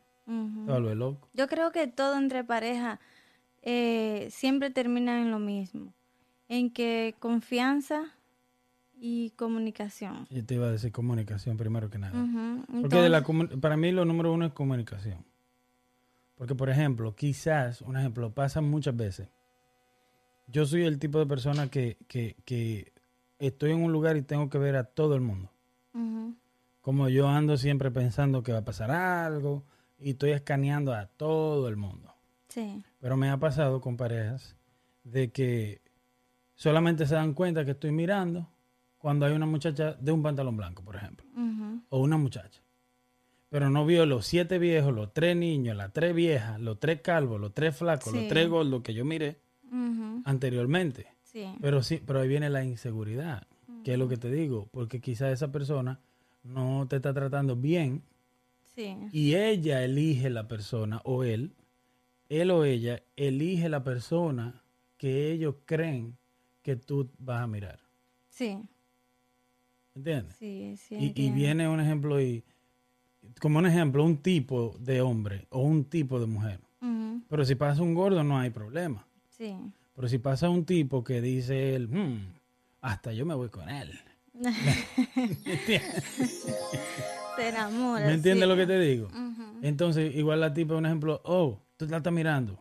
loco. 0.95 1.29
yo 1.35 1.47
creo 1.49 1.73
que 1.73 1.87
todo 1.87 2.17
entre 2.17 2.45
pareja 2.45 3.01
eh, 3.63 4.29
siempre 4.31 4.71
termina 4.71 5.21
en 5.21 5.31
lo 5.31 5.39
mismo, 5.39 5.93
en 6.49 6.71
que 6.71 7.15
confianza 7.19 8.05
y 9.01 9.31
comunicación. 9.31 10.27
Yo 10.31 10.45
te 10.45 10.55
iba 10.55 10.67
a 10.67 10.71
decir 10.73 10.93
comunicación 10.93 11.57
primero 11.57 11.91
que 11.91 11.99
nada. 11.99 12.15
Porque 12.81 12.97
de 12.97 13.09
la 13.09 13.23
para 13.61 13.77
mí 13.77 13.93
lo 13.93 14.05
número 14.05 14.33
uno 14.33 14.47
es 14.47 14.53
comunicación. 14.53 15.25
Porque, 16.37 16.55
por 16.55 16.71
ejemplo, 16.71 17.15
quizás, 17.15 17.83
un 17.83 17.99
ejemplo, 17.99 18.33
pasa 18.33 18.63
muchas 18.63 18.97
veces. 18.97 19.29
Yo 20.47 20.65
soy 20.65 20.85
el 20.85 20.99
tipo 20.99 21.19
de 21.19 21.27
persona 21.27 21.69
que, 21.69 21.99
que, 22.09 22.35
que 22.47 22.95
estoy 23.39 23.73
en 23.73 23.83
un 23.83 23.93
lugar 23.93 24.17
y 24.17 24.23
tengo 24.23 24.49
que 24.49 24.57
ver 24.57 24.77
a 24.77 24.85
todo 24.85 25.15
el 25.15 25.21
mundo. 25.21 25.51
Como 26.81 27.11
yo 27.11 27.29
ando 27.29 27.59
siempre 27.59 27.91
pensando 27.91 28.43
que 28.43 28.53
va 28.53 28.61
a 28.61 28.65
pasar 28.65 28.91
algo 28.91 29.65
y 30.01 30.11
estoy 30.11 30.31
escaneando 30.31 30.93
a 30.95 31.07
todo 31.07 31.69
el 31.69 31.77
mundo. 31.77 32.13
sí, 32.49 32.83
Pero 33.01 33.17
me 33.17 33.29
ha 33.31 33.37
pasado 33.39 33.81
con 33.81 33.97
parejas 33.97 34.57
de 35.05 35.31
que 35.31 35.81
solamente 36.55 37.07
se 37.07 37.15
dan 37.15 37.35
cuenta 37.35 37.65
que 37.65 37.71
estoy 37.73 37.93
mirando 37.93 38.49
cuando 38.99 39.25
hay 39.27 39.33
una 39.33 39.47
muchacha 39.47 39.95
de 39.95 40.13
un 40.13 40.23
pantalón 40.23 40.57
blanco, 40.57 40.83
por 40.83 40.97
ejemplo 40.97 41.27
o 41.89 41.99
una 42.01 42.17
muchacha. 42.17 42.61
Pero 43.49 43.69
no 43.71 43.85
vio 43.85 44.07
los 44.07 44.27
siete 44.27 44.59
viejos, 44.59 44.95
los 44.95 45.13
tres 45.13 45.37
niños, 45.37 45.77
las 45.77 45.93
tres 45.93 46.15
viejas, 46.15 46.61
los 46.61 46.79
tres 46.79 47.01
calvos, 47.01 47.41
los 47.41 47.53
tres 47.53 47.77
flacos, 47.77 48.13
Sí. 48.13 48.19
los 48.19 48.29
tres 48.29 48.49
gordos 48.49 48.83
que 48.83 48.95
yo 48.95 49.05
miré 49.05 49.41
anteriormente. 50.25 51.07
sí, 51.23 51.45
Pero 51.61 51.83
sí, 51.83 52.03
pero 52.05 52.21
ahí 52.21 52.29
viene 52.29 52.51
la 52.51 52.65
inseguridad, 52.65 53.47
que 53.85 53.93
es 53.95 53.99
lo 53.99 54.09
que 54.09 54.17
te 54.17 54.31
digo, 54.31 54.69
porque 54.73 55.01
quizás 55.01 55.33
esa 55.33 55.51
persona 55.53 56.01
no 56.45 56.87
te 56.89 56.97
está 56.97 57.13
tratando 57.15 57.57
bien 57.57 58.03
sí, 58.81 58.97
y 59.13 59.35
ella 59.35 59.85
elige 59.85 60.31
la 60.31 60.49
persona 60.49 61.01
o 61.05 61.25
él, 61.25 61.53
él 62.29 62.51
o 62.51 62.65
ella 62.65 63.03
elige 63.17 63.69
la 63.69 63.83
persona 63.85 64.63
que 64.97 65.31
ellos 65.33 65.57
creen 65.65 66.17
que 66.63 66.77
tú 66.77 67.11
vas 67.19 67.43
a 67.43 67.47
mirar. 67.47 67.81
sí, 68.29 68.59
¿Entiendes? 69.95 70.37
sí, 70.37 70.77
sí, 70.77 71.13
Y, 71.17 71.27
y 71.27 71.31
viene 71.31 71.69
un 71.69 71.81
ejemplo 71.81 72.21
y 72.21 72.45
como 73.41 73.59
un 73.59 73.67
ejemplo, 73.67 74.05
un 74.05 74.17
tipo 74.19 74.77
de 74.79 75.01
hombre 75.01 75.47
o 75.51 75.61
un 75.61 75.85
tipo 75.85 76.19
de 76.21 76.27
mujer. 76.27 76.61
Pero 77.29 77.45
si 77.45 77.55
pasa 77.55 77.83
un 77.83 77.95
gordo 77.95 78.23
no 78.25 78.39
hay 78.39 78.51
problema. 78.51 79.07
sí. 79.29 79.55
Pero 79.95 80.09
si 80.09 80.19
pasa 80.19 80.49
un 80.49 80.65
tipo 80.65 81.05
que 81.05 81.21
dice 81.21 81.75
él, 81.75 81.89
"Hmm, 81.89 82.33
hasta 82.81 83.13
yo 83.13 83.27
me 83.27 83.35
voy 83.35 83.49
con 83.51 83.69
él. 83.69 83.91
Se 87.41 87.49
enamora. 87.49 88.07
¿Me 88.07 88.15
entiendes 88.15 88.45
sí. 88.45 88.49
lo 88.49 88.57
que 88.57 88.67
te 88.67 88.79
digo? 88.79 89.09
Entonces, 89.63 90.15
igual 90.15 90.41
la 90.41 90.53
tipa, 90.55 90.75
un 90.75 90.87
ejemplo, 90.87 91.21
oh, 91.25 91.61
tú 91.77 91.87
la 91.87 91.99
estás 91.99 92.13
mirando. 92.13 92.59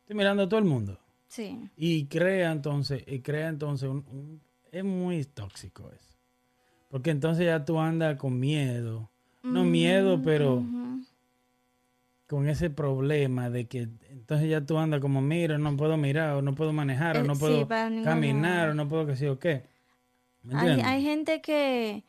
Estoy 0.00 0.16
mirando 0.16 0.42
a 0.44 0.48
todo 0.48 0.58
el 0.58 0.66
mundo. 0.66 0.98
Sí. 1.28 1.68
Y 1.76 2.06
crea 2.06 2.52
entonces, 2.52 3.02
y 3.06 3.20
crea 3.20 3.48
entonces 3.48 3.88
un, 3.88 4.04
un- 4.10 4.40
es 4.70 4.84
muy 4.84 5.24
tóxico 5.24 5.90
eso. 5.90 6.16
Porque 6.90 7.10
entonces 7.10 7.46
ya 7.46 7.64
tú 7.64 7.78
andas 7.78 8.16
con 8.18 8.38
miedo. 8.38 9.10
No 9.42 9.64
miedo, 9.64 10.20
pero 10.22 10.62
con 12.26 12.48
ese 12.48 12.70
problema 12.70 13.50
de 13.50 13.66
que 13.66 13.88
entonces 14.10 14.48
ya 14.48 14.64
tú 14.64 14.78
andas 14.78 15.00
como, 15.00 15.20
mira, 15.20 15.58
no 15.58 15.76
puedo 15.76 15.96
mirar, 15.96 16.34
o 16.36 16.42
no 16.42 16.54
puedo 16.54 16.72
manejar, 16.72 17.16
o 17.16 17.20
Eh, 17.20 17.24
no 17.24 17.34
puedo 17.36 17.66
caminar, 17.68 18.70
o 18.70 18.74
no 18.74 18.88
puedo 18.88 19.06
que 19.06 19.16
sí 19.16 19.26
o 19.26 19.38
qué. 19.38 19.64
Hay 20.52 21.02
gente 21.02 21.40
que, 21.42 22.04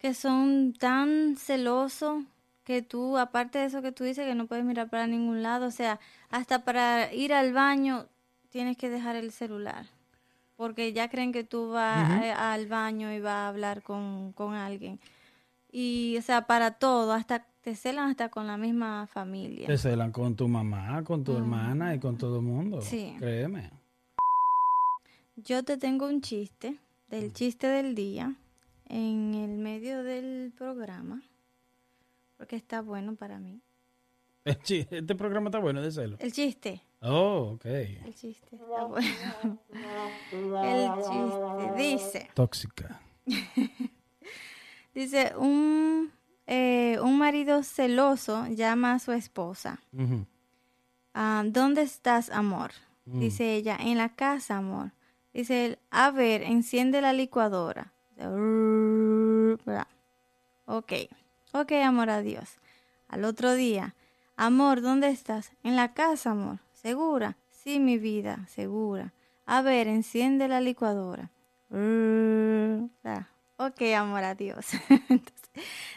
que 0.00 0.14
son 0.14 0.72
tan 0.72 1.36
celosos 1.36 2.24
que 2.64 2.80
tú, 2.80 3.18
aparte 3.18 3.58
de 3.58 3.66
eso 3.66 3.82
que 3.82 3.92
tú 3.92 4.02
dices, 4.04 4.26
que 4.26 4.34
no 4.34 4.46
puedes 4.46 4.64
mirar 4.64 4.88
para 4.88 5.06
ningún 5.06 5.42
lado, 5.42 5.66
o 5.66 5.70
sea, 5.70 6.00
hasta 6.30 6.64
para 6.64 7.12
ir 7.12 7.34
al 7.34 7.52
baño 7.52 8.06
tienes 8.48 8.78
que 8.78 8.88
dejar 8.88 9.16
el 9.16 9.30
celular, 9.30 9.86
porque 10.56 10.94
ya 10.94 11.10
creen 11.10 11.32
que 11.32 11.44
tú 11.44 11.70
vas 11.70 12.22
eh, 12.22 12.32
al 12.32 12.66
baño 12.66 13.12
y 13.12 13.20
vas 13.20 13.34
a 13.34 13.48
hablar 13.48 13.82
con, 13.82 14.32
con 14.32 14.54
alguien. 14.54 14.98
Y, 15.70 16.16
o 16.18 16.22
sea, 16.22 16.46
para 16.46 16.72
todo, 16.72 17.12
hasta 17.12 17.46
te 17.60 17.76
celan 17.76 18.08
hasta 18.08 18.30
con 18.30 18.46
la 18.46 18.56
misma 18.56 19.06
familia. 19.06 19.66
Te 19.66 19.76
celan 19.76 20.12
con 20.12 20.34
tu 20.34 20.48
mamá, 20.48 21.04
con 21.04 21.22
tu 21.22 21.36
hermana 21.36 21.94
y 21.94 21.98
con 21.98 22.16
todo 22.16 22.36
el 22.36 22.42
mundo. 22.42 22.80
Sí. 22.80 23.14
Créeme. 23.18 23.70
Yo 25.36 25.62
te 25.62 25.76
tengo 25.76 26.06
un 26.06 26.22
chiste, 26.22 26.78
del 27.08 27.32
chiste 27.32 27.66
del 27.66 27.94
día, 27.94 28.34
en 28.90 29.34
el 29.34 29.56
medio 29.58 30.02
del 30.02 30.52
programa, 30.56 31.22
porque 32.36 32.56
está 32.56 32.82
bueno 32.82 33.14
para 33.14 33.38
mí. 33.38 33.60
Este 34.44 35.14
programa 35.14 35.48
está 35.48 35.58
bueno 35.58 35.80
de 35.82 35.90
celo. 35.90 36.16
El 36.18 36.32
chiste, 36.32 36.82
Oh, 37.02 37.52
ok. 37.54 37.64
el 37.66 38.14
chiste 38.14 38.56
está 38.56 38.84
bueno. 38.84 39.58
El 40.62 40.90
chiste 41.02 41.82
dice, 41.82 42.30
Tóxica. 42.34 43.00
dice, 44.94 45.32
un, 45.36 46.10
eh, 46.46 46.98
un 47.02 47.18
marido 47.18 47.62
celoso 47.62 48.46
llama 48.48 48.94
a 48.94 48.98
su 48.98 49.12
esposa. 49.12 49.80
Ah, 51.14 51.42
¿Dónde 51.46 51.82
estás, 51.82 52.30
amor? 52.30 52.72
Mm. 53.06 53.20
Dice 53.20 53.54
ella, 53.54 53.76
en 53.80 53.98
la 53.98 54.14
casa, 54.14 54.56
amor. 54.58 54.92
Dice 55.32 55.66
él, 55.66 55.78
a 55.90 56.10
ver, 56.10 56.42
enciende 56.42 57.00
la 57.00 57.12
licuadora. 57.12 57.92
Ok, 60.66 60.92
ok, 61.52 61.72
amor, 61.84 62.10
adiós. 62.10 62.58
Al 63.08 63.24
otro 63.24 63.54
día, 63.54 63.94
amor, 64.36 64.82
¿dónde 64.82 65.10
estás? 65.10 65.52
En 65.64 65.74
la 65.76 65.94
casa, 65.94 66.30
amor. 66.30 66.58
¿Segura? 66.72 67.36
Sí, 67.50 67.80
mi 67.80 67.98
vida, 67.98 68.46
segura. 68.48 69.12
A 69.46 69.62
ver, 69.62 69.88
enciende 69.88 70.48
la 70.48 70.60
licuadora. 70.60 71.30
Ok, 73.56 73.82
amor, 73.96 74.24
adiós. 74.24 74.66
Entonces, 74.88 75.50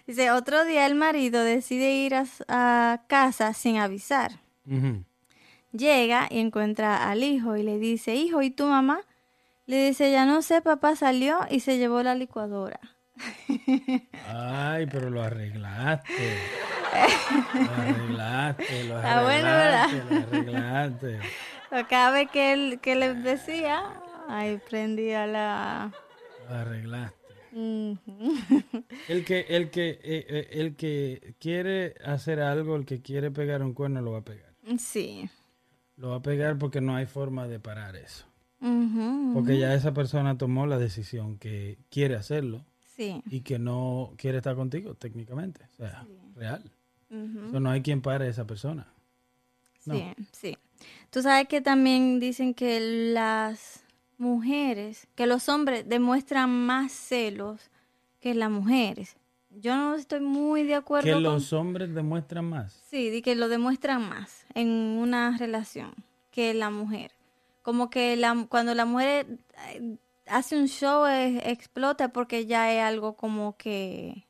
dice, 0.08 0.32
otro 0.32 0.66
día 0.66 0.86
el 0.86 0.96
marido 0.96 1.44
decide 1.44 1.94
ir 1.94 2.16
a, 2.48 3.04
casa 3.08 3.54
sin 3.54 3.78
avisar. 3.78 4.40
Llega 5.72 6.28
y 6.30 6.40
encuentra 6.40 7.10
al 7.10 7.24
hijo 7.24 7.56
y 7.56 7.64
le 7.64 7.80
dice, 7.80 8.16
hijo, 8.16 8.42
¿y 8.42 8.50
tu 8.50 8.66
mamá? 8.66 9.02
Le 9.66 9.86
dice, 9.88 10.12
ya 10.12 10.26
no 10.26 10.42
sé, 10.42 10.62
papá 10.62 10.96
salió 10.96 11.40
y 11.50 11.62
se 11.62 11.78
llevó 11.78 12.04
la 12.04 12.16
licuadora. 12.16 12.80
Ay, 14.28 14.88
pero 14.88 15.10
lo 15.10 15.22
arreglaste. 15.22 16.38
Lo 17.56 17.72
arreglaste, 17.72 18.84
lo 18.84 18.98
Está 18.98 19.24
bueno, 19.24 19.46
¿verdad? 19.46 19.84
arreglaste, 19.86 20.14
lo 20.14 20.38
arreglaste. 20.38 21.20
Pero 21.72 21.88
Cada 21.88 22.12
vez 22.12 22.30
que 22.30 22.54
él 22.54 22.80
que 22.82 22.96
le 22.96 23.16
decía, 23.16 24.00
ahí 24.30 24.60
prendía 24.70 25.26
la... 25.26 25.92
Lo 26.48 26.56
arreglaste. 26.56 27.18
El 27.56 29.26
que, 29.26 29.46
el 29.50 29.70
que, 29.72 29.90
eh, 29.90 30.00
eh, 30.04 30.48
el 30.52 30.76
que 30.76 31.36
quiere 31.40 31.96
hacer 32.06 32.42
algo, 32.42 32.76
el 32.76 32.86
que 32.86 33.02
quiere 33.02 33.32
pegar 33.32 33.64
un 33.64 33.74
cuerno, 33.74 34.02
lo 34.02 34.12
va 34.12 34.20
a 34.20 34.24
pegar. 34.24 34.54
Sí. 34.78 35.30
Lo 35.98 36.10
va 36.10 36.16
a 36.18 36.22
pegar 36.22 36.58
porque 36.60 36.82
no 36.82 36.96
hay 36.96 37.06
forma 37.08 37.48
de 37.48 37.60
parar 37.60 37.96
eso. 37.96 38.26
Porque 39.34 39.60
ya 39.60 39.74
esa 39.74 39.94
persona 39.94 40.38
tomó 40.38 40.66
la 40.68 40.78
decisión 40.78 41.38
que 41.38 41.78
quiere 41.90 42.16
hacerlo 42.16 42.64
Sí. 42.96 43.22
y 43.30 43.42
que 43.42 43.60
no 43.60 44.14
quiere 44.18 44.38
estar 44.38 44.56
contigo 44.56 44.94
técnicamente. 44.96 45.62
O 45.74 45.76
sea, 45.78 46.06
real. 46.36 46.64
Sea, 47.10 47.60
no 47.60 47.70
hay 47.70 47.82
quien 47.82 48.02
pare 48.02 48.26
a 48.26 48.30
esa 48.30 48.46
persona. 48.48 48.88
No. 49.86 49.96
Sí, 49.96 50.04
sí. 50.32 50.58
Tú 51.10 51.22
sabes 51.22 51.48
que 51.48 51.62
también 51.62 52.20
dicen 52.20 52.54
que 52.54 52.80
las 53.14 53.84
mujeres, 54.18 55.08
que 55.16 55.28
los 55.28 55.50
hombres 55.50 55.88
demuestran 55.88 56.50
más 56.50 56.92
celos 56.92 57.70
que 58.20 58.34
las 58.34 58.50
mujeres. 58.50 59.18
Yo 59.52 59.76
no 59.76 59.96
estoy 59.96 60.22
muy 60.22 60.64
de 60.64 60.76
acuerdo 60.76 61.06
Que 61.06 61.14
con... 61.14 61.24
los 61.24 61.54
hombres 61.54 61.94
demuestran 61.94 62.46
más. 62.46 62.82
Sí, 62.90 63.10
de 63.10 63.22
que 63.22 63.36
lo 63.36 63.50
demuestran 63.50 64.08
más 64.08 64.46
en 64.56 64.70
una 64.70 65.38
relación 65.38 65.94
que 66.32 66.54
la 66.54 66.70
mujer. 66.70 67.12
Como 67.64 67.90
que 67.90 68.22
cuando 68.50 68.76
la 68.76 68.86
mujer 68.86 69.40
eh, 69.70 69.98
hace 70.28 70.58
un 70.58 70.68
show 70.68 71.06
explota 71.08 72.10
porque 72.10 72.46
ya 72.46 72.72
es 72.72 72.84
algo 72.84 73.16
como 73.16 73.58
que 73.58 74.28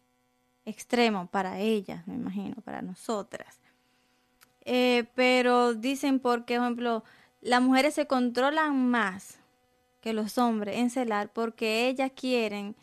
extremo 0.66 1.28
para 1.28 1.60
ellas, 1.60 2.08
me 2.08 2.16
imagino, 2.16 2.56
para 2.64 2.82
nosotras. 2.82 3.60
Eh, 4.66 5.06
pero 5.16 5.74
dicen 5.74 6.20
porque, 6.20 6.56
por 6.56 6.64
ejemplo, 6.64 7.04
las 7.42 7.62
mujeres 7.62 7.96
se 7.96 8.08
controlan 8.08 8.90
más 8.90 9.40
que 10.00 10.14
los 10.14 10.38
hombres 10.38 10.78
en 10.78 10.90
celar 10.90 11.32
porque 11.34 11.88
ellas 11.88 12.12
quieren 12.16 12.76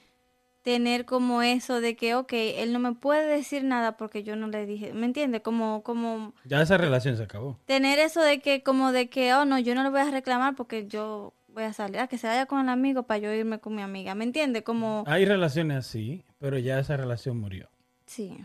tener 0.62 1.04
como 1.06 1.42
eso 1.42 1.80
de 1.80 1.96
que, 1.96 2.14
ok, 2.14 2.32
él 2.32 2.72
no 2.72 2.78
me 2.78 2.92
puede 2.92 3.26
decir 3.26 3.64
nada 3.64 3.96
porque 3.96 4.22
yo 4.22 4.36
no 4.36 4.46
le 4.48 4.66
dije, 4.66 4.92
¿me 4.92 5.06
entiendes? 5.06 5.40
Como, 5.40 5.82
como 5.82 6.34
Ya 6.44 6.60
esa 6.60 6.76
relación 6.76 7.16
se 7.16 7.22
acabó. 7.22 7.58
tener 7.64 7.98
eso 7.98 8.20
de 8.22 8.40
que, 8.40 8.62
como 8.62 8.92
de 8.92 9.08
que, 9.08 9.32
oh, 9.34 9.44
no, 9.44 9.58
yo 9.58 9.74
no 9.74 9.82
le 9.82 9.90
voy 9.90 10.00
a 10.00 10.10
reclamar 10.10 10.54
porque 10.56 10.86
yo 10.86 11.32
voy 11.48 11.64
a 11.64 11.72
salir, 11.72 11.98
a 11.98 12.06
que 12.08 12.18
se 12.18 12.26
vaya 12.26 12.46
con 12.46 12.60
el 12.60 12.68
amigo 12.68 13.04
para 13.04 13.18
yo 13.18 13.32
irme 13.32 13.58
con 13.58 13.74
mi 13.74 13.82
amiga, 13.82 14.14
¿me 14.14 14.24
entiendes? 14.24 14.62
Como, 14.62 15.02
Hay 15.06 15.24
relaciones 15.24 15.78
así, 15.78 16.24
pero 16.38 16.58
ya 16.58 16.78
esa 16.78 16.96
relación 16.96 17.38
murió. 17.38 17.68
sí, 18.06 18.36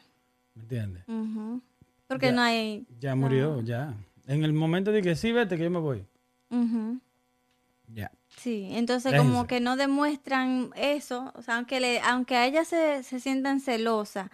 ¿Me 0.55 0.61
entiendes? 0.63 1.03
porque 2.07 2.27
Ya. 2.27 2.31
no 2.31 2.41
hay, 2.41 2.85
Ya 2.99 3.15
murió, 3.15 3.61
ya. 3.61 3.93
En 4.27 4.43
el 4.43 4.53
momento 4.53 4.91
de 4.91 5.01
que 5.01 5.15
sí, 5.15 5.31
vete, 5.33 5.57
que 5.57 5.63
yo 5.65 5.69
me 5.71 5.79
voy. 5.79 6.05
Ya. 7.93 8.11
Sí, 8.45 8.67
entonces 8.73 9.15
como 9.17 9.47
que 9.47 9.59
no 9.59 9.75
demuestran 9.75 10.69
eso, 10.75 11.31
o 11.33 11.41
sea, 11.41 11.55
aunque 11.55 11.79
le, 11.79 11.99
aunque 12.01 12.35
a 12.35 12.45
ellas 12.45 12.67
se, 12.67 13.01
se 13.01 13.19
sientan 13.19 13.59
celosas 13.59 14.29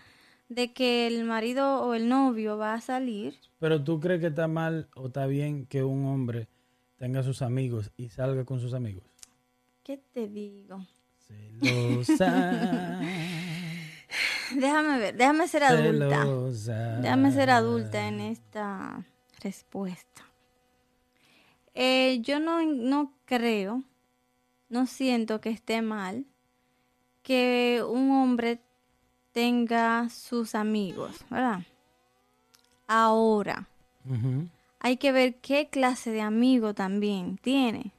de 0.50 0.74
que 0.74 1.08
el 1.08 1.24
marido 1.24 1.82
o 1.82 1.93
el 1.93 2.10
novio 2.10 2.58
va 2.58 2.74
a 2.74 2.82
salir, 2.82 3.39
Pero 3.60 3.82
tú 3.82 4.02
crees 4.02 4.19
que 4.19 4.28
está 4.28 4.50
mal 4.50 4.89
o 4.97 5.08
está 5.08 5.28
bien 5.28 5.65
que 5.65 5.84
un 5.84 6.06
hombre 6.08 6.50
tenga 6.97 7.24
sus 7.24 7.41
amigos 7.41 7.89
y 7.95 8.10
salga 8.10 8.43
con 8.43 8.60
sus 8.60 8.74
amigos. 8.74 9.06
¿qué 9.82 9.97
te 10.12 10.28
digo? 10.28 10.86
Celosa. 11.26 13.00
Déjame 14.54 15.00
ver, 15.00 15.15
déjame 15.15 15.47
ser 15.47 15.63
adulta. 15.63 16.21
celosa. 16.21 16.97
Déjame 16.97 17.32
ser 17.32 17.50
adulta 17.50 18.10
en 18.10 18.19
esta 18.19 19.06
respuesta. 19.41 20.26
Eh, 21.74 22.19
yo 22.21 22.41
no, 22.41 22.62
no 22.65 23.13
creo, 23.24 23.86
no 24.72 24.88
siento 24.88 25.42
que 25.42 25.50
esté 25.50 25.82
mal 25.82 26.26
que 27.24 27.84
un 27.88 28.10
hombre 28.10 28.62
tenga 29.34 30.10
sus 30.10 30.56
amigos, 30.56 31.24
¿verdad? 31.30 31.60
Ahora, 32.88 33.68
hay 34.80 34.96
que 34.98 35.12
ver 35.12 35.36
qué 35.36 35.70
clase 35.70 36.12
de 36.12 36.22
amigo 36.22 36.74
también 36.74 37.38
tiene. 37.38 37.92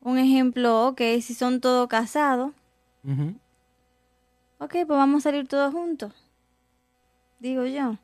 Un 0.00 0.18
ejemplo, 0.18 0.88
ok, 0.88 1.00
si 1.22 1.34
son 1.34 1.60
todos 1.60 1.88
casados, 1.88 2.52
ok, 4.58 4.72
pues 4.72 4.88
vamos 4.88 5.20
a 5.20 5.30
salir 5.30 5.46
todos 5.46 5.72
juntos, 5.72 6.12
digo 7.38 7.64
yo. 7.64 7.96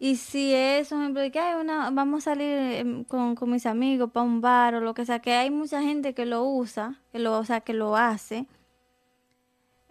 Y 0.00 0.16
si 0.16 0.54
es 0.54 0.92
un 0.92 1.00
ejemplo 1.00 1.22
de 1.22 1.32
que 1.32 1.40
hay 1.40 1.60
una, 1.60 1.90
vamos 1.90 2.22
a 2.22 2.30
salir 2.30 2.46
em, 2.48 3.04
con, 3.04 3.34
con 3.34 3.50
mis 3.50 3.66
amigos 3.66 4.10
para 4.12 4.24
un 4.24 4.40
bar 4.40 4.76
o 4.76 4.80
lo 4.80 4.94
que 4.94 5.04
sea, 5.04 5.18
que 5.18 5.32
hay 5.32 5.50
mucha 5.50 5.82
gente 5.82 6.14
que 6.14 6.24
lo 6.24 6.44
usa, 6.44 7.00
que 7.10 7.18
lo, 7.18 7.36
o 7.36 7.44
sea, 7.44 7.60
que 7.62 7.74
lo 7.74 7.96
hace. 7.96 8.46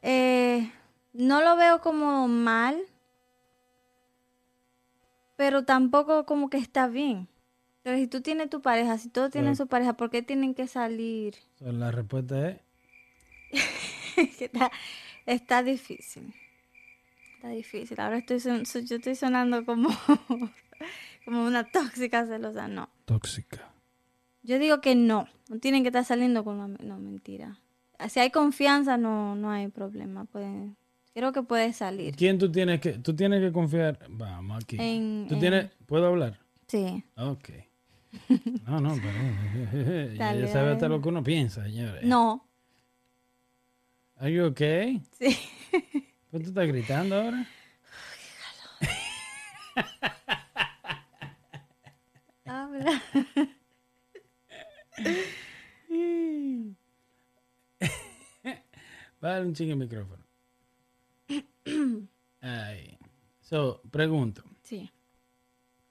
Eh, 0.01 0.71
no 1.11 1.41
lo 1.41 1.57
veo 1.57 1.81
como 1.81 2.27
mal, 2.29 2.77
pero 5.35 5.65
tampoco 5.65 6.25
como 6.25 6.49
que 6.49 6.57
está 6.57 6.87
bien. 6.87 7.27
Pero 7.83 7.97
si 7.97 8.07
tú 8.07 8.21
tienes 8.21 8.49
tu 8.49 8.61
pareja, 8.61 8.97
si 8.97 9.09
todos 9.09 9.31
tienen 9.31 9.55
su 9.55 9.67
pareja, 9.67 9.93
¿por 9.93 10.09
qué 10.09 10.21
tienen 10.21 10.53
que 10.53 10.67
salir? 10.67 11.35
La 11.59 11.91
respuesta 11.91 12.49
es 12.49 12.61
está, 14.41 14.71
está 15.25 15.63
difícil. 15.63 16.33
Está 17.37 17.49
difícil. 17.49 17.99
Ahora 17.99 18.17
estoy 18.17 18.39
yo 18.39 18.95
estoy 18.95 19.15
sonando 19.15 19.63
como, 19.63 19.89
como 21.25 21.45
una 21.45 21.63
tóxica 21.69 22.25
celosa. 22.25 22.67
No. 22.67 22.89
tóxica. 23.05 23.71
Yo 24.41 24.57
digo 24.59 24.81
que 24.81 24.95
no, 24.95 25.27
no 25.49 25.59
tienen 25.59 25.83
que 25.83 25.89
estar 25.89 26.03
saliendo 26.03 26.43
con 26.43 26.57
la... 26.57 26.67
No, 26.67 26.97
mentira. 26.97 27.59
Si 28.09 28.19
hay 28.19 28.31
confianza, 28.31 28.97
no, 28.97 29.35
no 29.35 29.51
hay 29.51 29.67
problema. 29.67 30.25
Pueden, 30.25 30.77
creo 31.13 31.31
que 31.33 31.43
puede 31.43 31.73
salir. 31.73 32.15
¿Quién 32.15 32.39
tú 32.39 32.51
tienes 32.51 32.79
que, 32.81 32.93
tú 32.93 33.15
tienes 33.15 33.39
que 33.41 33.51
confiar? 33.51 33.99
Vamos 34.09 34.63
aquí. 34.63 34.77
En- 34.79 35.27
¿Tú 35.27 35.35
en- 35.35 35.39
tienes, 35.39 35.71
¿Puedo 35.85 36.07
hablar? 36.07 36.39
Sí. 36.67 37.03
Ok. 37.17 37.49
No, 38.65 38.79
no, 38.81 38.95
pero 38.95 40.13
ya 40.15 40.47
sabe 40.47 40.71
hasta 40.71 40.87
lo 40.89 40.99
que 41.01 41.09
uno 41.09 41.23
piensa, 41.23 41.63
señores. 41.63 42.03
No. 42.03 42.47
Are 44.17 44.33
you 44.33 44.45
okay? 44.45 45.03
Sí. 45.19 45.37
¿Pues 46.31 46.43
tú 46.43 46.49
estás 46.49 46.67
gritando 46.67 47.15
ahora? 47.15 47.47
Habla. 52.45 53.01
Vale, 59.19 59.45
un 59.45 59.53
chingue 59.53 59.73
el 59.73 59.79
micrófono. 59.79 60.23
Ay. 62.41 62.97
So, 63.41 63.81
pregunto. 63.91 64.43
Sí. 64.63 64.89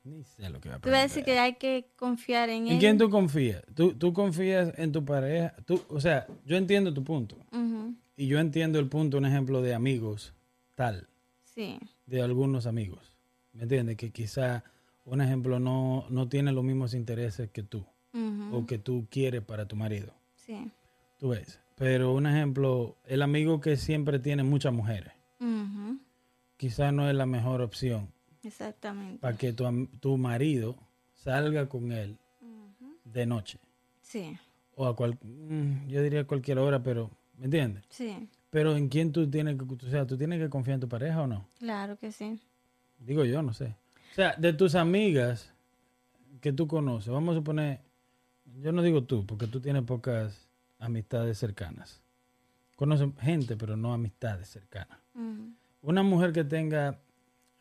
Ni 0.05 0.22
sé 0.22 0.49
lo 0.51 0.61
que 0.61 0.68
va 0.68 0.77
a 0.77 0.79
Tú 0.79 0.88
vas 0.90 1.01
a 1.01 1.03
decir 1.03 1.25
preguntar. 1.25 1.35
que 1.35 1.40
hay 1.40 1.83
que 1.83 1.88
confiar 1.96 2.49
en, 2.51 2.68
¿En 2.68 2.75
él. 2.75 2.79
quién 2.79 2.96
tú 2.99 3.11
confías? 3.11 3.62
¿Tú, 3.75 3.94
tú 3.94 4.12
confías 4.12 4.72
en 4.79 4.92
tu 4.92 5.05
pareja? 5.05 5.55
Tú, 5.66 5.83
o 5.88 6.01
sea, 6.01 6.27
yo 6.44 6.57
entiendo 6.57 6.94
tu 6.94 7.03
punto. 7.03 7.37
Ujú. 7.51 7.94
Y 8.16 8.26
yo 8.29 8.38
entiendo 8.40 8.79
el 8.79 8.88
punto, 8.88 9.18
un 9.18 9.26
ejemplo 9.26 9.61
de 9.62 9.74
amigos, 9.74 10.35
tal, 10.74 11.09
Sí. 11.44 11.79
de 12.07 12.22
algunos 12.22 12.66
amigos. 12.66 13.14
¿Me 13.52 13.62
entiendes? 13.64 13.96
Que 13.96 14.11
quizá, 14.11 14.64
un 15.05 15.20
ejemplo, 15.20 15.59
no, 15.61 16.07
no 16.11 16.29
tiene 16.29 16.52
los 16.52 16.64
mismos 16.64 16.94
intereses 16.94 17.50
que 17.50 17.62
tú 17.62 17.85
o 18.52 18.64
que 18.64 18.79
tú 18.79 19.07
quieres 19.11 19.42
para 19.42 19.66
tu 19.68 19.76
marido. 19.76 20.14
Sí. 20.37 20.70
Tú 21.18 21.29
ves. 21.31 21.61
Pero 21.76 22.14
un 22.14 22.26
ejemplo, 22.26 22.96
el 23.05 23.20
amigo 23.20 23.61
que 23.61 23.76
siempre 23.76 24.18
tiene 24.18 24.42
muchas 24.42 24.72
mujeres, 24.72 25.12
Ujú. 25.38 25.98
quizá 26.57 26.92
no 26.92 27.09
es 27.11 27.14
la 27.14 27.26
mejor 27.26 27.61
opción 27.61 28.11
Exactamente. 28.42 29.18
para 29.18 29.37
que 29.37 29.52
tu, 29.52 29.87
tu 30.00 30.16
marido 30.16 30.76
salga 31.12 31.68
con 31.68 31.92
él 31.92 32.16
de 33.05 33.26
noche. 33.26 33.59
Sí. 34.00 34.38
O 34.76 34.87
a 34.87 34.96
cual, 34.96 35.18
mm, 35.22 35.88
yo 35.88 36.02
diría 36.02 36.20
a 36.20 36.26
cualquier 36.26 36.59
hora, 36.59 36.83
pero, 36.83 37.11
¿me 37.38 37.46
entiendes? 37.46 37.85
Sí. 37.88 38.29
Pero 38.51 38.77
en 38.77 38.88
quién 38.88 39.12
tú 39.12 39.29
tienes 39.29 39.57
que, 39.57 39.64
o 39.64 39.90
sea, 39.90 40.07
tú 40.07 40.16
tienes 40.16 40.40
que 40.40 40.49
confiar 40.49 40.75
en 40.75 40.81
tu 40.81 40.88
pareja 40.88 41.22
o 41.22 41.27
no? 41.27 41.46
Claro 41.59 41.96
que 41.96 42.12
sí. 42.12 42.40
Digo 42.99 43.25
yo, 43.25 43.42
no 43.42 43.53
sé. 43.53 43.75
O 44.12 44.14
sea, 44.14 44.35
de 44.37 44.53
tus 44.53 44.75
amigas 44.75 45.53
que 46.40 46.53
tú 46.53 46.66
conoces, 46.66 47.12
vamos 47.12 47.35
a 47.35 47.38
suponer, 47.38 47.81
yo 48.62 48.72
no 48.72 48.83
digo 48.83 49.05
tú, 49.05 49.27
porque 49.27 49.46
tú 49.46 49.61
tienes 49.61 49.83
pocas 49.83 50.49
amistades 50.79 51.38
cercanas. 51.38 52.01
Conoces 52.77 53.09
gente, 53.20 53.57
pero 53.57 53.77
no 53.77 53.92
amistades 53.92 54.49
cercanas. 54.49 54.99
Una 55.83 56.03
mujer 56.03 56.33
que 56.33 56.44
tenga 56.44 56.99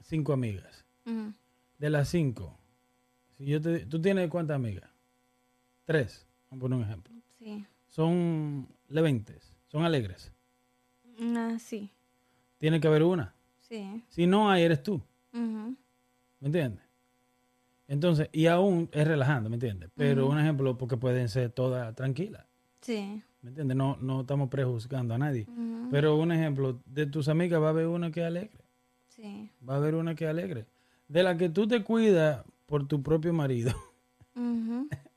cinco 0.02 0.34
amigas, 0.34 0.86
de 1.78 1.90
las 1.90 2.10
cinco, 2.10 2.58
si 3.38 3.46
yo 3.46 3.62
te, 3.62 3.86
¿tú 3.86 4.02
tienes 4.02 4.30
cuántas 4.30 4.56
amigas? 4.56 4.90
Tres, 5.86 6.26
vamos 6.50 6.62
a 6.62 6.62
poner 6.62 6.78
un 6.78 6.86
ejemplo. 6.86 7.14
Sí. 7.40 7.66
Son 7.90 8.68
leventes, 8.90 9.55
son 9.76 9.84
alegres. 9.84 10.32
Ah, 11.20 11.58
sí. 11.60 11.92
Tiene 12.60 12.80
que 12.80 12.88
haber 12.88 13.04
una. 13.04 13.36
Sí. 13.60 14.02
Si 14.08 14.26
no 14.26 14.50
hay, 14.50 14.64
eres 14.64 14.82
tú. 14.82 15.02
¿Me 15.34 15.76
entiendes? 16.48 16.82
Entonces, 17.90 18.30
y 18.32 18.46
aún 18.48 18.88
es 18.94 19.06
relajando, 19.06 19.50
¿me 19.50 19.58
entiendes? 19.58 19.90
Pero 19.94 20.28
un 20.30 20.40
ejemplo, 20.40 20.78
porque 20.78 20.96
pueden 20.96 21.28
ser 21.28 21.50
todas 21.52 21.94
tranquilas, 21.94 22.46
Sí. 22.80 23.22
¿me 23.42 23.50
entiendes? 23.50 23.76
No, 23.76 23.98
no 24.00 24.22
estamos 24.22 24.48
prejuzgando 24.50 25.14
a 25.14 25.18
nadie. 25.18 25.46
Pero 25.92 26.16
un 26.16 26.32
ejemplo, 26.32 26.80
de 26.86 27.06
tus 27.08 27.28
amigas 27.28 27.62
va 27.62 27.68
a 27.68 27.72
haber 27.72 27.88
una 27.88 28.12
que 28.12 28.22
es 28.22 28.28
alegre, 28.28 28.64
Sí. 29.10 29.50
va 29.68 29.74
a 29.74 29.78
haber 29.78 29.96
una 29.96 30.16
que 30.16 30.24
es 30.24 30.30
alegre. 30.30 30.68
De 31.10 31.22
la 31.22 31.36
que 31.36 31.50
tú 31.50 31.68
te 31.68 31.84
cuidas 31.84 32.46
por 32.66 32.88
tu 32.88 33.04
propio 33.04 33.34
marido. 33.34 33.74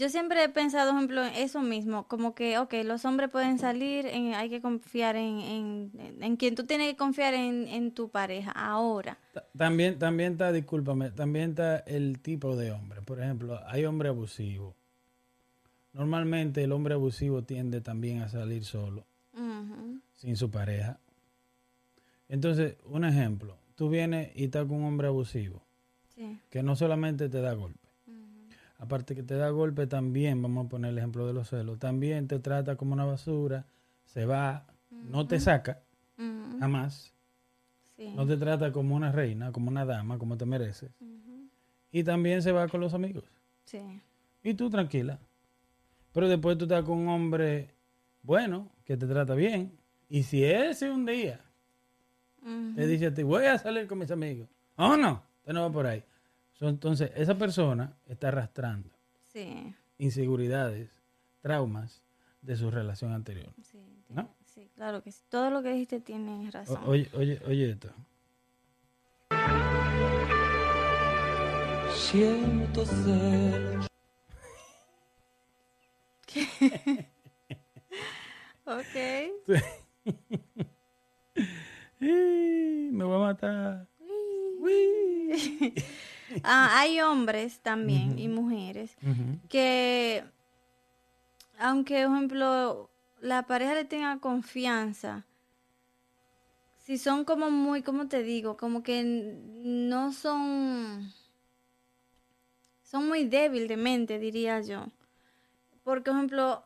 Yo 0.00 0.08
siempre 0.08 0.42
he 0.42 0.48
pensado, 0.48 0.90
por 0.92 0.96
ejemplo, 0.98 1.24
en 1.26 1.34
eso 1.34 1.60
mismo, 1.60 2.08
como 2.08 2.34
que, 2.34 2.56
ok, 2.58 2.72
los 2.84 3.04
hombres 3.04 3.28
pueden 3.28 3.58
salir, 3.58 4.06
en- 4.06 4.32
hay 4.34 4.48
que 4.48 4.62
confiar 4.62 5.14
en, 5.16 5.40
en, 5.40 5.92
en 6.22 6.36
quien 6.38 6.54
tú 6.54 6.64
tienes 6.64 6.88
que 6.90 6.96
confiar 6.96 7.34
en, 7.34 7.68
en 7.68 7.92
tu 7.92 8.08
pareja 8.08 8.50
ahora. 8.52 9.18
Ta- 9.34 9.44
También, 9.56 9.98
también 9.98 10.32
está, 10.32 10.52
discúlpame, 10.52 11.10
también 11.10 11.50
está 11.50 11.78
el 11.80 12.18
tipo 12.20 12.56
de 12.56 12.72
hombre. 12.72 13.02
Por 13.02 13.20
ejemplo, 13.20 13.60
hay 13.66 13.84
hombre 13.84 14.08
abusivo. 14.08 14.74
Normalmente 15.92 16.64
el 16.64 16.72
hombre 16.72 16.94
abusivo 16.94 17.42
tiende 17.42 17.80
también 17.82 18.22
a 18.22 18.28
salir 18.30 18.64
solo. 18.64 19.04
Sin 20.14 20.36
su 20.36 20.50
pareja. 20.50 20.98
Entonces, 22.28 22.76
un 22.84 23.04
ejemplo, 23.04 23.56
tú 23.74 23.88
vienes 23.90 24.30
y 24.34 24.44
estás 24.44 24.66
con 24.66 24.78
un 24.78 24.84
hombre 24.84 25.08
abusivo, 25.08 25.62
Sí. 26.14 26.38
que 26.50 26.62
no 26.62 26.76
solamente 26.76 27.28
te 27.28 27.40
da 27.40 27.54
golpe, 27.54 27.79
aparte 28.80 29.14
que 29.14 29.22
te 29.22 29.34
da 29.36 29.50
golpe 29.50 29.86
también, 29.86 30.42
vamos 30.42 30.66
a 30.66 30.68
poner 30.68 30.90
el 30.90 30.98
ejemplo 30.98 31.26
de 31.26 31.32
los 31.32 31.48
celos, 31.48 31.78
también 31.78 32.26
te 32.26 32.38
trata 32.40 32.74
como 32.76 32.94
una 32.94 33.04
basura, 33.04 33.66
se 34.04 34.24
va, 34.26 34.66
no 34.90 35.26
te 35.28 35.38
saca 35.38 35.80
jamás, 36.58 37.14
Sí. 37.96 38.12
no 38.16 38.26
te 38.26 38.36
trata 38.38 38.72
como 38.72 38.96
una 38.96 39.12
reina, 39.12 39.52
como 39.52 39.68
una 39.70 39.84
dama, 39.84 40.16
como 40.18 40.36
te 40.36 40.46
mereces, 40.46 40.90
y 41.92 42.02
también 42.02 42.40
se 42.42 42.50
va 42.52 42.66
con 42.68 42.80
los 42.80 42.94
amigos. 42.94 43.24
Sí. 43.64 44.00
Y 44.42 44.54
tú 44.54 44.70
tranquila. 44.70 45.18
Pero 46.12 46.26
después 46.28 46.56
tú 46.58 46.64
estás 46.64 46.82
con 46.84 46.98
un 46.98 47.08
hombre 47.08 47.74
bueno, 48.22 48.68
que 48.84 48.96
te 48.96 49.06
trata 49.06 49.34
bien, 49.34 49.72
y 50.08 50.22
si 50.24 50.42
ese 50.44 50.90
un 50.90 51.04
día 51.06 51.40
te 52.74 52.86
dice 52.86 53.06
a 53.06 53.14
ti, 53.14 53.22
voy 53.22 53.44
a 53.44 53.58
salir 53.58 53.86
con 53.86 53.98
mis 53.98 54.10
amigos. 54.10 54.48
Oh, 54.76 54.96
no, 54.96 55.22
usted 55.40 55.52
no 55.52 55.60
va 55.62 55.70
por 55.70 55.86
ahí. 55.86 56.02
So, 56.60 56.68
entonces, 56.68 57.10
esa 57.16 57.36
persona 57.38 57.96
está 58.06 58.28
arrastrando 58.28 58.90
Sí. 59.32 59.74
inseguridades, 59.98 60.90
traumas 61.40 62.02
de 62.42 62.54
su 62.56 62.70
relación 62.70 63.12
anterior. 63.12 63.52
Sí, 63.62 64.04
¿No? 64.10 64.28
sí, 64.44 64.70
claro 64.74 65.02
que 65.02 65.10
sí. 65.10 65.24
Todo 65.30 65.50
lo 65.50 65.62
que 65.62 65.70
dijiste 65.72 66.00
tiene 66.00 66.46
O- 66.48 66.50
razón. 66.52 66.82
oye, 66.86 67.08
oye, 67.14 67.40
oye 67.46 67.70
esto. 67.70 67.88
Siento 71.94 72.84
celos. 72.86 73.86
Ok. 78.66 78.94
¡Ih! 82.00 82.90
Me 82.92 83.04
voy 83.04 83.16
a 83.16 83.18
matar. 83.18 83.88
Uy. 84.60 85.74
Ah, 86.44 86.78
hay 86.78 87.00
hombres 87.00 87.58
también 87.58 88.16
y 88.16 88.28
mujeres 88.28 88.94
que, 89.48 90.22
aunque, 91.58 92.04
por 92.06 92.14
ejemplo, 92.14 92.90
la 93.20 93.48
pareja 93.48 93.74
le 93.74 93.84
tenga 93.84 94.20
confianza, 94.20 95.24
si 96.78 96.98
son 96.98 97.24
como 97.24 97.50
muy, 97.50 97.82
¿cómo 97.82 98.06
te 98.06 98.22
digo? 98.22 98.56
Como 98.56 98.84
que 98.84 99.02
no 99.02 100.12
son, 100.12 101.12
son 102.84 103.08
muy 103.08 103.24
débil 103.24 103.66
de 103.66 103.76
mente, 103.76 104.20
diría 104.20 104.60
yo. 104.60 104.86
Porque, 105.82 106.10
por 106.10 106.14
ejemplo, 106.16 106.62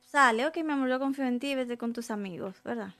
sale, 0.00 0.46
ok, 0.46 0.58
mi 0.58 0.72
amor, 0.72 0.88
yo 0.88 0.98
confío 1.00 1.24
en 1.24 1.40
ti, 1.40 1.54
vete 1.54 1.76
con 1.76 1.92
tus 1.92 2.12
amigos, 2.12 2.54
¿verdad? 2.64 2.94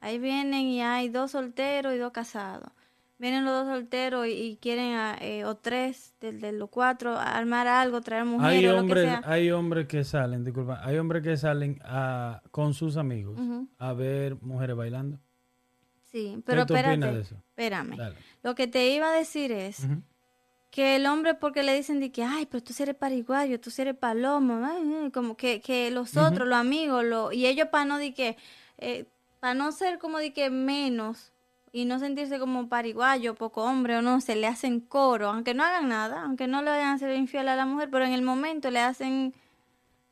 Ahí 0.00 0.18
vienen 0.18 0.66
y 0.66 0.82
hay 0.82 1.08
dos 1.08 1.30
solteros 1.30 1.94
y 1.94 1.98
dos 1.98 2.12
casados. 2.12 2.72
Vienen 3.22 3.44
los 3.44 3.54
dos 3.64 3.72
solteros 3.72 4.26
y, 4.26 4.30
y 4.32 4.56
quieren, 4.56 4.94
a- 4.94 5.16
eh, 5.20 5.44
o 5.44 5.56
tres 5.56 6.12
de, 6.20 6.32
de 6.32 6.50
los 6.50 6.68
cuatro, 6.70 7.16
armar 7.16 7.68
algo, 7.68 8.00
traer 8.00 8.24
mujeres, 8.24 8.56
Hay 8.58 8.62
lo 8.64 8.72
que 8.72 8.80
hombres, 8.80 9.04
sea. 9.04 9.22
hay 9.24 9.50
hombres 9.52 9.86
que 9.86 10.02
salen, 10.02 10.42
disculpa, 10.44 10.80
hay 10.84 10.98
hombres 10.98 11.22
que 11.22 11.36
salen 11.36 11.80
a, 11.84 12.42
con 12.50 12.74
sus 12.74 12.96
amigos 12.96 13.38
a 13.78 13.92
ver 13.92 14.34
mujeres 14.42 14.74
bailando. 14.74 15.20
Sí, 16.10 16.42
pero 16.44 16.64
opinas 16.64 16.80
espérate, 16.84 17.14
de 17.14 17.20
eso? 17.20 17.36
espérame. 17.50 17.96
Dale. 17.96 18.16
Lo 18.42 18.56
que 18.56 18.66
te 18.66 18.92
iba 18.92 19.08
a 19.08 19.14
decir 19.14 19.52
es 19.52 19.86
que 20.72 20.96
el 20.96 21.06
hombre, 21.06 21.34
porque 21.34 21.62
le 21.62 21.76
dicen 21.76 22.00
de 22.00 22.10
que, 22.10 22.24
ay, 22.24 22.46
pero 22.46 22.60
tú 22.64 22.74
eres 22.80 22.96
pariguayo, 22.96 23.60
tú 23.60 23.70
eres 23.78 23.94
palomo, 23.96 24.66
ay, 24.66 24.82
ay", 25.04 25.10
como 25.12 25.36
que, 25.36 25.60
que 25.60 25.92
los 25.92 26.16
otros, 26.16 26.48
los 26.48 26.58
amigos, 26.58 27.04
lo, 27.04 27.30
y 27.30 27.46
ellos 27.46 27.68
para 27.70 27.84
no 27.84 27.98
de 27.98 28.14
que, 28.14 28.36
para 29.38 29.54
no 29.54 29.70
ser 29.70 30.00
como 30.00 30.18
de 30.18 30.32
que 30.32 30.50
menos 30.50 31.31
y 31.72 31.86
no 31.86 31.98
sentirse 31.98 32.38
como 32.38 32.68
pariguayo, 32.68 33.34
poco 33.34 33.64
hombre 33.64 33.96
o 33.96 34.02
no, 34.02 34.20
se 34.20 34.36
le 34.36 34.46
hacen 34.46 34.80
coro, 34.80 35.30
aunque 35.30 35.54
no 35.54 35.64
hagan 35.64 35.88
nada, 35.88 36.22
aunque 36.22 36.46
no 36.46 36.62
le 36.62 36.70
vayan 36.70 36.94
a 36.94 36.98
ser 36.98 37.16
infiel 37.16 37.48
a 37.48 37.56
la 37.56 37.64
mujer, 37.64 37.88
pero 37.90 38.04
en 38.04 38.12
el 38.12 38.22
momento 38.22 38.70
le 38.70 38.80
hacen 38.80 39.32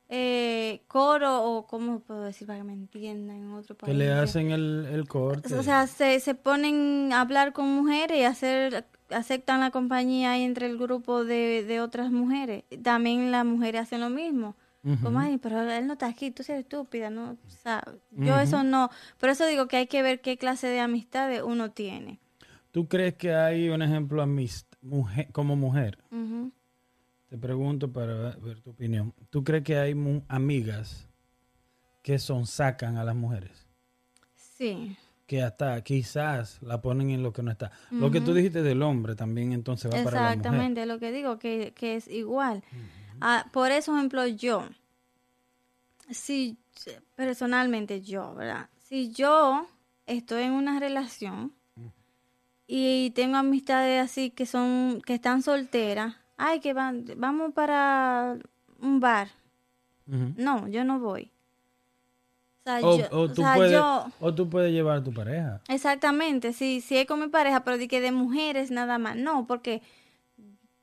eh, 0.08 0.80
coro 0.88 1.44
o 1.44 1.66
cómo 1.66 2.00
puedo 2.00 2.22
decir 2.22 2.46
para 2.46 2.58
que 2.58 2.64
me 2.64 2.72
entiendan 2.72 3.36
en 3.36 3.52
otro 3.52 3.76
país. 3.76 3.92
Que 3.92 3.98
le 3.98 4.10
hacen 4.10 4.50
el, 4.50 4.86
el 4.90 5.06
corte. 5.06 5.54
O 5.54 5.62
sea, 5.62 5.86
se, 5.86 6.18
se 6.18 6.34
ponen 6.34 7.12
a 7.12 7.20
hablar 7.20 7.52
con 7.52 7.68
mujeres 7.68 8.18
y 8.18 8.24
hacer 8.24 8.86
aceptan 9.10 9.60
la 9.60 9.70
compañía 9.70 10.32
ahí 10.32 10.42
entre 10.42 10.66
el 10.66 10.78
grupo 10.78 11.24
de, 11.24 11.64
de 11.64 11.80
otras 11.80 12.10
mujeres. 12.10 12.64
También 12.82 13.30
las 13.30 13.44
mujeres 13.44 13.82
hacen 13.82 14.00
lo 14.00 14.10
mismo. 14.10 14.54
Como, 15.02 15.18
ay, 15.18 15.36
pero 15.36 15.60
él 15.60 15.86
no 15.86 15.92
está 15.92 16.06
aquí, 16.06 16.30
tú 16.30 16.42
eres 16.42 16.60
estúpida, 16.60 17.10
¿no? 17.10 17.32
O 17.32 17.50
sea, 17.50 17.84
yo 18.12 18.40
eso 18.40 18.64
no. 18.64 18.88
Por 19.18 19.28
eso 19.28 19.46
digo 19.46 19.68
que 19.68 19.76
hay 19.76 19.86
que 19.86 20.02
ver 20.02 20.22
qué 20.22 20.38
clase 20.38 20.68
de 20.68 20.80
amistades 20.80 21.42
uno 21.42 21.70
tiene. 21.70 22.18
¿Tú 22.70 22.88
crees 22.88 23.14
que 23.14 23.34
hay 23.34 23.68
un 23.68 23.82
ejemplo 23.82 24.22
amist 24.22 24.72
mujer, 24.80 25.28
como 25.32 25.54
mujer? 25.54 25.98
Ujú. 26.10 26.50
Te 27.28 27.36
pregunto 27.36 27.92
para 27.92 28.36
ver 28.36 28.60
tu 28.60 28.70
opinión. 28.70 29.12
¿Tú 29.28 29.44
crees 29.44 29.64
que 29.64 29.76
hay 29.76 29.94
amigas 30.28 31.08
que 32.02 32.18
son 32.18 32.46
sacan 32.46 32.96
a 32.96 33.04
las 33.04 33.14
mujeres? 33.14 33.66
Sí. 34.34 34.96
Que 35.26 35.42
hasta 35.42 35.80
quizás 35.82 36.60
la 36.62 36.80
ponen 36.80 37.10
en 37.10 37.22
lo 37.22 37.32
que 37.32 37.42
no 37.42 37.50
está. 37.50 37.70
Lo 37.90 38.10
que 38.10 38.20
tú 38.20 38.34
dijiste 38.34 38.62
del 38.62 38.82
hombre 38.82 39.14
también 39.14 39.52
entonces 39.52 39.90
va 39.90 40.02
para 40.02 40.16
la 40.16 40.20
mujer. 40.22 40.38
Exactamente, 40.38 40.86
lo 40.86 40.98
que 40.98 41.12
digo, 41.12 41.38
que, 41.38 41.72
que 41.76 41.96
es 41.96 42.08
igual. 42.08 42.64
Ah, 43.20 43.46
por 43.52 43.70
eso, 43.70 43.94
ejemplo, 43.96 44.26
yo, 44.26 44.66
si 46.10 46.58
personalmente 47.16 48.00
yo, 48.02 48.34
¿verdad? 48.34 48.68
Si 48.82 49.12
yo 49.12 49.66
estoy 50.06 50.44
en 50.44 50.52
una 50.52 50.80
relación 50.80 51.52
y 52.66 53.10
tengo 53.10 53.36
amistades 53.36 54.02
así 54.02 54.30
que 54.30 54.46
son, 54.46 55.02
que 55.04 55.14
están 55.14 55.42
solteras, 55.42 56.16
ay, 56.36 56.60
que 56.60 56.72
van, 56.72 57.04
vamos 57.16 57.52
para 57.52 58.36
un 58.80 59.00
bar. 59.00 59.28
No, 60.06 60.66
yo 60.66 60.82
no 60.84 60.98
voy. 60.98 61.30
O 62.60 62.62
sea, 62.64 62.80
O, 62.82 62.98
yo, 62.98 63.04
o 63.10 63.20
o 63.22 63.28
tú 63.28 63.42
sea, 63.42 63.54
puedes, 63.54 63.72
yo- 63.72 64.06
o 64.20 64.34
tú 64.34 64.48
puedes 64.50 64.72
llevar 64.72 64.98
a 64.98 65.04
tu 65.04 65.12
pareja. 65.12 65.60
Exactamente, 65.68 66.52
sí, 66.52 66.80
sí 66.80 66.96
es 66.96 67.06
con 67.06 67.20
mi 67.20 67.28
pareja, 67.28 67.62
pero 67.64 67.78
de 67.78 67.86
que 67.88 68.00
de 68.00 68.10
mujeres 68.12 68.70
nada 68.70 68.98
más, 68.98 69.16
no, 69.16 69.46
porque 69.46 69.82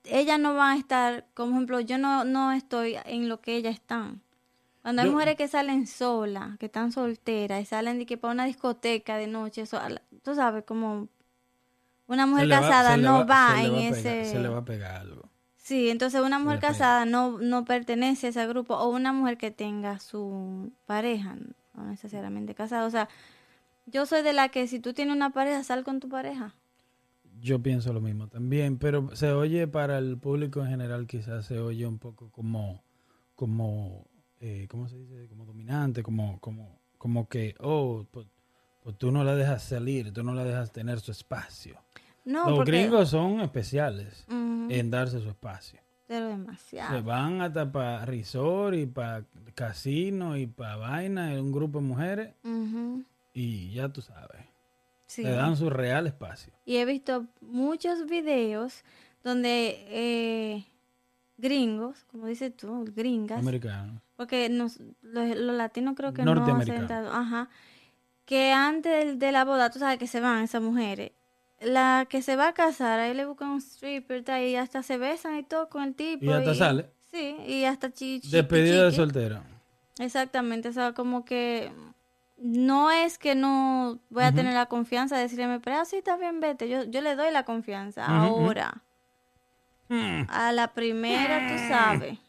ellas 0.10 0.40
no 0.40 0.54
van 0.56 0.76
a 0.76 0.80
estar, 0.80 1.26
como 1.34 1.52
ejemplo, 1.54 1.80
yo 1.80 1.98
no, 1.98 2.24
no 2.24 2.52
estoy 2.52 2.98
en 3.06 3.30
lo 3.30 3.42
que 3.42 3.56
ellas 3.56 3.74
están. 3.76 4.22
Cuando 4.82 5.02
hay 5.02 5.08
Yo- 5.08 5.14
mujeres 5.14 5.36
que 5.36 5.48
salen 5.48 5.86
solas, 5.88 6.58
que 6.58 6.68
están 6.68 6.92
solteras 6.92 7.62
y 7.62 7.66
salen 7.66 7.98
de 8.00 8.06
que 8.06 8.18
para 8.18 8.34
una 8.34 8.46
discoteca 8.46 9.18
de 9.18 9.28
noche, 9.28 9.62
eso, 9.64 9.80
tú 10.24 10.34
sabes, 10.36 10.64
como 10.64 11.10
una 12.08 12.26
mujer 12.26 12.50
va- 12.52 12.60
casada 12.62 12.96
no 12.98 13.26
va, 13.28 13.56
en 13.64 13.66
a 13.66 13.92
pegar- 13.92 13.98
ese... 13.98 14.26
se 14.32 14.40
le 14.40 14.48
va 14.48 14.60
a 14.60 14.66
pegar 14.66 14.96
algo. 15.02 15.30
Sí, 15.58 15.90
entonces 15.90 16.22
una 16.22 16.40
mujer 16.40 16.60
casada 16.62 17.06
no, 17.06 17.40
no 17.40 17.66
pertenece 17.66 18.28
a 18.28 18.30
ese 18.30 18.48
grupo 18.48 18.76
o 18.76 18.88
una 18.88 19.12
mujer 19.12 19.38
que 19.38 19.52
tenga 19.52 20.00
su 20.00 20.72
pareja, 20.86 21.36
no 21.74 21.84
necesariamente 21.88 22.56
casada. 22.56 22.86
O 22.86 22.90
sea, 22.90 23.10
yo 23.86 24.06
soy 24.06 24.22
de 24.22 24.32
la 24.32 24.48
que 24.48 24.68
si 24.68 24.80
tú 24.80 24.94
tienes 24.94 25.14
una 25.14 25.32
pareja, 25.32 25.64
sal 25.66 25.84
con 25.84 26.00
tu 26.00 26.08
pareja. 26.08 26.56
Yo 27.40 27.62
pienso 27.62 27.94
lo 27.94 28.02
mismo 28.02 28.28
también, 28.28 28.78
pero 28.78 29.16
se 29.16 29.32
oye 29.32 29.68
para 29.68 29.98
el 29.98 30.18
público 30.18 30.62
en 30.62 30.70
general 30.70 31.06
quizás 31.08 31.46
se 31.46 31.60
oye 31.60 31.86
un 31.86 32.00
poco 32.00 32.32
como, 32.32 32.84
como, 33.36 34.08
eh, 34.40 34.68
¿cómo 34.70 34.88
se 34.88 34.98
dice? 34.98 35.28
Como 35.30 35.46
dominante, 35.46 36.02
como, 36.04 36.40
como, 36.40 36.80
como 36.98 37.28
que, 37.30 37.56
oh, 37.60 38.06
pues, 38.12 38.28
pues 38.84 38.98
tú 38.98 39.12
no 39.12 39.24
la 39.24 39.36
dejas 39.36 39.64
salir, 39.64 40.12
tú 40.14 40.24
no 40.24 40.34
la 40.34 40.44
dejas 40.44 40.72
tener 40.72 41.00
su 41.00 41.12
espacio. 41.12 41.78
No, 42.26 42.50
Los 42.50 42.58
porque... 42.60 42.72
gringos 42.72 43.10
son 43.10 43.40
especiales 43.42 44.26
en 44.30 44.90
darse 44.90 45.20
su 45.22 45.30
espacio. 45.30 45.80
pero 46.08 46.26
Se 46.26 46.32
demasiado. 46.38 47.04
van 47.04 47.42
hasta 47.42 47.72
para 47.72 48.04
resort 48.06 48.76
y 48.76 48.86
para 48.86 49.24
casino 49.56 50.36
y 50.38 50.48
para 50.48 50.76
vaina, 50.78 51.40
un 51.42 51.52
grupo 51.52 51.80
de 51.80 51.86
mujeres 51.86 52.34
y 53.34 53.72
ya 53.72 53.90
tú 53.90 54.02
sabes, 54.02 54.42
sí. 55.08 55.24
le 55.24 55.32
dan 55.32 55.58
su 55.58 55.70
real 55.70 56.06
espacio. 56.08 56.54
Y 56.66 56.78
he 56.78 56.86
visto 56.86 57.26
muchos 57.42 58.06
videos 58.06 58.84
donde 59.24 59.86
eh, 59.90 60.66
gringos, 61.38 62.06
como 62.12 62.28
dices 62.28 62.56
tú, 62.56 62.86
gringas, 62.96 63.40
Americanos. 63.40 64.02
porque 64.16 64.50
nos, 64.50 64.80
los, 65.02 65.36
los 65.36 65.56
latinos 65.56 65.96
creo 65.96 66.14
que 66.14 66.24
no 66.24 66.64
se 66.64 66.74
ajá, 66.74 67.50
que 68.26 68.52
antes 68.52 69.18
de 69.20 69.32
la 69.32 69.46
boda, 69.46 69.70
tú 69.70 69.80
sabes 69.80 69.98
que 69.98 70.08
se 70.08 70.20
van 70.20 70.44
esas 70.44 70.62
mujeres, 70.62 71.12
la 71.62 72.06
que 72.10 72.22
se 72.22 72.36
va 72.36 72.50
a 72.50 72.54
casar, 72.54 73.00
ahí 73.00 73.14
le 73.14 73.26
buscan 73.26 73.50
un 73.50 73.62
stripper 73.62 74.24
y 74.42 74.56
hasta 74.56 74.84
se 74.84 74.98
besan 74.98 75.38
y 75.38 75.44
todo 75.44 75.70
con 75.70 75.84
el 75.84 75.96
tipo. 75.96 76.26
Y 76.26 76.30
hasta 76.32 76.54
sale. 76.54 76.90
Sí, 77.10 77.36
y 77.48 77.64
hasta 77.64 77.92
chi, 77.92 78.20
chiqui, 78.20 78.36
Despedida 78.36 78.86
de 78.86 78.92
soltero. 78.92 79.42
Exactamente, 79.98 80.70
o 80.70 80.74
sea, 80.74 80.94
como 80.94 81.26
que 81.26 81.72
no 82.38 82.92
es 82.92 83.18
que 83.18 83.36
no 83.36 84.00
voy 84.10 84.24
a 84.24 84.32
tener 84.32 84.54
la 84.54 84.68
confianza 84.68 85.16
de 85.16 85.24
decirle, 85.24 85.60
pero 85.60 85.78
ah, 85.78 85.86
sí, 85.86 85.98
está 85.98 86.18
bien, 86.18 86.40
vete. 86.40 86.70
Yo, 86.70 86.84
yo 86.84 87.02
le 87.02 87.16
doy 87.16 87.32
la 87.32 87.44
confianza. 87.44 88.06
Ahora, 88.06 88.84
a 89.90 90.52
la 90.52 90.74
primera, 90.74 91.48
tú 91.48 91.58
sabes. 91.68 92.20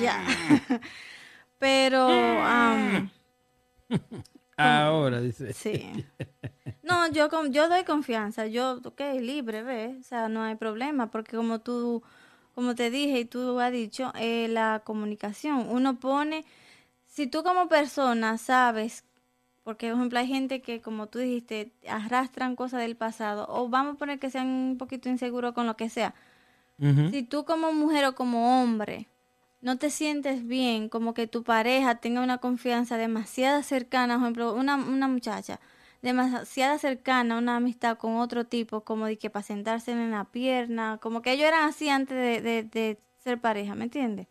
ya. 0.00 0.22
pero, 1.58 2.08
am, 2.08 3.10
Ahora 4.56 5.20
dice. 5.20 5.52
sí. 5.52 6.06
No, 6.82 7.08
yo, 7.12 7.28
yo 7.50 7.68
doy 7.68 7.84
confianza. 7.84 8.46
Yo, 8.46 8.80
ok, 8.84 9.00
libre, 9.20 9.62
ve. 9.62 9.96
O 10.00 10.02
sea, 10.02 10.28
no 10.28 10.42
hay 10.42 10.56
problema, 10.56 11.08
porque 11.10 11.36
como 11.36 11.60
tú, 11.60 12.02
como 12.54 12.74
te 12.74 12.90
dije 12.90 13.20
y 13.20 13.24
tú 13.26 13.60
has 13.60 13.70
dicho, 13.70 14.12
eh, 14.16 14.48
la 14.48 14.82
comunicación. 14.84 15.66
Uno 15.68 16.00
pone, 16.00 16.44
si 17.10 17.26
tú 17.26 17.42
como 17.42 17.68
persona 17.68 18.38
sabes, 18.38 19.04
porque 19.64 19.88
por 19.90 19.96
ejemplo 19.98 20.18
hay 20.20 20.26
gente 20.28 20.62
que, 20.62 20.80
como 20.80 21.08
tú 21.08 21.18
dijiste, 21.18 21.72
arrastran 21.88 22.56
cosas 22.56 22.80
del 22.80 22.96
pasado, 22.96 23.46
o 23.48 23.68
vamos 23.68 23.94
a 23.96 23.98
poner 23.98 24.18
que 24.18 24.30
sean 24.30 24.46
un 24.46 24.78
poquito 24.78 25.08
inseguros 25.08 25.52
con 25.52 25.66
lo 25.66 25.76
que 25.76 25.90
sea. 25.90 26.14
Si 27.10 27.22
tú 27.22 27.44
como 27.44 27.72
mujer 27.72 28.04
o 28.06 28.14
como 28.14 28.62
hombre 28.62 29.06
no 29.60 29.76
te 29.76 29.90
sientes 29.90 30.46
bien, 30.46 30.88
como 30.88 31.12
que 31.12 31.26
tu 31.26 31.42
pareja 31.42 31.96
tenga 31.96 32.22
una 32.22 32.38
confianza 32.38 32.96
demasiado 32.96 33.62
cercana, 33.62 34.14
por 34.14 34.22
ejemplo, 34.22 34.54
una, 34.54 34.76
una 34.76 35.06
muchacha 35.08 35.60
demasiado 36.00 36.78
cercana, 36.78 37.36
una 37.36 37.56
amistad 37.56 37.98
con 37.98 38.16
otro 38.16 38.46
tipo, 38.46 38.80
como 38.82 39.04
de 39.04 39.18
que 39.18 39.28
para 39.28 39.42
sentarse 39.42 39.92
en 39.92 40.10
la 40.12 40.24
pierna, 40.24 40.98
como 41.02 41.20
que 41.20 41.32
ellos 41.32 41.46
eran 41.46 41.68
así 41.68 41.90
antes 41.90 42.16
de, 42.16 42.40
de- 42.40 42.62
de 42.62 42.98
ser 43.18 43.38
pareja, 43.38 43.74
¿me 43.74 43.84
entiendes? 43.84 44.26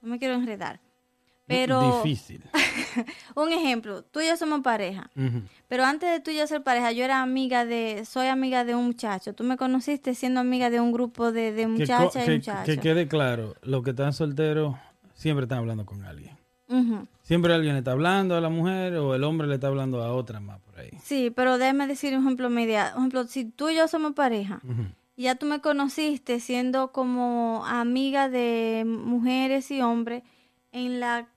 No 0.00 0.08
me 0.08 0.18
quiero 0.18 0.34
enredar. 0.34 0.80
Pero, 1.48 2.02
Difícil. 2.02 2.44
un 3.34 3.52
ejemplo, 3.52 4.02
tú 4.02 4.20
y 4.20 4.28
yo 4.28 4.36
somos 4.36 4.60
pareja. 4.60 5.10
Pero 5.66 5.84
antes 5.84 6.10
de 6.10 6.20
tú 6.20 6.30
y 6.30 6.36
yo 6.36 6.46
ser 6.46 6.62
pareja, 6.62 6.92
yo 6.92 7.04
era 7.04 7.22
amiga 7.22 7.64
de, 7.64 8.04
soy 8.04 8.26
amiga 8.26 8.64
de 8.64 8.74
un 8.74 8.86
muchacho. 8.86 9.32
Tú 9.32 9.44
me 9.44 9.56
conociste 9.56 10.14
siendo 10.14 10.40
amiga 10.40 10.68
de 10.68 10.78
un 10.80 10.92
grupo 10.92 11.32
de, 11.32 11.52
de 11.52 11.62
Que, 11.62 11.66
muchachas 11.66 12.28
y 12.28 12.30
muchachos. 12.30 12.64
que 12.66 12.78
quede 12.78 13.08
claro, 13.08 13.54
los 13.62 13.82
que 13.82 13.90
están 13.90 14.12
solteros 14.12 14.76
siempre 15.14 15.44
están 15.44 15.58
hablando 15.58 15.86
con 15.86 16.04
alguien. 16.04 16.36
Siempre 17.22 17.54
alguien 17.54 17.72
le 17.74 17.78
está 17.78 17.92
hablando 17.92 18.36
a 18.36 18.42
la 18.42 18.50
mujer 18.50 18.94
o 18.96 19.14
el 19.14 19.24
hombre 19.24 19.46
le 19.46 19.54
está 19.54 19.68
hablando 19.68 20.02
a 20.02 20.12
otra 20.12 20.40
más 20.40 20.60
por 20.60 20.78
ahí. 20.78 20.90
Sí, 21.02 21.32
pero 21.34 21.56
déjame 21.56 21.86
decir 21.86 22.14
un 22.14 22.24
ejemplo 22.24 22.50
media. 22.50 22.90
Por 22.92 22.98
ejemplo, 23.00 23.24
si 23.24 23.46
tú 23.46 23.70
y 23.70 23.76
yo 23.76 23.88
somos 23.88 24.12
pareja, 24.12 24.60
ya 25.16 25.34
tú 25.34 25.46
me 25.46 25.60
conociste 25.60 26.40
siendo 26.40 26.92
como 26.92 27.64
amiga 27.66 28.28
de 28.28 28.84
mujeres 28.86 29.70
y 29.70 29.80
hombres, 29.80 30.22
en 30.72 31.00
la, 31.00 31.28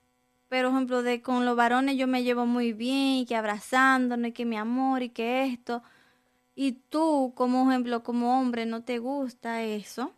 pero 0.52 0.68
ejemplo, 0.68 1.02
de 1.02 1.22
con 1.22 1.46
los 1.46 1.56
varones 1.56 1.96
yo 1.96 2.06
me 2.06 2.22
llevo 2.22 2.44
muy 2.44 2.74
bien, 2.74 3.20
y 3.20 3.24
que 3.24 3.36
abrazándonos, 3.36 4.28
y 4.28 4.32
que 4.32 4.44
mi 4.44 4.58
amor, 4.58 5.02
y 5.02 5.08
que 5.08 5.46
esto, 5.46 5.82
y 6.54 6.72
tú 6.90 7.32
como 7.34 7.70
ejemplo, 7.70 8.02
como 8.02 8.38
hombre, 8.38 8.66
no 8.66 8.82
te 8.82 8.98
gusta 8.98 9.62
eso, 9.62 10.12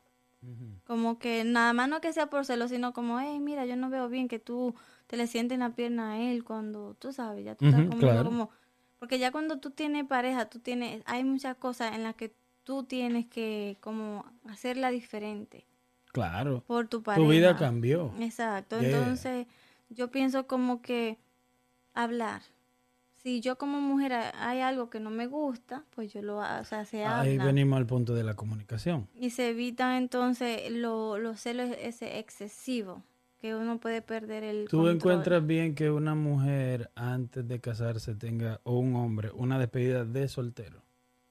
como 0.89 1.21
que 1.21 1.45
nada 1.45 1.73
más 1.73 1.89
no 1.89 2.01
que 2.01 2.13
sea 2.13 2.31
por 2.31 2.45
celo, 2.45 2.67
sino 2.67 2.93
como, 2.93 3.21
hey, 3.21 3.39
mira, 3.39 3.65
yo 3.65 3.77
no 3.77 3.91
veo 3.91 4.09
bien 4.09 4.27
que 4.27 4.41
tú 4.41 4.75
te 5.07 5.17
le 5.17 5.29
sientes 5.29 5.55
en 5.55 5.61
la 5.61 5.71
pierna 5.71 6.15
a 6.15 6.21
él 6.21 6.43
cuando, 6.43 6.97
tú 6.99 7.13
sabes, 7.13 7.45
ya 7.45 7.55
tú 7.55 7.67
estás 7.67 7.87
claro. 8.01 8.25
como... 8.25 8.51
Porque 8.99 9.21
ya 9.21 9.31
cuando 9.31 9.61
tú 9.61 9.71
tienes 9.71 10.05
pareja, 10.05 10.47
tú 10.47 10.59
tienes, 10.59 11.01
hay 11.07 11.23
muchas 11.23 11.55
cosas 11.59 11.95
en 11.95 12.03
las 12.03 12.17
que 12.17 12.35
tú 12.65 12.83
tienes 12.83 13.27
que 13.27 13.77
como 13.81 14.25
hacerla 14.49 14.91
diferente 14.91 15.65
Claro. 16.13 16.65
por 16.67 16.89
tu 16.89 17.05
pareja. 17.05 17.25
Tu 17.25 17.31
vida 17.31 17.57
cambió. 17.57 18.13
Exacto. 18.19 18.81
Yeah. 18.81 18.89
Entonces, 18.89 19.47
yo 19.95 20.11
pienso 20.11 20.47
como 20.47 20.83
que 20.83 21.19
hablar. 21.95 22.43
Si 23.23 23.41
yo 23.41 23.57
como 23.57 23.81
mujer 23.81 24.13
ha- 24.13 24.49
hay 24.51 24.61
algo 24.61 24.91
que 24.91 25.01
no 25.01 25.09
me 25.11 25.27
gusta, 25.27 25.85
pues 25.95 26.13
yo 26.13 26.21
lo, 26.21 26.39
o 26.39 26.65
sea, 26.65 26.85
se 26.85 27.05
habla. 27.05 27.21
Ahí 27.23 27.39
venimos 27.39 27.79
al 27.79 27.87
punto 27.87 28.15
de 28.15 28.23
la 28.23 28.35
comunicación. 28.35 29.09
Y 29.15 29.31
se 29.31 29.49
evitan 29.49 29.95
entonces 29.95 30.71
lo- 30.71 31.19
los 31.19 31.41
celos 31.41 31.71
ese 31.81 32.19
excesivo, 32.19 33.03
que 33.41 33.55
uno 33.55 33.79
puede 33.79 34.03
perder 34.03 34.43
el 34.45 34.69
¿Tú 34.69 34.77
control. 34.79 34.97
encuentras 34.97 35.47
bien 35.47 35.75
que 35.75 35.91
una 35.91 36.15
mujer 36.15 36.91
antes 36.95 37.47
de 37.49 37.61
casarse 37.61 38.15
tenga, 38.15 38.61
o 38.65 38.79
un 38.79 38.95
hombre, 38.97 39.31
una 39.35 39.59
despedida 39.59 40.05
de 40.05 40.29
soltero? 40.29 40.83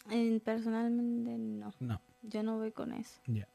Eh, 0.09 0.41
Personalmente 0.43 1.37
no, 1.37 1.73
No, 1.79 2.01
yo 2.23 2.41
no 2.43 2.57
voy 2.57 2.71
con 2.71 2.91
eso. 2.93 3.21
ya. 3.27 3.47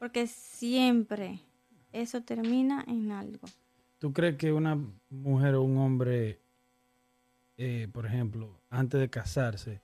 Porque 0.00 0.26
siempre 0.26 1.40
eso 1.92 2.20
termina 2.22 2.84
en 2.88 3.12
algo. 3.12 3.46
¿Tú 3.98 4.12
crees 4.12 4.36
que 4.36 4.52
una 4.52 4.78
mujer 5.10 5.54
o 5.54 5.62
un 5.62 5.78
hombre, 5.78 6.40
eh, 7.56 7.88
por 7.92 8.06
ejemplo, 8.06 8.60
antes 8.70 9.00
de 9.00 9.08
casarse, 9.08 9.80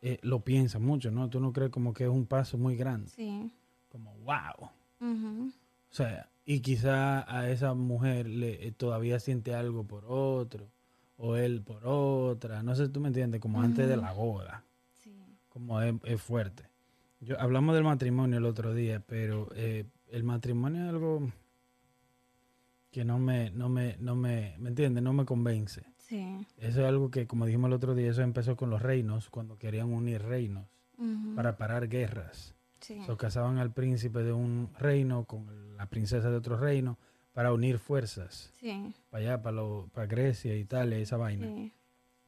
eh, 0.00 0.18
lo 0.22 0.40
piensa 0.40 0.78
mucho, 0.78 1.10
¿no? 1.10 1.28
¿Tú 1.28 1.40
no 1.40 1.52
crees 1.52 1.70
como 1.70 1.92
que 1.92 2.04
es 2.04 2.10
un 2.10 2.26
paso 2.26 2.56
muy 2.56 2.76
grande? 2.76 3.08
Sí. 3.10 3.50
Como, 3.88 4.14
wow. 4.18 4.70
O 5.00 5.94
sea, 5.94 6.28
y 6.44 6.60
quizá 6.60 7.24
a 7.32 7.50
esa 7.50 7.74
mujer 7.74 8.28
le, 8.28 8.66
eh, 8.68 8.72
todavía 8.72 9.18
siente 9.20 9.54
algo 9.54 9.84
por 9.84 10.04
otro, 10.06 10.70
o 11.16 11.34
él 11.36 11.62
por 11.62 11.84
otra, 11.84 12.62
no 12.62 12.74
sé, 12.76 12.88
tú 12.88 13.00
me 13.00 13.08
entiendes, 13.08 13.40
como 13.40 13.60
antes 13.60 13.88
de 13.88 13.96
la 13.96 14.12
boda, 14.12 14.62
Sí. 15.02 15.12
como 15.48 15.80
es, 15.82 15.94
es 16.04 16.22
fuerte. 16.22 16.64
Yo, 17.20 17.40
hablamos 17.40 17.74
del 17.74 17.82
matrimonio 17.84 18.38
el 18.38 18.44
otro 18.44 18.72
día, 18.74 19.00
pero 19.04 19.48
eh, 19.56 19.84
el 20.10 20.22
matrimonio 20.22 20.84
es 20.84 20.88
algo 20.90 21.28
que 22.90 23.04
no 23.04 23.18
me, 23.18 23.50
no 23.50 23.68
me, 23.68 23.96
no 24.00 24.14
me, 24.16 24.54
¿me 24.58 24.70
entiendes? 24.70 25.02
No 25.02 25.12
me 25.12 25.24
convence. 25.24 25.82
Sí. 25.98 26.46
Eso 26.56 26.80
es 26.80 26.86
algo 26.86 27.10
que, 27.10 27.26
como 27.26 27.44
dijimos 27.46 27.68
el 27.68 27.74
otro 27.74 27.94
día, 27.94 28.10
eso 28.10 28.22
empezó 28.22 28.56
con 28.56 28.70
los 28.70 28.80
reinos, 28.80 29.28
cuando 29.30 29.58
querían 29.58 29.92
unir 29.92 30.22
reinos 30.22 30.66
para 31.36 31.56
parar 31.56 31.88
guerras. 31.88 32.54
Sí. 32.80 33.00
Se 33.06 33.16
casaban 33.16 33.58
al 33.58 33.72
príncipe 33.72 34.22
de 34.22 34.32
un 34.32 34.70
reino 34.78 35.24
con 35.24 35.76
la 35.76 35.86
princesa 35.86 36.30
de 36.30 36.36
otro 36.36 36.56
reino 36.56 36.98
para 37.32 37.52
unir 37.52 37.78
fuerzas. 37.78 38.52
Sí. 38.58 38.92
Para 39.10 39.22
allá, 39.22 39.42
para, 39.42 39.56
lo- 39.56 39.88
para 39.92 40.06
Grecia, 40.06 40.56
Italia, 40.56 40.96
esa 40.98 41.16
vaina. 41.16 41.46
Sí. 41.46 41.72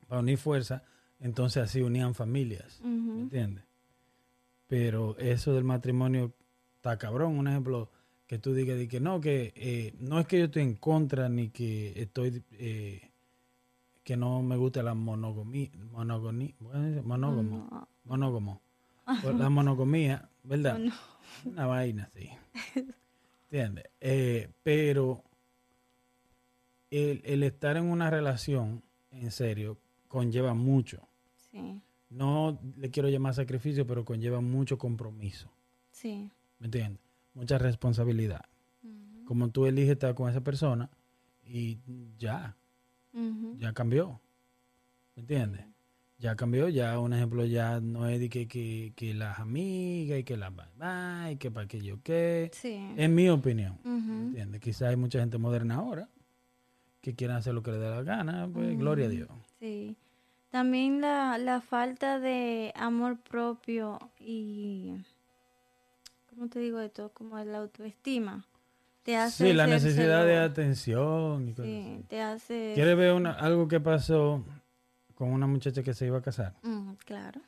Para 0.07 0.21
unir 0.21 0.39
fuerzas, 0.39 0.83
entonces 1.19 1.63
así 1.63 1.81
unían 1.83 2.15
familias. 2.15 2.81
¿Me 2.83 2.89
Ujú. 2.97 3.21
entiendes? 3.23 3.65
Pero 4.67 5.17
eso 5.19 5.53
del 5.55 5.65
matrimonio 5.65 6.33
está 6.77 6.97
cabrón. 6.99 7.39
Un 7.39 7.49
ejemplo 7.49 7.91
que 8.31 8.39
tú 8.39 8.55
digas 8.55 8.79
de 8.79 8.87
que 8.87 9.01
no, 9.01 9.21
que 9.21 9.53
eh, 9.57 9.93
no 9.99 10.21
es 10.21 10.27
que 10.29 10.39
yo 10.39 10.45
estoy 10.45 10.63
en 10.63 10.77
contra 10.77 11.29
ni 11.29 11.49
que 11.49 12.01
estoy 12.01 12.45
eh, 12.53 13.11
que 14.05 14.17
no 14.17 14.41
me 14.41 14.57
gusta 14.57 14.85
la 14.85 14.95
monogamia, 14.95 15.69
monogamia, 15.91 16.55
monógamo, 17.03 17.67
No. 17.73 17.89
monógamo. 18.05 18.61
La 19.05 19.49
¿verdad? 20.45 20.79
Una 21.45 21.67
vaina 21.67 22.05
así. 22.05 22.31
¿Entiendes? 23.51 23.87
Eh, 24.01 24.49
pero 24.63 25.25
el, 26.93 27.23
el 27.25 27.43
estar 27.43 27.77
en 27.79 27.87
una 27.87 28.11
relación, 28.11 28.81
en 29.11 29.33
serio, 29.33 29.77
conlleva 30.07 30.55
mucho. 30.55 31.01
Sí. 31.51 31.81
No 32.11 32.61
le 32.77 32.93
quiero 32.93 33.09
llamar 33.09 33.35
sacrificio, 33.35 33.85
pero 33.89 34.05
conlleva 34.05 34.41
mucho 34.41 34.79
compromiso. 34.79 35.51
Sí. 35.91 36.31
¿Me 36.61 36.67
entiendes? 36.67 37.03
Mucha 37.35 37.59
responsabilidad. 37.59 38.45
Como 39.25 39.51
tú 39.51 39.67
eliges 39.67 39.93
estar 39.93 40.15
con 40.15 40.29
esa 40.29 40.41
persona 40.41 40.91
y 41.45 41.79
ya, 42.19 42.57
ya 43.59 43.73
cambió. 43.73 44.21
¿Me 45.15 45.23
entiendes? 45.23 45.65
Ya 46.19 46.37
cambió, 46.37 46.69
ya 46.69 46.99
un 46.99 47.15
ejemplo 47.15 47.45
ya 47.47 47.81
no 47.81 48.07
es 48.07 48.21
de 48.21 48.29
que, 48.29 48.47
que, 48.47 48.93
que 48.95 49.15
las 49.15 49.39
amigas 49.39 50.19
y 50.19 50.25
que 50.25 50.37
las 50.37 50.55
bye 50.55 50.67
bye, 50.77 51.33
y 51.33 51.37
que 51.37 51.51
para 51.51 51.67
que 51.67 51.81
yo 51.81 52.03
qué. 52.03 52.51
Sí. 52.53 52.79
En 52.97 53.15
mi 53.15 53.29
opinión. 53.31 53.79
¿Me 53.85 54.27
entiendes? 54.27 54.61
Quizás 54.61 54.91
hay 54.91 54.97
mucha 54.97 55.21
gente 55.21 55.39
moderna 55.39 55.77
ahora 55.77 56.09
que 57.01 57.15
quieren 57.15 57.37
hacer 57.37 57.55
lo 57.55 57.63
que 57.63 57.71
les 57.71 57.81
dé 57.81 57.89
la 57.89 58.03
gana, 58.03 58.49
pues 58.53 58.77
gloria 58.77 59.07
a 59.07 59.09
Dios. 59.09 59.29
Sí. 59.59 59.97
También 60.51 61.01
la, 61.01 61.39
la 61.39 61.61
falta 61.61 62.19
de 62.19 62.73
amor 62.75 63.17
propio 63.19 63.99
y, 64.19 64.95
¿cómo 66.41 66.49
te 66.49 66.59
digo 66.59 66.81
esto? 66.81 67.11
Como 67.13 67.39
la 67.45 67.59
autoestima. 67.59 68.47
Te 69.03 69.15
hace 69.15 69.49
Sí, 69.49 69.53
la 69.53 69.67
necesidad 69.67 70.25
de 70.25 70.39
atención 70.39 71.51
y 71.51 71.53
cosas 71.53 71.67
Sí, 71.67 71.93
así. 71.97 72.05
te 72.09 72.23
hace... 72.23 72.73
¿Quieres 72.75 72.97
ver 72.97 73.13
una- 73.13 73.33
algo 73.33 73.69
que 73.69 73.79
pasó 73.79 74.43
con 75.15 75.33
una 75.33 75.47
muchacha 75.47 75.83
que 75.83 75.93
se 75.93 76.07
iba 76.07 76.17
a 76.17 76.23
casar? 76.23 76.55
Mm, 76.63 76.95
claro. 77.05 77.43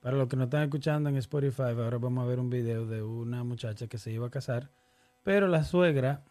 Para 0.00 0.16
los 0.16 0.28
que 0.28 0.36
no 0.36 0.44
están 0.44 0.62
escuchando 0.62 1.10
en 1.10 1.16
Spotify, 1.16 1.62
ahora 1.76 1.98
vamos 1.98 2.24
a 2.24 2.26
ver 2.26 2.40
un 2.40 2.48
video 2.48 2.86
de 2.86 3.02
una 3.02 3.44
muchacha 3.44 3.86
que 3.86 3.98
se 3.98 4.10
iba 4.10 4.26
a 4.28 4.30
casar, 4.30 4.70
pero 5.24 5.46
la 5.46 5.64
suegra 5.64 6.22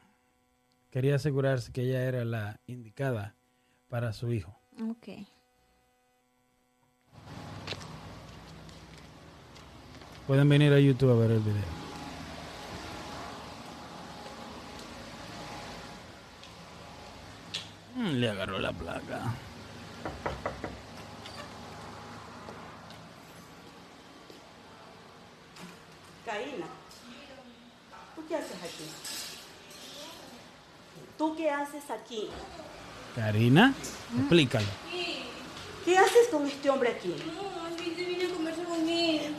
quería 0.90 1.18
asegurarse 1.18 1.72
que 1.72 1.82
ella 1.84 2.04
era 2.04 2.26
la 2.26 2.60
indicada 2.66 3.36
para 3.90 4.12
su 4.14 4.32
hijo. 4.34 4.58
Ok. 4.90 5.10
Pueden 10.28 10.50
venir 10.50 10.74
a 10.74 10.80
YouTube 10.80 11.12
a 11.12 11.16
ver 11.16 11.32
el 11.32 11.40
video. 11.40 11.64
Mm, 17.96 18.12
Le 18.20 18.30
agarró 18.30 18.60
la 18.60 18.74
placa. 18.74 19.22
Caína, 26.26 26.66
¿tú 28.16 28.22
qué 28.28 28.36
haces 28.36 28.58
aquí? 28.58 28.84
¿Tú 31.18 31.36
qué 31.38 31.50
haces 31.50 31.90
aquí? 31.90 32.30
Karina, 33.16 33.74
explícalo. 34.20 34.68
¿Qué 35.86 35.98
haces 35.98 36.28
con 36.30 36.46
este 36.46 36.70
hombre 36.70 36.90
aquí? 36.90 37.16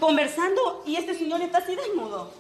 Conversando 0.01 0.82
y 0.86 0.96
este 0.96 1.16
señor 1.16 1.40
está 1.42 1.59
así 1.59 1.74
desnudo. 1.74 2.30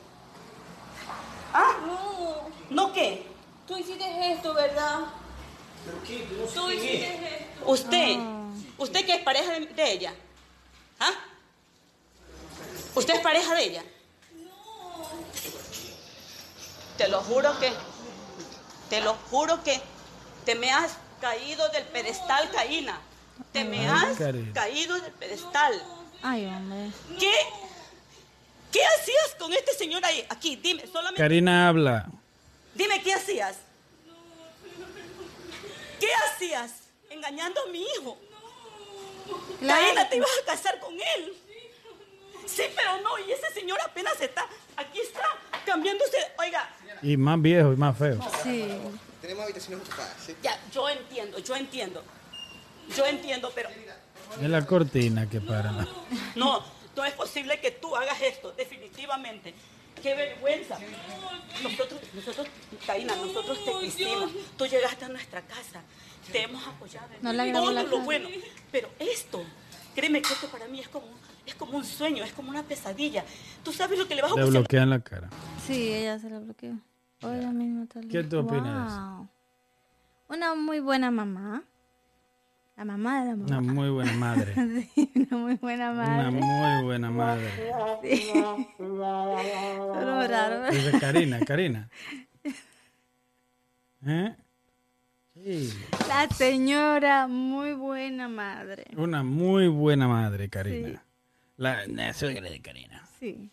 ¿Ah? 1.52 1.72
No, 1.86 2.48
¿No 2.70 2.92
qué? 2.92 3.26
tú 3.66 3.76
hiciste 3.76 4.32
esto, 4.32 4.54
¿verdad? 4.54 5.00
¿Pero 5.84 6.02
qué? 6.04 6.26
Yo 6.30 6.36
no 6.38 6.46
sé 6.46 6.54
Tú 6.54 6.70
hiciste 6.70 7.14
esto. 7.14 7.70
¿Usted? 7.70 8.16
¿Usted 8.78 9.06
que 9.06 9.14
es 9.14 9.22
pareja 9.22 9.52
de, 9.52 9.66
de 9.66 9.92
ella? 9.92 10.14
¿Ah? 11.00 11.10
¿Usted 12.94 13.14
es 13.14 13.20
pareja 13.20 13.54
de 13.54 13.64
ella? 13.64 13.82
Te 16.96 17.08
lo 17.08 17.20
juro 17.22 17.58
que, 17.60 17.72
te 18.90 19.00
lo 19.00 19.14
juro 19.30 19.62
que 19.62 19.80
te 20.44 20.54
me 20.54 20.72
has 20.72 20.96
caído 21.20 21.68
del 21.68 21.84
pedestal, 21.84 22.50
Caína. 22.50 23.00
Te 23.52 23.64
me 23.64 23.88
Ay, 23.88 24.12
has 24.12 24.18
caído 24.52 24.98
del 25.00 25.12
pedestal. 25.12 25.80
Ay, 26.22 26.46
hombre. 26.46 26.90
¿Qué? 27.18 27.32
¿Qué 28.72 28.80
hacías 28.84 29.34
con 29.38 29.52
este 29.52 29.72
señor 29.74 30.04
ahí? 30.04 30.24
Aquí, 30.28 30.56
dime, 30.56 30.86
solamente 30.86 31.18
Karina 31.18 31.68
habla. 31.68 32.06
dime 32.74 33.02
qué 33.02 33.14
hacías. 33.14 33.56
¿Qué 36.00 36.08
hacías? 36.14 36.72
Engañando 37.10 37.60
a 37.62 37.66
mi 37.70 37.82
hijo. 37.82 38.18
Claro. 39.60 39.82
Caína, 39.82 40.08
te 40.08 40.16
ibas 40.16 40.30
a 40.42 40.46
casar 40.46 40.78
con 40.80 40.94
él. 40.94 41.34
Sí, 42.46 42.62
pero 42.74 43.00
no, 43.02 43.18
y 43.26 43.32
ese 43.32 43.50
señor 43.52 43.78
apenas 43.84 44.18
está, 44.20 44.46
aquí 44.76 45.00
está, 45.00 45.24
cambiándose. 45.66 46.16
Oiga, 46.38 46.68
Y 47.02 47.16
más 47.16 47.40
viejo 47.40 47.72
y 47.72 47.76
más 47.76 47.96
feo. 47.98 48.18
Sí. 48.42 48.68
Tenemos 49.20 49.44
habitaciones 49.44 49.86
ocupadas, 49.86 50.14
¿sí? 50.24 50.34
ya, 50.42 50.58
yo 50.72 50.88
entiendo, 50.88 51.38
yo 51.40 51.56
entiendo. 51.56 52.02
Yo 52.96 53.04
entiendo, 53.04 53.52
pero 53.54 53.68
Es 54.40 54.48
la 54.48 54.64
cortina 54.66 55.28
que 55.28 55.40
para. 55.40 55.72
no, 56.36 56.62
no 56.96 57.04
es 57.04 57.12
posible 57.14 57.60
que 57.60 57.70
tú 57.72 57.94
hagas 57.96 58.20
esto, 58.22 58.52
definitivamente. 58.52 59.54
Qué 60.02 60.14
vergüenza. 60.14 60.78
Nosotros, 61.62 62.00
nosotros, 62.14 62.46
Caína, 62.86 63.16
nosotros 63.16 63.58
te 63.64 63.72
quisimos. 63.80 64.30
Tú 64.56 64.66
llegaste 64.66 65.04
a 65.06 65.08
nuestra 65.08 65.42
casa, 65.42 65.82
te 66.30 66.42
hemos 66.42 66.64
apoyado 66.66 67.08
en 67.14 67.22
No 67.22 67.30
agradó 67.30 67.62
todo 67.62 67.72
la 67.72 67.82
lo 67.82 67.90
cara. 67.90 68.04
bueno. 68.04 68.28
Pero 68.70 68.88
esto, 69.00 69.42
créeme 69.96 70.22
que 70.22 70.32
esto 70.32 70.46
para 70.48 70.68
mí 70.68 70.78
es 70.78 70.88
como, 70.88 71.06
es 71.44 71.54
como 71.56 71.78
un 71.78 71.84
sueño, 71.84 72.22
es 72.22 72.32
como 72.32 72.50
una 72.50 72.62
pesadilla. 72.62 73.24
Tú 73.64 73.72
sabes 73.72 73.98
lo 73.98 74.06
que 74.06 74.14
le 74.14 74.22
vas 74.22 74.30
a 74.30 74.36
Le 74.36 74.44
bloquean 74.44 74.88
la 74.90 75.00
cara. 75.00 75.28
Sí, 75.66 75.92
ella 75.92 76.16
se 76.20 76.30
la 76.30 76.38
bloqueó. 76.38 76.74
O 77.22 77.30
ella 77.30 77.50
misma 77.50 77.86
tal 77.86 78.06
¿Qué 78.06 78.22
tú 78.22 78.38
opinas? 78.38 78.92
Wow. 78.92 79.28
Una 80.28 80.54
muy 80.54 80.78
buena 80.78 81.10
mamá. 81.10 81.64
La 82.78 82.84
mamá 82.84 83.24
de 83.24 83.26
la 83.30 83.34
Una 83.34 83.60
mamá. 83.60 83.72
muy 83.72 83.90
buena 83.90 84.12
madre. 84.12 84.54
Sí, 84.94 85.10
una 85.16 85.36
muy 85.36 85.54
buena 85.56 85.90
Una 85.90 86.30
madre. 86.30 86.30
muy 86.30 86.84
buena 86.84 87.10
madre. 87.10 87.50
Solo 88.76 90.26
raro. 90.28 90.60
¿verdad? 90.60 90.70
Dice 90.70 90.98
Karina, 91.00 91.40
Karina. 91.44 91.88
¿Eh? 94.06 94.36
Sí. 95.34 95.72
La 96.08 96.28
señora, 96.28 97.26
muy 97.26 97.72
buena 97.74 98.28
madre. 98.28 98.84
Una 98.96 99.22
muy 99.24 99.68
buena 99.68 100.06
madre, 100.08 100.48
Karina. 100.48 100.88
Sí. 100.88 100.98
La, 101.56 101.86
la 101.86 102.14
suegra 102.14 102.48
de 102.48 102.60
Karina. 102.60 103.04
Sí. 103.18 103.50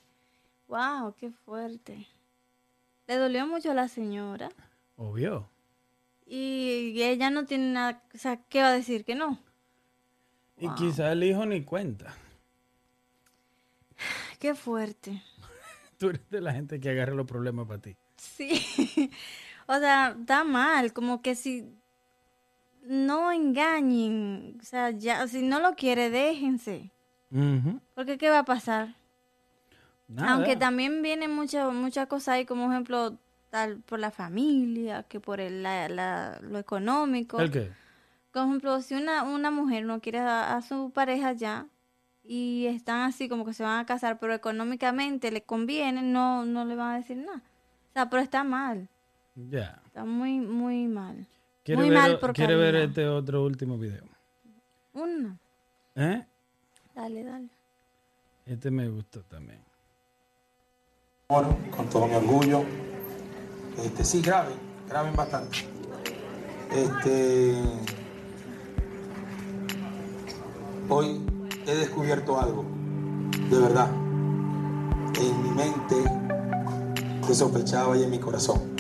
Wow, 0.67 1.15
qué 1.19 1.31
fuerte. 1.31 2.07
Le 3.07 3.15
dolió 3.17 3.47
mucho 3.47 3.71
a 3.71 3.73
la 3.73 3.87
señora. 3.87 4.49
Obvio. 4.97 5.49
Y 6.25 7.01
ella 7.01 7.29
no 7.29 7.45
tiene 7.45 7.71
nada. 7.73 8.01
O 8.13 8.17
sea, 8.17 8.37
¿qué 8.49 8.61
va 8.61 8.69
a 8.69 8.73
decir? 8.73 9.05
Que 9.05 9.15
no. 9.15 9.39
Y 10.57 10.69
quizá 10.75 11.11
el 11.11 11.23
hijo 11.23 11.45
ni 11.45 11.63
cuenta. 11.63 12.13
Qué 14.39 14.55
fuerte. 14.55 15.21
Tú 15.97 16.09
eres 16.09 16.29
de 16.29 16.41
la 16.41 16.53
gente 16.53 16.79
que 16.79 16.89
agarra 16.89 17.13
los 17.13 17.27
problemas 17.27 17.67
para 17.67 17.81
ti. 17.81 17.95
Sí. 18.17 19.11
o 19.67 19.77
sea, 19.77 20.15
está 20.19 20.43
mal, 20.43 20.93
como 20.93 21.21
que 21.21 21.35
si 21.35 21.69
no 22.83 23.31
engañen, 23.31 24.57
o 24.61 24.63
sea, 24.63 24.91
ya, 24.91 25.27
si 25.27 25.41
no 25.41 25.59
lo 25.59 25.75
quiere, 25.75 26.09
déjense. 26.09 26.91
Porque 27.95 28.17
¿qué 28.17 28.29
va 28.29 28.39
a 28.39 28.45
pasar? 28.45 28.95
Nada. 30.07 30.33
Aunque 30.33 30.55
también 30.55 31.01
vienen 31.01 31.35
muchas 31.35 31.73
muchas 31.73 32.07
cosas 32.07 32.29
ahí, 32.29 32.45
como 32.45 32.71
ejemplo, 32.71 33.17
tal 33.55 33.77
por 33.77 33.99
la 33.99 34.11
familia, 34.11 35.03
que 35.03 35.21
por 35.21 35.39
el, 35.39 35.63
la- 35.63 35.87
la- 35.87 36.39
lo 36.41 36.59
económico. 36.59 37.39
¿El 37.39 37.51
qué? 37.51 37.71
Por 38.33 38.43
ejemplo, 38.43 38.81
si 38.81 38.95
una, 38.95 39.23
una 39.23 39.49
mujer 39.49 39.85
no 39.85 40.01
quiere 40.01 40.19
a, 40.19 40.57
a 40.57 40.61
su 40.61 40.91
pareja 40.91 41.31
ya 41.31 41.67
y 42.21 42.65
están 42.67 42.99
así 43.03 43.29
como 43.29 43.45
que 43.45 43.53
se 43.53 43.63
van 43.63 43.79
a 43.79 43.85
casar, 43.85 44.19
pero 44.19 44.33
económicamente 44.33 45.31
le 45.31 45.41
conviene, 45.43 46.01
no, 46.01 46.43
no 46.43 46.65
le 46.65 46.75
van 46.75 46.95
a 46.95 46.97
decir 46.97 47.15
nada. 47.15 47.37
O 47.91 47.93
sea, 47.93 48.09
pero 48.09 48.21
está 48.21 48.43
mal, 48.43 48.89
Ya. 49.35 49.79
está 49.85 50.03
muy, 50.03 50.39
muy 50.41 50.87
mal. 50.87 51.25
¿Quiere, 51.63 51.81
Muy 51.81 51.89
ver, 51.91 51.99
mal 51.99 52.19
por 52.19 52.33
¿quiere 52.33 52.57
ver 52.57 52.75
este 52.75 53.07
otro 53.07 53.45
último 53.45 53.77
video? 53.77 54.03
Uno, 54.93 55.37
¿Eh? 55.95 56.25
dale, 56.93 57.23
dale. 57.23 57.47
Este 58.45 58.69
me 58.69 58.89
gustó 58.89 59.21
también. 59.23 59.61
amor, 61.29 61.55
con 61.71 61.89
todo 61.89 62.05
mi 62.05 62.15
orgullo. 62.15 62.65
Este, 63.83 64.03
sí, 64.03 64.21
graben, 64.21 64.53
graben 64.89 65.15
bastante. 65.15 65.57
Este, 66.73 67.55
hoy 70.89 71.21
he 71.65 71.75
descubierto 71.75 72.39
algo, 72.39 72.65
de 73.49 73.59
verdad, 73.59 73.89
en 75.19 75.43
mi 75.43 75.49
mente 75.49 75.95
que 77.25 77.33
sospechaba 77.33 77.97
y 77.97 78.03
en 78.03 78.11
mi 78.11 78.19
corazón. 78.19 78.75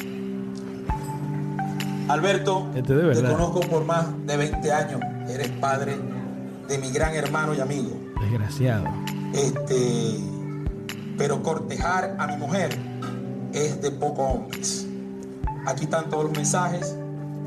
Alberto, 2.07 2.67
Este 2.75 2.93
de 2.93 3.15
te 3.15 3.23
conozco 3.23 3.61
por 3.61 3.83
más 3.83 4.05
de 4.25 4.37
20 4.37 4.71
años. 4.71 5.01
Eres 5.27 5.49
padre 5.49 5.97
de 6.67 6.77
mi 6.77 6.91
gran 6.91 7.15
hermano 7.15 7.55
y 7.55 7.59
amigo. 7.59 7.91
Desgraciado. 8.21 8.85
Este, 9.33 10.19
pero 11.17 11.41
cortejar 11.41 12.15
a 12.19 12.27
mi 12.27 12.37
mujer 12.37 12.77
es 13.53 13.81
de 13.81 13.91
pocos 13.91 14.35
hombres. 14.35 14.84
Aquí 15.65 15.83
están 15.85 16.09
todos 16.09 16.25
los 16.25 16.33
mensajes 16.33 16.97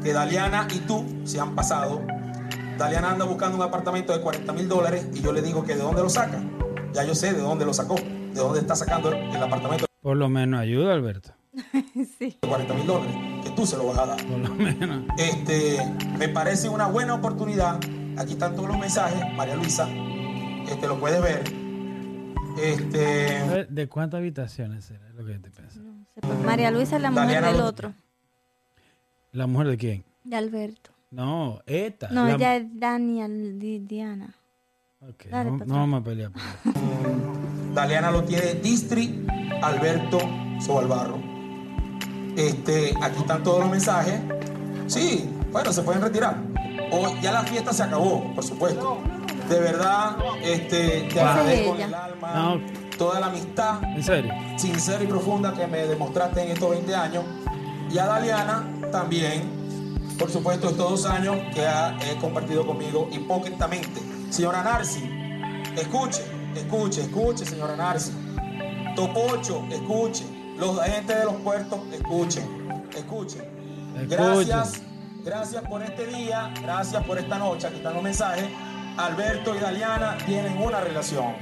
que 0.03 0.12
Daliana 0.12 0.66
y 0.75 0.79
tú 0.81 1.05
se 1.25 1.41
han 1.41 1.55
pasado. 1.55 2.01
Daliana 2.79 3.11
anda 3.12 3.25
buscando 3.25 3.57
un 3.57 3.62
apartamento 3.62 4.12
de 4.12 4.21
40 4.21 4.53
mil 4.53 4.69
dólares 4.69 5.07
y 5.14 5.21
yo 5.21 5.33
le 5.33 5.43
digo 5.43 5.64
que 5.64 5.75
de 5.75 5.83
dónde 5.83 6.03
lo 6.03 6.09
saca. 6.09 6.41
Ya 6.93 7.05
yo 7.05 7.14
sé 7.14 7.33
de 7.33 7.41
dónde 7.41 7.64
lo 7.64 7.75
sacó, 7.75 7.97
de 7.97 8.35
dónde 8.35 8.61
está 8.61 8.75
sacando 8.77 9.12
el 9.12 9.43
apartamento 9.43 9.87
Por 10.01 10.16
lo 10.16 10.29
menos 10.29 10.61
ayuda, 10.61 10.95
Alberto. 10.95 11.33
sí. 12.19 12.39
de 12.41 12.49
40 12.49 12.75
mil 12.75 12.87
dólares, 12.87 13.14
que 13.45 13.51
tú 13.51 13.66
se 13.66 13.77
lo 13.77 13.87
vas 13.89 13.99
a 13.99 14.07
dar. 14.07 14.25
Por 14.27 14.39
lo 14.39 14.55
menos. 14.55 15.03
Este, 15.19 15.79
me 16.19 16.29
parece 16.29 16.69
una 16.69 16.87
buena 16.87 17.14
oportunidad. 17.14 17.81
Aquí 18.16 18.33
están 18.33 18.55
todos 18.55 18.69
los 18.69 18.79
mensajes, 18.79 19.21
María 19.37 19.55
Luisa, 19.57 19.89
este, 20.69 20.87
lo 20.89 20.99
puedes 20.99 21.21
ver. 21.23 21.43
Este, 22.61 23.39
¿Sabes 23.41 23.66
¿De 23.71 23.89
cuántas 23.89 24.19
habitaciones? 24.19 24.91
Es 24.91 24.99
lo 25.14 25.25
que 25.25 25.39
te 25.39 25.51
pienso. 25.51 25.81
No 25.81 26.05
sé, 26.14 26.21
pues 26.21 26.39
María 26.45 26.71
Luisa 26.71 26.97
es 26.97 27.03
la 27.03 27.11
mujer 27.11 27.27
Daliana 27.27 27.47
del 27.49 27.59
lo- 27.59 27.66
otro, 27.66 27.93
¿La 29.33 29.47
mujer 29.47 29.68
de 29.68 29.76
quién? 29.76 30.05
de 30.24 30.37
Alberto. 30.37 30.91
No, 31.11 31.61
esta. 31.66 32.09
No, 32.11 32.26
la- 32.26 32.35
ella 32.35 32.57
es 32.57 32.64
Daniel 32.79 33.59
Di- 33.59 33.79
Diana. 33.79 34.35
Ok, 35.01 35.24
Dale, 35.31 35.51
no, 35.53 35.59
no 35.64 35.74
vamos 35.76 36.01
a 36.03 36.05
pelear. 36.05 36.33
por 36.33 36.43
eso. 36.43 36.53
Daliana 37.74 38.11
lo 38.11 38.24
tiene 38.24 38.55
Distri 38.55 39.24
Alberto 39.62 40.18
Sobalbarro. 40.61 41.18
Este, 42.37 42.95
aquí 43.01 43.18
están 43.20 43.43
todos 43.43 43.61
los 43.61 43.70
mensajes. 43.70 44.20
Sí, 44.87 45.29
bueno, 45.51 45.72
se 45.72 45.83
pueden 45.83 46.03
retirar. 46.03 46.37
O 46.91 47.14
ya 47.22 47.33
la 47.33 47.43
fiesta 47.43 47.72
se 47.72 47.83
acabó, 47.85 48.35
por 48.35 48.45
supuesto. 48.45 48.99
De 49.49 49.61
verdad, 49.61 50.16
este, 50.43 51.09
te 51.12 51.20
agradezco 51.20 51.74
en 51.76 51.81
el 51.83 51.95
alma 51.95 52.35
No. 52.35 52.61
toda 52.99 53.18
la 53.20 53.26
amistad 53.26 53.83
¿En 53.83 54.03
serio? 54.03 54.33
sincera 54.57 55.03
y 55.03 55.07
profunda 55.07 55.55
que 55.55 55.66
me 55.66 55.87
demostraste 55.87 56.43
en 56.43 56.51
estos 56.51 56.70
20 56.70 56.95
años. 56.95 57.24
Y 57.91 57.99
a 57.99 58.07
Daliana 58.07 58.64
también, 58.93 60.09
por 60.18 60.30
supuesto, 60.30 60.68
estos 60.70 60.91
dos 60.91 61.07
años 61.07 61.36
que 61.55 61.66
ha 61.66 61.97
he 62.03 62.16
compartido 62.18 62.66
conmigo 62.66 63.09
hipócritamente. 63.11 64.01
Señora 64.30 64.62
Narci, 64.62 65.03
escuche, 65.76 66.22
escuche, 66.55 67.03
escuche, 67.03 67.45
señora 67.47 67.76
Narci. 67.76 68.12
Topocho, 68.95 69.64
escuche. 69.70 70.24
Los 70.59 70.78
agentes 70.78 71.16
de 71.18 71.24
los 71.24 71.36
puertos, 71.36 71.80
escuchen, 71.93 72.82
escuchen. 72.95 73.43
Gracias, 74.09 74.82
gracias 75.24 75.62
por 75.68 75.82
este 75.82 76.07
día, 76.07 76.53
gracias 76.62 77.05
por 77.05 77.18
esta 77.18 77.39
noche. 77.39 77.68
Aquí 77.68 77.76
están 77.76 77.95
los 77.95 78.03
mensajes. 78.03 78.45
Alberto 78.97 79.55
y 79.55 79.61
Daliana 79.61 80.18
tienen 80.26 80.61
una 80.61 80.80
relación. 80.80 81.34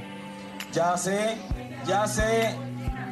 Ya 0.71 0.95
sé, 0.97 1.37
ya 1.85 2.07
sé, 2.07 2.55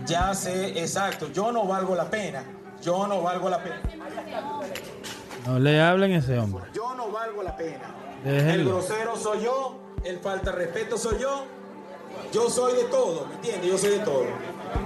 ya 0.05 0.33
sé, 0.35 0.79
exacto. 0.79 1.31
Yo 1.31 1.51
no 1.51 1.65
valgo 1.65 1.95
la 1.95 2.09
pena. 2.09 2.43
Yo 2.85 3.07
no 3.07 3.23
valgo 3.23 3.49
la 3.49 3.63
pena. 3.63 3.81
No 5.47 5.57
le 5.57 5.81
hablen 5.81 6.13
a 6.13 6.17
ese 6.19 6.37
hombre. 6.37 6.65
Yo 6.71 6.93
no 6.93 7.11
valgo 7.11 7.41
la 7.41 7.57
pena. 7.57 7.95
Déjenlo. 8.23 8.53
El 8.53 8.65
grosero 8.65 9.17
soy 9.17 9.43
yo, 9.43 9.79
el 10.03 10.19
falta 10.19 10.51
de 10.51 10.57
respeto 10.57 10.95
soy 10.95 11.17
yo. 11.19 11.47
Yo 12.31 12.47
soy 12.47 12.75
de 12.75 12.83
todo, 12.83 13.25
¿me 13.25 13.35
entiendes? 13.35 13.71
Yo 13.71 13.77
soy 13.79 13.89
de 13.89 13.99
todo. 13.99 14.25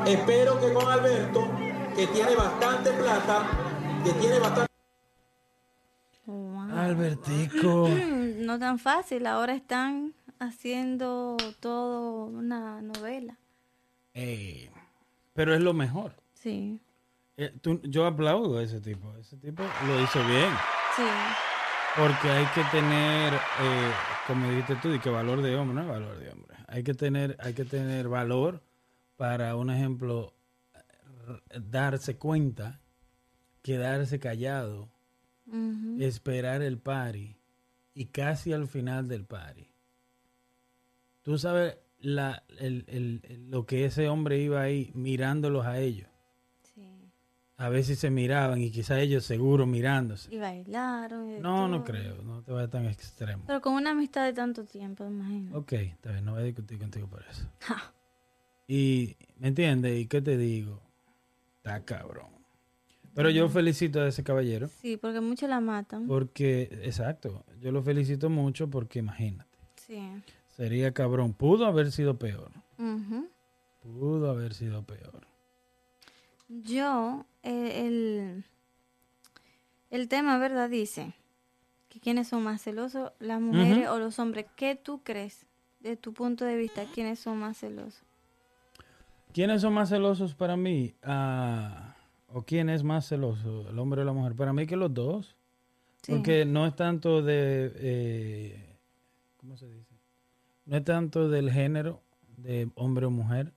Espero 0.06 0.62
que 0.62 0.72
con 0.72 0.88
Alberto, 0.88 1.46
que 1.94 2.08
tiene 2.08 2.36
bastante 2.36 2.92
plata, 2.92 3.50
que 4.06 4.14
tiene 4.14 4.40
bastante... 4.40 4.72
Wow. 6.26 6.72
Albertico. 6.78 7.90
No 8.40 8.58
tan 8.58 8.80
fácil, 8.80 9.28
ahora 9.28 9.54
están 9.54 10.16
haciendo 10.40 11.38
todo 11.60 12.26
una 12.26 12.82
novela. 12.82 13.38
Ey, 14.16 14.72
pero 15.34 15.54
es 15.54 15.62
lo 15.62 15.76
mejor. 15.76 16.16
Sí, 16.34 16.80
Eh, 17.42 17.54
tú- 17.62 17.80
yo 17.84 18.06
aplaudo 18.06 18.58
a 18.58 18.64
ese 18.64 18.82
tipo. 18.82 19.16
Ese 19.18 19.38
tipo 19.38 19.64
lo 19.88 20.02
hizo 20.02 20.20
bien. 20.28 20.52
sí, 20.96 21.04
Porque 21.96 22.30
hay 22.30 22.46
que 22.48 22.64
tener, 22.66 23.34
eh, 23.34 23.92
como 24.28 24.50
dijiste 24.50 24.76
tú, 24.82 24.94
y 24.94 25.00
que 25.00 25.10
valor 25.10 25.42
de 25.42 25.56
hombre, 25.56 25.76
no 25.76 25.82
es 25.84 25.88
valor 25.88 26.20
de 26.20 26.30
hombre. 26.32 26.58
Hay 26.68 26.84
que 26.84 26.94
tener, 26.94 27.38
hay 27.40 27.54
que 27.54 27.64
tener 27.66 28.10
valor 28.10 28.62
para, 29.16 29.56
un 29.56 29.70
ejemplo, 29.70 30.34
darse 31.56 32.18
cuenta, 32.18 32.82
quedarse 33.62 34.20
callado, 34.20 34.90
esperar 36.00 36.62
el 36.62 36.78
party 36.78 37.38
y 37.94 38.06
casi 38.08 38.52
al 38.54 38.68
final 38.68 39.08
del 39.08 39.26
party. 39.26 39.72
Tú 41.24 41.38
sabes 41.38 41.78
la, 42.00 42.44
el- 42.60 42.86
el- 42.88 43.50
lo 43.50 43.66
que 43.66 43.86
ese 43.86 44.10
hombre 44.10 44.38
iba 44.40 44.62
ahí 44.62 44.92
mirándolos 44.94 45.66
a 45.66 45.80
ellos. 45.80 46.08
A 47.62 47.68
ver 47.68 47.84
si 47.84 47.96
se 47.98 48.10
miraban 48.10 48.62
y 48.62 48.72
quizá 48.72 49.00
ellos 49.02 49.26
seguro 49.26 49.66
mirándose. 49.66 50.34
Y 50.34 50.38
bailaron. 50.40 51.30
y 51.30 51.40
No, 51.40 51.68
no 51.68 51.84
creo, 51.84 52.16
no 52.24 52.42
te 52.42 52.54
vayas 52.54 52.70
tan 52.72 52.86
extremo. 52.86 53.44
Pero 53.46 53.60
con 53.60 53.74
una 53.74 53.92
amistad 53.92 54.26
de 54.26 54.32
tanto 54.34 54.64
tiempo, 54.64 55.06
imagino. 55.06 55.58
Ok, 55.58 55.74
está 55.74 56.14
bien, 56.14 56.24
no 56.24 56.32
voy 56.32 56.42
a 56.42 56.46
discutir 56.46 56.80
contigo 56.80 57.08
por 57.08 57.24
eso. 57.30 57.46
Ja. 57.60 57.94
Y, 58.66 59.18
¿me 59.40 59.50
entiendes? 59.50 60.00
¿Y 60.00 60.06
qué 60.06 60.22
te 60.22 60.38
digo? 60.38 60.80
Está 61.58 61.84
cabrón. 61.84 62.28
Pero 63.14 63.30
yo 63.32 63.50
felicito 63.50 64.00
a 64.00 64.08
ese 64.08 64.24
caballero 64.24 64.70
Sí, 64.82 64.96
porque 64.96 65.20
muchos 65.20 65.50
la 65.50 65.60
matan. 65.60 66.08
porque, 66.08 66.70
exacto, 66.84 67.44
yo 67.60 67.72
lo 67.74 67.82
felicito 67.84 68.30
mucho 68.30 68.70
porque 68.70 69.00
imagínate, 69.00 69.58
Sí. 69.76 70.00
sería 70.56 70.94
cabrón. 70.94 71.34
Pudo 71.34 71.66
haber 71.66 71.92
sido 71.92 72.18
peor. 72.18 72.52
Ujú. 72.78 73.28
Pudo 73.82 74.30
haber 74.30 74.54
sido 74.54 74.84
peor. 74.84 75.28
Yo, 76.50 77.26
eh, 77.44 77.86
el, 77.86 78.44
el 79.92 80.08
tema, 80.08 80.38
¿verdad? 80.40 80.70
Dice 80.70 81.14
que 81.90 82.00
quiénes 82.00 82.28
son 82.28 82.44
más 82.44 82.62
celosos, 82.62 83.12
las 83.20 83.40
mujeres 83.40 83.88
o 83.88 84.00
los 84.00 84.18
hombres. 84.20 84.48
¿Qué 84.56 84.76
tú 84.76 85.02
crees, 85.04 85.46
de 85.80 85.96
tu 85.96 86.14
punto 86.14 86.46
de 86.46 86.56
vista, 86.58 86.86
quiénes 86.94 87.20
son 87.20 87.38
más 87.38 87.60
celosos? 87.60 88.04
¿Quiénes 89.32 89.62
son 89.62 89.74
más 89.74 89.90
celosos 89.90 90.34
para 90.34 90.58
mí? 90.58 90.96
Ah, 91.04 91.96
¿O 92.32 92.42
quién 92.42 92.70
es 92.70 92.84
más 92.84 93.08
celoso, 93.08 93.70
el 93.70 93.78
hombre 93.78 94.02
o 94.02 94.04
la 94.04 94.14
mujer? 94.14 94.36
Para 94.36 94.52
mí 94.52 94.66
que 94.66 94.76
los 94.76 94.94
dos. 94.94 95.36
Sí. 96.02 96.14
Porque 96.14 96.46
no 96.46 96.66
es 96.66 96.76
tanto 96.76 97.22
de, 97.22 97.72
eh, 97.76 98.76
¿cómo 99.38 99.56
se 99.56 99.68
dice? 99.68 99.96
No 100.66 100.78
es 100.78 100.84
tanto 100.84 101.30
del 101.30 101.52
género 101.52 102.02
de 102.38 102.70
hombre 102.76 103.06
o 103.06 103.12
mujer. 103.12 103.54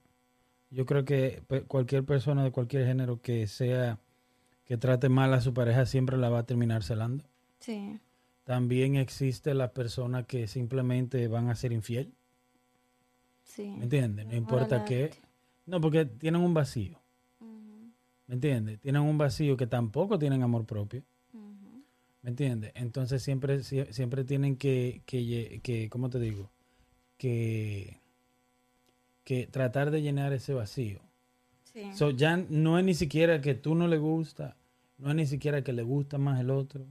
Yo 0.73 0.87
creo 0.87 1.05
que 1.05 1.43
pe- 1.47 1.63
cualquier 1.63 2.05
persona 2.05 2.43
de 2.43 2.51
cualquier 2.51 2.87
género 2.87 3.21
que 3.21 3.47
sea, 3.47 3.99
que 4.65 4.77
trate 4.77 5.09
mal 5.09 5.33
a 5.35 5.41
su 5.41 5.53
pareja 5.55 5.87
siempre 5.87 6.17
la 6.17 6.29
va 6.31 6.41
a 6.41 6.47
terminar 6.47 6.83
celando. 6.83 7.25
Sí, 7.61 8.01
También 8.45 8.97
existe 8.97 9.55
la 9.55 9.73
persona 9.73 10.25
que 10.25 10.49
simplemente 10.49 11.29
van 11.29 11.49
a 11.49 11.55
ser 11.55 11.73
infiel. 11.73 12.13
sí. 13.45 13.69
¿Me 13.77 13.85
entiendes? 13.85 14.27
No 14.27 14.35
importa 14.35 14.85
qué. 14.85 15.11
No, 15.67 15.81
porque 15.81 16.07
tienen 16.07 16.41
un 16.41 16.55
vacío. 16.55 16.99
¿Me 18.27 18.35
entiendes? 18.35 18.81
Tienen 18.81 19.03
un 19.03 19.19
vacío 19.19 19.57
que 19.57 19.67
tampoco 19.67 20.19
tienen 20.19 20.43
amor 20.43 20.65
propio. 20.65 21.03
¿Me 22.23 22.31
entiendes? 22.31 22.73
Entonces 22.77 23.23
siempre, 23.23 23.59
sie- 23.61 23.91
siempre 23.93 24.25
tienen 24.25 24.57
que, 24.57 25.03
que, 25.07 25.61
que, 25.63 25.91
¿cómo 25.91 26.09
te 26.09 26.19
digo? 26.21 26.51
Que, 27.19 28.01
que 29.25 29.47
tratar 29.47 29.91
de 29.91 30.03
llenar 30.03 30.33
ese 30.33 30.55
vacío. 30.55 31.01
Sí. 31.63 31.91
So, 31.95 32.11
ya 32.11 32.37
no 32.37 32.79
es 32.79 32.85
ni 32.85 32.95
siquiera 32.95 33.41
que 33.41 33.55
tú 33.55 33.75
no 33.75 33.89
le 33.89 33.97
gusta, 33.99 34.57
no 34.99 35.11
es 35.11 35.17
ni 35.17 35.27
siquiera 35.27 35.63
que 35.63 35.73
le 35.73 35.83
gusta 35.83 36.19
más 36.19 36.41
el 36.41 36.51
otro. 36.51 36.87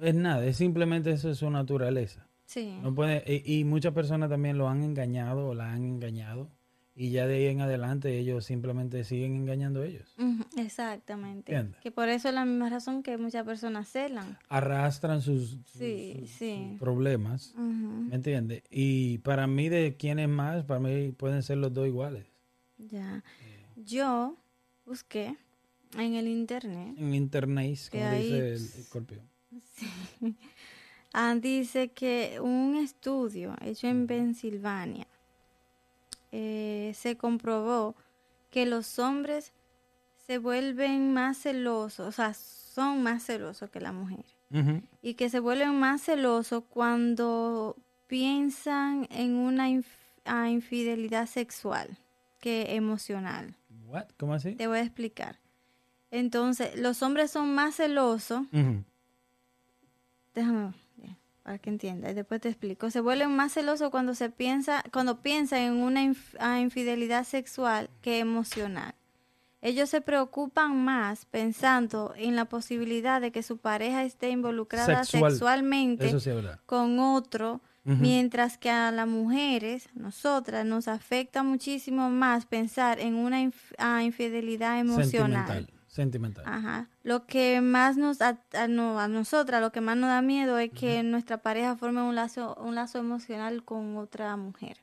Es 0.00 0.14
nada, 0.14 0.44
es 0.44 0.56
simplemente 0.56 1.10
eso 1.12 1.30
es 1.30 1.38
su 1.38 1.50
naturaleza. 1.50 2.26
sí. 2.44 2.78
No 2.82 2.94
puede, 2.94 3.22
y, 3.26 3.60
y 3.60 3.64
muchas 3.64 3.92
personas 3.92 4.28
también 4.30 4.58
lo 4.58 4.68
han 4.68 4.82
engañado 4.82 5.48
o 5.48 5.54
la 5.54 5.72
han 5.72 5.84
engañado. 5.84 6.48
Y 6.96 7.10
ya 7.10 7.26
de 7.26 7.36
ahí 7.36 7.46
en 7.46 7.60
adelante 7.60 8.18
ellos 8.18 8.44
simplemente 8.44 9.04
siguen 9.04 9.34
engañando 9.36 9.80
a 9.82 9.86
ellos. 9.86 10.14
Exactamente. 10.56 11.52
¿Entiendes? 11.52 11.80
Que 11.80 11.90
por 11.90 12.08
eso 12.08 12.28
es 12.28 12.34
la 12.34 12.44
misma 12.44 12.68
razón 12.68 13.02
que 13.02 13.16
muchas 13.16 13.44
personas 13.46 13.88
celan. 13.90 14.36
Arrastran 14.48 15.22
sus, 15.22 15.56
Sí, 15.66 16.16
sus- 16.20 16.30
sí. 16.30 16.66
sus 16.70 16.78
problemas. 16.80 17.52
Ujú. 17.54 17.62
¿Me 18.08 18.16
entiendes? 18.16 18.62
Y 18.70 19.18
para 19.18 19.46
mí, 19.46 19.68
de 19.68 19.96
quién 19.98 20.18
es 20.18 20.28
más, 20.28 20.64
para 20.64 20.80
mí 20.80 21.12
pueden 21.12 21.42
ser 21.42 21.56
los 21.58 21.72
dos 21.72 21.86
iguales. 21.86 22.26
Ya. 22.76 23.22
Yo 23.76 24.36
busqué 24.84 25.36
en 25.96 26.14
el 26.14 26.26
internet. 26.28 26.94
En 26.98 27.14
internet, 27.14 27.78
como 27.90 28.04
ahí, 28.04 28.22
dice 28.24 28.48
el 28.48 28.54
escorpión. 28.64 29.20
Ah, 31.12 31.34
dice 31.34 31.88
que 31.88 32.38
un 32.40 32.76
estudio 32.76 33.56
hecho 33.64 33.88
en 33.88 34.06
Pensilvania 34.06 35.08
eh, 36.32 36.92
se 36.94 37.16
comprobó 37.16 37.94
que 38.50 38.66
los 38.66 38.98
hombres 38.98 39.52
se 40.26 40.38
vuelven 40.38 41.12
más 41.12 41.38
celosos, 41.38 42.08
o 42.08 42.12
sea, 42.12 42.34
son 42.34 43.02
más 43.02 43.24
celosos 43.24 43.70
que 43.70 43.80
la 43.80 43.92
mujer. 43.92 44.24
Ujú. 44.52 44.82
Y 45.02 45.14
que 45.14 45.28
se 45.30 45.40
vuelven 45.40 45.78
más 45.78 46.02
celosos 46.02 46.64
cuando 46.68 47.76
piensan 48.06 49.06
en 49.10 49.34
una 49.36 49.68
inf- 49.70 49.84
ah, 50.24 50.48
infidelidad 50.48 51.26
sexual 51.26 51.96
que 52.40 52.74
emocional. 52.74 53.54
What? 53.86 54.06
¿Cómo 54.18 54.34
así? 54.34 54.54
Te 54.54 54.66
voy 54.66 54.78
a 54.78 54.82
explicar. 54.82 55.38
Entonces, 56.10 56.76
los 56.78 57.02
hombres 57.02 57.30
son 57.30 57.54
más 57.54 57.76
celosos. 57.76 58.46
Déjame 60.34 60.64
ver, 60.66 60.74
para 61.50 61.58
que 61.58 61.70
entienda 61.70 62.08
y 62.08 62.14
después 62.14 62.40
te 62.40 62.48
explico. 62.48 62.90
Se 62.92 63.00
vuelven 63.00 63.34
más 63.34 63.52
celosos 63.52 63.90
cuando 63.90 64.14
se 64.14 64.30
piensa, 64.30 64.84
cuando 64.92 65.20
piensan 65.20 65.58
en 65.62 65.72
una 65.78 66.00
inf- 66.04 66.60
infidelidad 66.62 67.24
sexual 67.24 67.90
que 68.02 68.20
emocional. 68.20 68.94
Ellos 69.60 69.90
se 69.90 70.00
preocupan 70.00 70.76
más 70.84 71.24
pensando 71.26 72.14
en 72.16 72.36
la 72.36 72.44
posibilidad 72.44 73.20
de 73.20 73.32
que 73.32 73.42
su 73.42 73.58
pareja 73.58 74.04
esté 74.04 74.30
involucrada 74.30 75.02
Sexual. 75.04 75.32
sexualmente 75.32 76.06
sí 76.20 76.30
con 76.66 77.00
otro, 77.00 77.60
mientras 77.82 78.56
que 78.56 78.70
a 78.70 78.92
las 78.92 79.08
mujeres, 79.08 79.88
nosotras, 79.94 80.64
nos 80.64 80.86
afecta 80.86 81.42
muchísimo 81.42 82.10
más 82.10 82.46
pensar 82.46 83.00
en 83.00 83.16
una 83.16 83.42
inf- 83.42 83.74
ah, 83.78 84.04
infidelidad 84.04 84.78
emocional. 84.78 85.68
Sentimental. 85.90 86.44
Ajá. 86.46 86.88
Lo 87.02 87.26
que 87.26 87.60
más 87.60 87.96
nos 87.96 88.20
a, 88.22 88.38
a 88.52 88.68
no- 88.68 89.00
a 89.00 89.08
nosotras, 89.08 89.60
lo 89.60 89.72
que 89.72 89.80
más 89.80 89.96
nos 89.96 90.08
da 90.08 90.22
miedo 90.22 90.56
es 90.58 90.70
que 90.70 91.02
nuestra 91.02 91.38
pareja 91.38 91.76
forme 91.76 92.00
un 92.00 92.14
lazo, 92.14 92.54
un 92.62 92.76
lazo 92.76 92.98
emocional 93.00 93.64
con 93.64 93.96
otra 93.96 94.36
mujer. 94.36 94.76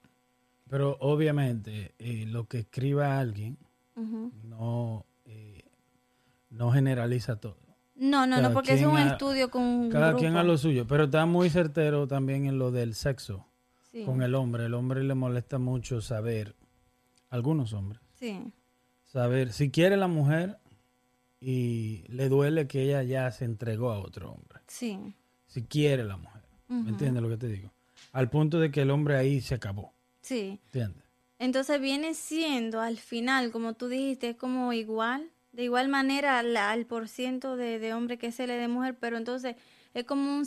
Pero 0.69 0.97
obviamente 0.99 1.95
eh, 1.97 2.25
lo 2.27 2.45
que 2.49 2.59
escriba 2.59 3.19
alguien 3.19 3.57
no, 4.43 5.05
eh, 5.25 5.63
no 6.49 6.71
generaliza 6.71 7.37
todo. 7.39 7.57
No, 7.95 8.27
no, 8.27 8.35
Cada 8.35 8.49
no, 8.49 8.53
porque 8.53 8.73
es 8.73 8.85
un 8.85 8.97
a- 8.97 9.13
estudio 9.13 9.49
con 9.49 9.63
un 9.63 9.89
Cada 9.89 10.09
grupo. 10.09 10.19
quien 10.19 10.35
a 10.35 10.43
lo 10.43 10.57
suyo, 10.57 10.85
pero 10.87 11.05
está 11.05 11.25
muy 11.25 11.49
certero 11.49 12.05
también 12.07 12.45
en 12.47 12.59
lo 12.59 12.69
del 12.71 12.93
sexo 12.95 13.47
Sí, 13.91 14.03
con 14.03 14.21
el 14.21 14.35
hombre. 14.35 14.65
El 14.65 14.73
hombre 14.73 15.01
le 15.03 15.15
molesta 15.15 15.57
mucho 15.57 16.01
saber, 16.01 16.53
algunos 17.29 17.71
hombres, 17.73 18.01
sí, 18.15 18.51
saber 19.05 19.53
si 19.53 19.71
quiere 19.71 19.95
la 19.97 20.07
mujer 20.07 20.59
y 21.39 22.03
le 22.07 22.29
duele 22.29 22.67
que 22.67 22.83
ella 22.83 23.03
ya 23.03 23.29
se 23.31 23.45
entregó 23.45 23.91
a 23.91 23.99
otro 23.99 24.31
hombre. 24.31 24.59
sí. 24.67 24.97
Si 25.47 25.63
quiere 25.63 26.03
la 26.03 26.17
mujer. 26.17 26.41
¿Me 26.67 26.79
Ujú. 26.81 26.89
entiendes 26.89 27.23
lo 27.23 27.29
que 27.29 27.37
te 27.37 27.47
digo? 27.47 27.71
Al 28.11 28.29
punto 28.29 28.59
de 28.59 28.69
que 28.69 28.81
el 28.81 28.91
hombre 28.91 29.15
ahí 29.15 29.39
se 29.41 29.55
acabó. 29.55 29.93
sí. 30.21 30.59
¿Entiendes? 30.65 31.03
Entonces 31.39 31.79
viene 31.79 32.15
siendo 32.15 32.81
al 32.81 32.97
final, 32.97 33.51
como 33.51 33.73
tú 33.75 33.87
dijiste, 33.87 34.29
es 34.31 34.35
como 34.35 34.73
igual, 34.73 35.29
de 35.53 35.63
igual 35.63 35.87
manera 35.87 36.39
al 36.39 36.85
por 36.87 37.07
ciento 37.07 37.55
de, 37.55 37.77
de 37.79 37.93
hombre 37.93 38.17
que 38.17 38.31
se 38.31 38.47
le 38.47 38.53
de 38.57 38.67
mujer, 38.67 38.97
pero 38.99 39.17
entonces 39.17 39.55
es 39.93 40.03
como 40.03 40.35
un 40.35 40.45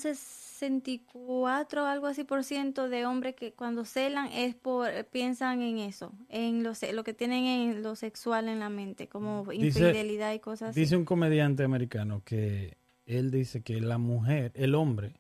64 0.61 1.87
algo 1.87 2.07
así 2.07 2.25
por 2.25 2.45
ciento 2.45 2.89
de 2.89 3.07
hombres 3.07 3.35
que 3.35 3.53
cuando 3.53 3.85
celan 3.85 4.29
es 4.33 4.55
por 4.55 4.89
piensan 5.07 5.63
en 5.63 5.79
eso, 5.79 6.13
en 6.29 6.63
lo, 6.63 6.75
que 7.05 7.15
tienen 7.15 7.45
en 7.45 7.83
lo 7.83 7.97
sexual 7.97 8.49
en 8.49 8.61
la 8.61 8.69
mente, 8.69 9.09
como 9.09 9.45
Dice- 9.45 9.67
infidelidad 9.81 10.33
y 10.33 10.39
cosas 10.41 10.71
así. 10.71 10.81
Dice 10.81 10.97
un 10.97 11.05
comediante 11.05 11.65
americano 11.65 12.23
que 12.25 12.77
él 13.07 13.31
dice 13.31 13.63
que 13.63 13.81
la 13.81 13.99
mujer, 13.99 14.53
el 14.55 14.75
hombre, 14.75 15.17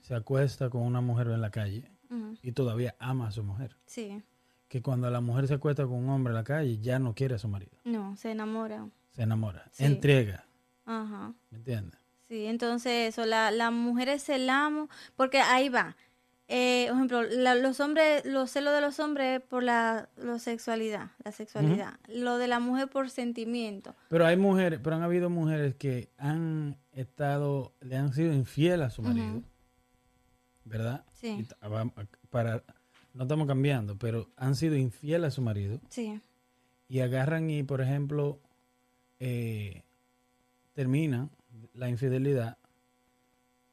se 0.00 0.14
acuesta 0.14 0.70
con 0.70 0.82
una 0.82 1.00
mujer 1.02 1.26
en 1.28 1.40
la 1.42 1.50
calle 1.50 1.84
y 2.42 2.52
todavía 2.52 2.94
ama 2.98 3.28
a 3.28 3.30
su 3.30 3.44
mujer. 3.44 3.76
Sí, 3.86 4.22
Que 4.68 4.80
cuando 4.82 5.10
la 5.10 5.20
mujer 5.20 5.46
se 5.48 5.54
acuesta 5.54 5.84
con 5.84 5.94
un 5.94 6.08
hombre 6.08 6.30
en 6.32 6.36
la 6.36 6.44
calle 6.44 6.78
ya 6.78 6.98
no 6.98 7.14
quiere 7.14 7.34
a 7.34 7.38
su 7.38 7.48
marido. 7.48 7.76
no, 7.84 8.16
se 8.16 8.30
enamora. 8.30 8.88
Se 9.10 9.22
enamora. 9.22 9.64
Sí. 9.72 9.84
Entrega. 9.84 10.46
Ajá. 10.86 11.34
¿Me 11.50 11.58
entiendes? 11.58 11.99
Sí, 12.30 12.46
entonces 12.46 13.08
eso, 13.08 13.26
la, 13.26 13.50
las 13.50 13.72
mujeres 13.72 14.22
celamos, 14.22 14.88
porque 15.16 15.40
ahí 15.40 15.68
va. 15.68 15.96
Eh, 16.46 16.84
por 16.88 16.96
ejemplo, 16.96 17.22
la- 17.24 17.56
los 17.56 17.80
hombres, 17.80 18.24
los 18.24 18.52
celos 18.52 18.72
de 18.72 18.80
los 18.80 19.00
hombres 19.00 19.40
es 19.40 19.44
por 19.48 19.64
la, 19.64 20.08
la 20.16 20.38
sexualidad, 20.38 21.10
la 21.24 21.32
sexualidad. 21.32 21.94
Lo 22.06 22.38
de 22.38 22.46
la 22.46 22.60
mujer 22.60 22.88
por 22.88 23.10
sentimiento. 23.10 23.96
Pero 24.08 24.26
hay 24.26 24.36
mujeres, 24.36 24.78
pero 24.80 24.94
han 24.94 25.02
habido 25.02 25.28
mujeres 25.28 25.74
que 25.74 26.08
han 26.18 26.76
estado, 26.92 27.72
le 27.80 27.96
han 27.96 28.12
sido 28.12 28.32
infiel 28.32 28.82
a 28.82 28.90
su 28.90 29.02
marido. 29.02 29.42
¿Verdad? 30.64 31.04
Sí. 31.14 31.44
Para, 32.30 32.62
no 33.12 33.22
estamos 33.24 33.48
cambiando, 33.48 33.98
pero 33.98 34.28
han 34.36 34.54
sido 34.54 34.76
infiel 34.76 35.24
a 35.24 35.32
su 35.32 35.42
marido. 35.42 35.80
Sí, 35.88 36.20
y 36.88 37.00
agarran 37.00 37.50
y, 37.50 37.64
por 37.64 37.80
ejemplo, 37.80 38.38
eh, 39.18 39.82
terminan 40.74 41.30
la 41.74 41.88
infidelidad, 41.88 42.56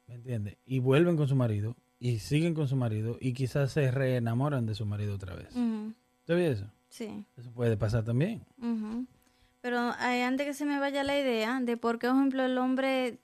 ¿me 0.06 0.14
entiendes? 0.14 0.56
Y 0.66 0.78
vuelven 0.78 1.16
con 1.16 1.28
su 1.28 1.36
marido 1.36 1.76
y 2.00 2.18
siguen 2.20 2.54
con 2.54 2.68
su 2.68 2.76
marido 2.76 3.16
y 3.20 3.32
quizás 3.32 3.72
se 3.72 3.90
reenamoran 3.90 4.66
de 4.66 4.74
su 4.74 4.86
marido 4.86 5.14
otra 5.14 5.34
vez. 5.34 5.48
¿Usted 6.20 6.34
ve 6.34 6.50
eso? 6.50 6.66
sí. 6.88 7.24
Eso 7.36 7.50
puede 7.52 7.76
pasar 7.76 8.04
también. 8.04 8.42
Pero 9.60 9.90
eh, 9.90 10.22
antes 10.22 10.46
que 10.46 10.54
se 10.54 10.64
me 10.64 10.78
vaya 10.78 11.02
la 11.04 11.18
idea 11.18 11.60
de 11.60 11.76
por 11.76 11.98
qué, 11.98 12.06
por 12.08 12.16
ejemplo, 12.16 12.44
el 12.44 12.56
hombre 12.58 13.18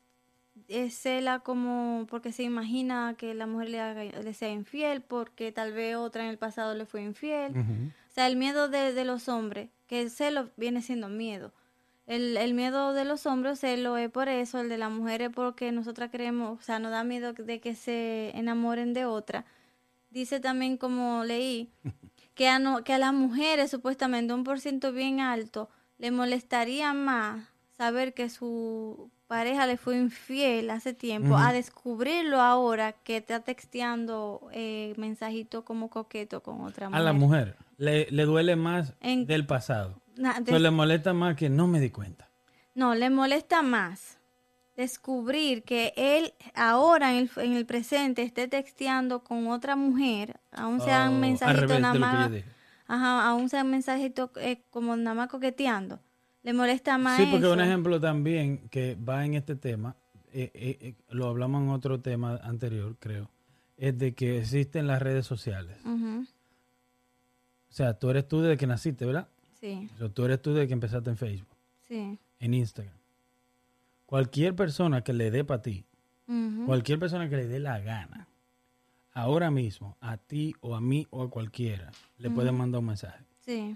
eh, 0.69 0.91
cela 0.91 1.41
como 1.41 2.07
porque 2.11 2.33
se 2.33 2.43
imagina 2.43 3.15
que 3.17 3.35
la 3.35 3.47
mujer 3.47 3.69
le, 3.71 3.81
haga- 3.81 4.05
le 4.23 4.35
sea 4.35 4.51
infiel, 4.51 5.01
porque 5.03 5.53
tal 5.53 5.73
vez 5.73 5.97
otra 5.97 6.25
en 6.25 6.31
el 6.31 6.39
pasado 6.39 6.75
le 6.75 6.87
fue 6.87 7.03
infiel. 7.03 7.53
O 7.57 8.13
sea, 8.15 8.27
el 8.27 8.37
miedo 8.37 8.69
de, 8.69 8.93
de 8.93 9.05
los 9.05 9.29
hombres, 9.29 9.71
que 9.87 10.03
el 10.03 10.11
celo 10.11 10.51
viene 10.57 10.83
siendo 10.83 11.09
miedo. 11.09 11.53
El, 12.07 12.37
el 12.37 12.53
miedo 12.55 12.93
de 12.93 13.05
los 13.05 13.25
hombres, 13.27 13.61
celo 13.61 13.97
es 13.97 14.11
por 14.11 14.29
eso, 14.29 14.61
el 14.61 14.69
de 14.69 14.77
las 14.79 14.91
mujeres 14.91 15.31
porque 15.35 15.73
nosotras 15.73 16.11
creemos, 16.13 16.59
o 16.61 16.63
sea, 16.63 16.79
nos 16.79 16.91
da 16.91 17.03
miedo 17.05 17.33
de 17.33 17.61
que 17.61 17.75
se 17.75 18.31
enamoren 18.35 18.93
de 18.93 19.07
otra. 19.07 19.45
Dice 20.11 20.39
también, 20.39 20.77
como 20.77 21.25
leí, 21.25 21.71
que 22.35 22.49
a, 22.49 22.59
no, 22.59 22.85
que 22.85 22.93
a 22.93 22.99
las 22.99 23.15
mujeres, 23.15 23.71
supuestamente 23.71 24.35
un 24.35 24.45
por 24.45 24.61
ciento 24.61 24.93
bien 24.93 25.21
alto, 25.21 25.71
le 25.99 26.11
molestaría 26.11 26.93
más 26.93 27.49
saber 27.77 28.13
que 28.13 28.29
su 28.29 29.11
pareja 29.27 29.67
le 29.67 29.77
fue 29.79 29.97
infiel 29.97 30.71
hace 30.71 30.93
tiempo, 30.93 31.37
a 31.37 31.53
descubrirlo 31.53 32.41
ahora 32.41 32.93
que 32.93 33.17
está 33.17 33.41
texteando 33.41 34.49
eh, 34.53 34.93
mensajito 34.97 35.65
como 35.65 35.89
coqueto 35.89 36.43
con 36.43 36.61
otra 36.61 36.89
mujer. 36.89 37.01
A 37.01 37.05
la 37.05 37.13
mujer 37.15 37.57
le, 37.79 38.07
le 38.11 38.25
duele 38.27 38.55
más 38.57 38.93
En- 39.01 39.27
del 39.27 39.47
pasado. 39.47 40.01
Na- 40.17 40.41
des- 40.41 40.61
le 40.61 40.71
molesta 40.71 41.13
más 41.13 41.37
que 41.37 41.49
no 41.49 41.67
me 41.67 41.81
di 41.81 41.91
cuenta. 41.91 42.29
no, 42.75 42.95
le 42.95 43.09
molesta 43.11 43.63
más 43.63 44.19
descubrir 44.77 45.63
que 45.63 45.93
él 45.97 46.35
ahora 46.55 47.13
en 47.13 47.19
el, 47.19 47.31
en 47.45 47.53
el 47.55 47.65
presente 47.67 48.23
esté 48.23 48.49
texteando 48.49 49.23
con 49.23 49.47
otra 49.49 49.77
mujer, 49.77 50.41
aún 50.51 50.81
Oh, 50.81 50.85
sean 50.85 51.13
al 51.15 51.21
mensajitos 51.21 51.61
revés 51.69 51.81
nada 51.81 51.95
más, 51.95 52.31
ajá, 52.87 53.27
aún 53.29 53.49
sean 53.49 53.71
mensajitos 53.71 54.31
eh, 54.37 54.63
como 54.71 54.97
nada 54.97 55.15
más 55.15 55.29
coqueteando. 55.29 56.01
Le 56.43 56.53
molesta 56.53 56.99
más 56.99 57.17
Sí, 57.17 57.27
porque 57.27 57.47
eso. 57.47 57.55
un 57.55 57.61
ejemplo 57.61 58.01
también 58.01 58.69
que 58.69 58.97
va 58.97 59.25
en 59.25 59.35
este 59.35 59.55
tema, 59.57 59.95
eh, 60.33 60.51
eh, 60.55 60.95
lo 61.11 61.29
hablamos 61.29 61.63
en 61.63 61.69
otro 61.71 62.01
tema 62.01 62.37
anterior, 62.43 62.97
creo, 62.99 63.31
es 63.77 63.97
de 63.97 64.15
que 64.15 64.39
existen 64.41 64.87
las 64.89 65.01
redes 65.01 65.25
sociales. 65.27 65.79
O 67.71 67.73
sea, 67.77 67.95
tú 67.99 68.11
eres 68.11 68.27
tú 68.29 68.41
desde 68.41 68.57
que 68.57 68.67
naciste, 68.67 69.05
¿verdad? 69.07 69.29
Sí, 69.65 69.89
tú 70.13 70.27
eres 70.27 70.43
tú 70.43 70.53
desde 70.53 70.67
que 70.69 70.75
empezaste 70.75 71.09
en 71.09 71.17
Facebook. 71.17 71.49
sí, 71.89 72.19
en 72.39 72.53
Instagram. 72.53 72.95
Cualquier 74.05 74.55
persona 74.55 75.03
que 75.03 75.15
le 75.15 75.31
dé 75.31 75.43
para 75.43 75.63
ti, 75.63 75.87
cualquier 76.67 76.99
persona 76.99 77.31
que 77.31 77.37
le 77.37 77.47
dé 77.47 77.59
la 77.61 77.81
gana, 77.81 78.29
ahora 79.15 79.51
mismo, 79.51 79.97
a 80.01 80.19
ti 80.19 80.55
o 80.61 80.75
a 80.75 80.83
mí 80.83 81.07
o 81.09 81.23
a 81.23 81.31
cualquiera, 81.31 81.91
le 82.19 82.29
puede 82.29 82.53
mandar 82.53 82.81
un 82.81 82.89
mensaje. 82.89 83.25
Sí. 83.41 83.75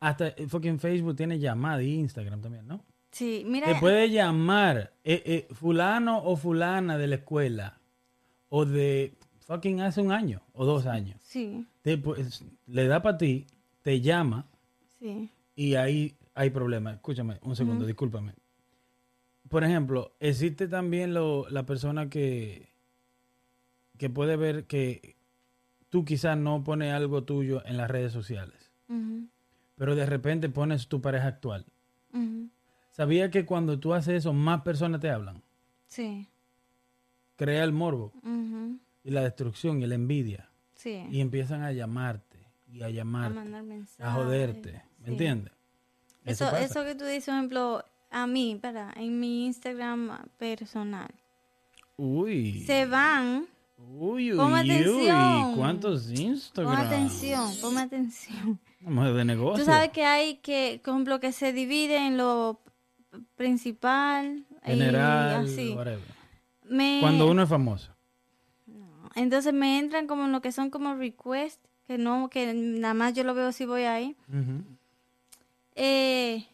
Hasta 0.00 0.28
eh, 0.28 0.46
fucking 0.46 0.78
Facebook 0.78 1.16
tiene 1.16 1.38
llamada 1.38 1.82
y 1.82 1.94
Instagram 1.94 2.42
también, 2.42 2.66
¿no? 2.66 2.84
Sí, 3.10 3.42
mira. 3.46 3.66
Te 3.66 3.80
puede 3.80 4.10
llamar 4.10 4.92
eh, 5.04 5.22
eh, 5.24 5.54
fulano 5.54 6.22
o 6.22 6.36
fulana 6.36 6.98
de 6.98 7.06
la 7.06 7.14
escuela 7.16 7.80
o 8.50 8.66
de 8.66 9.14
fucking 9.46 9.80
hace 9.80 10.02
un 10.02 10.12
año 10.12 10.42
o 10.52 10.66
dos 10.66 10.84
años. 10.84 11.18
Sí, 11.22 11.66
Te 11.80 11.98
le 12.66 12.86
da 12.86 13.00
para 13.00 13.16
ti, 13.16 13.46
te 13.82 14.02
llama 14.02 14.46
sí. 15.00 15.30
y 15.56 15.74
ahí 15.74 16.16
hay 16.34 16.50
problemas. 16.50 16.94
Escúchame, 16.94 17.38
un 17.42 17.56
segundo, 17.56 17.86
discúlpame. 17.86 18.34
Por 19.48 19.64
ejemplo, 19.64 20.12
existe 20.20 20.68
también 20.68 21.12
lo, 21.12 21.48
la 21.50 21.66
persona 21.66 22.08
que, 22.08 22.68
que 23.98 24.08
puede 24.08 24.36
ver 24.36 24.66
que 24.66 25.16
tú 25.88 26.04
quizás 26.04 26.38
no 26.38 26.62
pones 26.62 26.92
algo 26.92 27.24
tuyo 27.24 27.66
en 27.66 27.76
las 27.76 27.90
redes 27.90 28.12
sociales, 28.12 28.70
pero 29.76 29.96
de 29.96 30.06
repente 30.06 30.48
pones 30.48 30.86
tu 30.88 31.00
pareja 31.00 31.26
actual. 31.26 31.66
¿Sabía 32.90 33.30
que 33.30 33.44
cuando 33.46 33.78
tú 33.80 33.94
haces 33.94 34.14
eso, 34.18 34.32
más 34.32 34.62
personas 34.62 35.00
te 35.00 35.10
hablan? 35.10 35.42
Sí. 35.86 36.28
Crea 37.36 37.64
el 37.64 37.72
morbo 37.72 38.12
y 39.02 39.10
la 39.10 39.22
destrucción 39.22 39.82
y 39.82 39.86
la 39.86 39.94
envidia. 39.94 40.50
Sí. 40.74 41.06
Y 41.10 41.20
empiezan 41.20 41.62
a 41.62 41.72
llamarte 41.72 42.38
y 42.72 42.82
a 42.82 42.86
a 42.86 42.90
llamarte, 42.90 43.34
mandar 43.38 43.62
mensajes. 43.62 44.06
a 44.06 44.12
joderte. 44.12 44.82
¿Me 45.00 45.06
sí. 45.06 45.12
entiendes? 45.12 45.52
Eso, 46.24 46.44
pasa. 46.44 46.60
eso 46.62 46.84
que 46.84 46.94
tú 46.94 47.04
dices, 47.04 47.26
por 47.26 47.34
ejemplo, 47.34 47.84
a 48.10 48.26
mí, 48.26 48.58
para, 48.60 48.92
en 48.96 49.18
mi 49.18 49.46
Instagram 49.46 50.26
personal, 50.38 51.10
Uy. 51.96 52.62
se 52.66 52.86
van, 52.86 53.46
Uy, 53.78 54.32
uy, 54.32 54.36
Pon 54.38 54.52
uy. 54.52 54.58
atención. 54.60 55.56
¿Cuántos 55.56 56.10
Instagram? 56.10 56.76
pon 56.76 56.86
atención, 56.86 57.50
ponme 57.60 57.80
atención. 57.80 58.60
Vamos 58.80 59.14
de 59.14 59.24
negocio. 59.24 59.64
Tú 59.64 59.70
sabes 59.70 59.90
que 59.90 60.04
hay 60.04 60.36
que, 60.36 60.80
por 60.84 60.94
ejemplo, 60.94 61.20
que 61.20 61.32
se 61.32 61.52
divide 61.52 61.96
en 62.06 62.16
lo 62.16 62.60
principal 63.36 64.44
General, 64.64 65.46
y 65.46 65.52
así. 65.52 65.76
Me, 66.68 66.98
Cuando 67.00 67.30
uno 67.30 67.42
es 67.42 67.48
famoso. 67.48 67.90
Entonces 69.16 69.52
me 69.52 69.78
entran 69.78 70.06
como 70.06 70.26
en 70.26 70.32
lo 70.32 70.40
que 70.40 70.52
son 70.52 70.70
como 70.70 70.94
requests, 70.94 71.60
que 71.86 71.98
no, 71.98 72.28
que 72.30 72.52
nada 72.54 72.94
más 72.94 73.14
yo 73.14 73.24
lo 73.24 73.34
veo 73.34 73.50
si 73.52 73.66
voy 73.66 73.82
ahí. 73.82 74.16
Ujú. 74.28 74.62
Eh, 75.82 76.46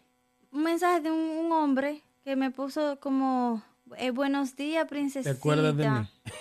un 0.53 0.63
mensaje 0.63 1.01
de 1.01 1.11
un, 1.11 1.19
un 1.19 1.51
hombre 1.51 2.01
que 2.23 2.37
me 2.37 2.53
puso 2.53 3.01
como, 3.01 3.61
eh, 3.97 4.11
buenos 4.13 4.55
días, 4.55 4.87
princesita. 4.87 5.33
¿Te 5.33 5.37
acuerdas 5.39 5.77
de 5.77 5.91
mí? 5.91 6.07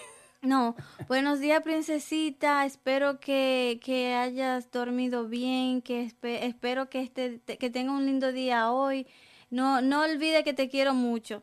No, 0.43 0.75
buenos 1.07 1.39
días, 1.39 1.63
princesita. 1.63 2.63
Espero 2.67 3.19
que, 3.19 3.79
que 3.83 4.13
hayas 4.13 4.69
dormido 4.69 5.27
bien, 5.27 5.81
que 5.81 6.03
espe- 6.05 6.43
espero 6.43 6.87
que, 6.87 7.01
este, 7.01 7.39
te- 7.39 7.57
que 7.57 7.71
tenga 7.71 7.91
un 7.93 8.05
lindo 8.05 8.31
día 8.31 8.69
hoy. 8.69 9.07
No, 9.49 9.81
no 9.81 10.01
olvide 10.03 10.43
que 10.43 10.53
te 10.53 10.69
quiero 10.69 10.93
mucho. 10.93 11.41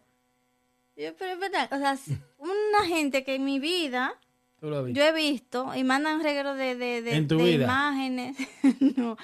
Yo, 0.97 1.17
pero 1.17 1.33
es 1.33 1.39
verdad, 1.41 1.69
o 1.73 1.79
sea, 1.79 1.99
una 2.39 2.87
gente 2.87 3.25
que 3.25 3.35
en 3.35 3.45
mi 3.45 3.59
vida. 3.59 4.15
Yo 4.63 5.05
he 5.05 5.13
visto 5.13 5.75
y 5.75 5.83
mandan 5.83 6.23
reguero 6.23 6.55
de, 6.55 6.77
de, 6.77 7.03
de, 7.03 7.51
imágenes. 7.53 8.37
no, 8.97 9.17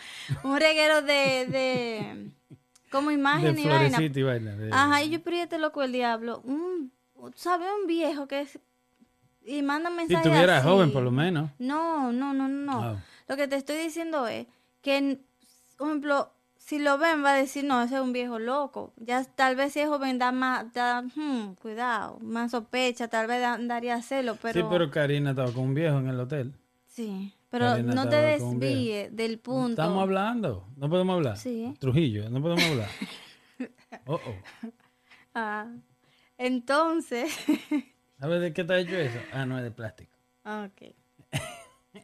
un 0.42 0.58
reguero 0.58 1.02
de, 1.02 1.46
de 1.46 2.30
como 2.90 3.10
imagen 3.10 3.56
y 3.58 3.68
vaina. 3.68 4.02
y 4.02 4.70
Ajá, 4.72 5.02
y 5.02 5.10
yo 5.10 5.22
priete 5.22 5.58
loco 5.58 5.82
el 5.82 5.92
diablo. 5.92 6.40
Un, 6.44 6.92
¿Sabes? 7.36 7.68
Un 7.80 7.86
viejo 7.86 8.26
que 8.26 8.40
es. 8.40 8.58
Y 9.44 9.62
manda 9.62 9.90
si 9.90 9.96
mensajes. 9.96 10.24
tuviera 10.24 10.58
así. 10.58 10.66
joven, 10.68 10.92
por 10.92 11.02
lo 11.02 11.10
menos. 11.10 11.50
No, 11.58 12.12
no, 12.12 12.34
no, 12.34 12.48
no. 12.48 12.82
no. 12.82 13.02
Lo 13.28 13.36
que 13.36 13.46
te 13.46 13.56
estoy 13.56 13.76
diciendo 13.76 14.26
es 14.26 14.46
que, 14.82 15.20
por 15.76 15.88
ejemplo, 15.88 16.32
si 16.68 16.78
lo 16.78 16.98
ven, 16.98 17.24
va 17.24 17.32
a 17.32 17.36
decir, 17.36 17.64
no, 17.64 17.80
ese 17.82 17.94
es 17.94 18.00
un 18.02 18.12
viejo 18.12 18.38
loco. 18.38 18.92
Ya 18.96 19.24
tal 19.24 19.56
vez 19.56 19.72
si 19.72 19.80
es 19.80 19.88
joven, 19.88 20.18
da 20.18 20.32
más, 20.32 20.70
da, 20.74 21.00
hmm, 21.00 21.54
cuidado, 21.54 22.18
más 22.20 22.50
sospecha, 22.50 23.08
tal 23.08 23.26
vez 23.26 23.40
da- 23.40 23.56
daría 23.58 24.02
celo, 24.02 24.36
pero. 24.36 24.60
Sí, 24.60 24.66
pero 24.70 24.90
Karina 24.90 25.30
estaba 25.30 25.50
con 25.50 25.64
un 25.64 25.74
viejo 25.74 25.98
en 25.98 26.08
el 26.08 26.20
hotel. 26.20 26.52
Sí, 26.86 27.32
pero 27.48 27.68
Karina 27.70 27.94
no 27.94 28.08
te 28.10 28.16
desvíes 28.16 29.16
del 29.16 29.38
punto. 29.38 29.80
Estamos 29.80 30.02
hablando. 30.02 30.68
No 30.76 30.90
podemos 30.90 31.14
hablar. 31.16 31.38
Sí. 31.38 31.74
Trujillo, 31.78 32.28
no 32.28 32.42
podemos 32.42 32.64
hablar. 32.64 32.88
Oh, 34.04 34.14
oh. 34.14 34.70
Ah, 35.34 35.66
entonces. 36.36 37.32
¿Sabes 38.20 38.40
de 38.42 38.52
qué 38.52 38.60
está 38.60 38.78
hecho 38.78 38.94
eso? 38.96 39.18
Ah, 39.32 39.46
no, 39.46 39.56
es 39.56 39.64
de 39.64 39.70
plástico. 39.70 40.12
Ok. 40.44 40.94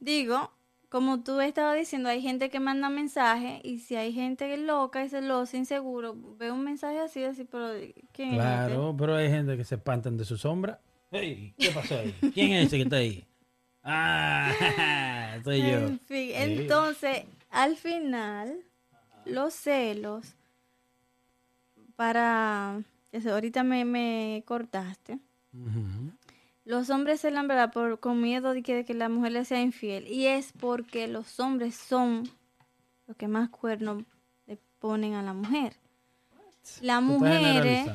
Digo, 0.00 0.50
como 0.94 1.24
tú 1.24 1.40
estabas 1.40 1.76
diciendo, 1.76 2.08
hay 2.08 2.22
gente 2.22 2.50
que 2.50 2.60
manda 2.60 2.88
mensajes 2.88 3.58
y 3.64 3.80
si 3.80 3.96
hay 3.96 4.12
gente 4.12 4.56
loca 4.56 5.04
y 5.04 5.08
celosa, 5.08 5.56
inseguro, 5.56 6.14
ve 6.38 6.52
un 6.52 6.62
mensaje 6.62 7.00
así, 7.00 7.24
así, 7.24 7.42
pero 7.42 7.72
¿quién 8.12 8.28
es 8.28 8.34
Claro, 8.36 8.94
pero 8.96 9.16
hay 9.16 9.28
gente 9.28 9.56
que 9.56 9.64
se 9.64 9.74
espantan 9.74 10.16
de 10.16 10.24
su 10.24 10.36
sombra. 10.36 10.78
Hey, 11.10 11.52
¿qué 11.58 11.72
pasó 11.72 11.98
ahí? 11.98 12.14
¿Quién 12.32 12.52
es 12.52 12.68
ese 12.68 12.76
que 12.76 12.82
está 12.84 12.96
ahí? 12.98 13.26
Ah, 13.82 15.36
soy 15.42 15.62
este? 15.62 15.70
yo. 15.72 15.78
En 15.78 15.98
fin, 15.98 16.30
entonces, 16.32 17.24
al 17.50 17.74
final, 17.76 18.56
los 19.24 19.52
celos, 19.52 20.36
para, 21.96 22.80
eso, 23.10 23.32
ahorita 23.34 23.64
me, 23.64 23.84
me 23.84 24.44
cortaste, 24.46 25.18
Ujú. 25.52 26.12
Los 26.64 26.88
hombres 26.90 27.20
celan, 27.20 27.46
¿verdad? 27.46 27.72
Por, 27.72 28.00
con 28.00 28.20
miedo 28.20 28.54
de 28.54 28.62
que, 28.62 28.74
de 28.74 28.84
que 28.84 28.94
la 28.94 29.08
mujer 29.08 29.32
le 29.32 29.44
sea 29.44 29.60
infiel. 29.60 30.08
Y 30.08 30.26
es 30.26 30.52
porque 30.58 31.08
los 31.08 31.38
hombres 31.38 31.74
son 31.74 32.28
los 33.06 33.16
que 33.16 33.28
más 33.28 33.50
cuernos 33.50 34.04
le 34.46 34.58
ponen 34.78 35.14
a 35.14 35.22
la 35.22 35.34
mujer. 35.34 35.76
La 36.80 37.02
mujer, 37.02 37.94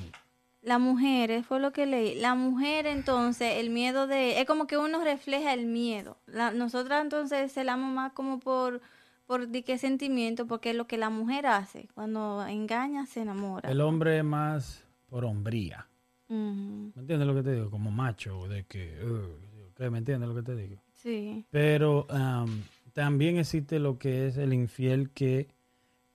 la 0.61 0.77
mujer, 0.77 1.43
fue 1.43 1.59
lo 1.59 1.71
que 1.73 1.87
leí. 1.87 2.19
La 2.19 2.35
mujer, 2.35 2.85
entonces, 2.85 3.57
el 3.57 3.71
miedo 3.71 4.05
de. 4.05 4.39
Es 4.39 4.45
como 4.45 4.67
que 4.67 4.77
uno 4.77 5.03
refleja 5.03 5.53
el 5.53 5.65
miedo. 5.65 6.17
La, 6.27 6.51
nosotras, 6.51 7.01
entonces, 7.01 7.51
celamos 7.51 7.91
más 7.91 8.13
como 8.13 8.39
por. 8.39 8.81
Por 9.25 9.47
de 9.47 9.63
qué 9.63 9.77
sentimiento, 9.77 10.47
porque 10.47 10.71
es 10.71 10.75
lo 10.75 10.87
que 10.87 10.97
la 10.97 11.11
mujer 11.11 11.45
hace. 11.45 11.87
Cuando 11.93 12.43
engaña, 12.47 13.05
se 13.05 13.21
enamora. 13.21 13.69
El 13.69 13.81
hombre 13.81 14.17
es 14.17 14.23
más 14.23 14.83
por 15.07 15.23
hombría. 15.23 15.88
¿Me 16.29 17.01
entiendes 17.01 17.27
lo 17.27 17.33
que 17.35 17.43
te 17.43 17.53
digo? 17.53 17.69
Como 17.71 17.91
macho, 17.91 18.47
de 18.47 18.63
que... 18.65 19.03
uh. 19.03 19.49
¿Me 19.89 19.97
entiendes 19.97 20.27
lo 20.29 20.35
que 20.35 20.43
te 20.43 20.55
digo? 20.55 20.81
Sí. 20.93 21.45
Pero 21.51 22.05
am, 22.09 22.63
también 22.93 23.37
existe 23.37 23.79
lo 23.79 23.97
que 23.97 24.27
es 24.27 24.35
el 24.37 24.53
infiel 24.53 25.09
que, 25.11 25.47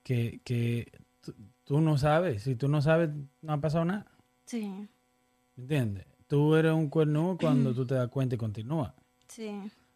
que, 0.03 0.41
que 0.45 0.93
tú, 1.65 1.81
no 1.81 1.97
sabes. 1.97 2.43
Si 2.43 2.57
tú 2.57 2.69
no 2.69 2.83
sabes, 2.83 3.09
no 3.41 3.53
ha 3.55 3.61
pasado 3.61 3.87
nada. 3.87 4.07
Sí. 4.45 4.67
¿Me 5.57 5.63
entiendes? 5.63 6.05
Tú 6.27 6.55
eres 6.57 6.73
un 6.73 6.91
cuerno 6.91 7.39
cuando 7.41 7.75
tú 7.75 7.87
te 7.87 7.95
das 7.95 8.09
cuenta 8.09 8.35
y 8.35 8.39
continúa. 8.39 8.95
Sí. 9.29 9.51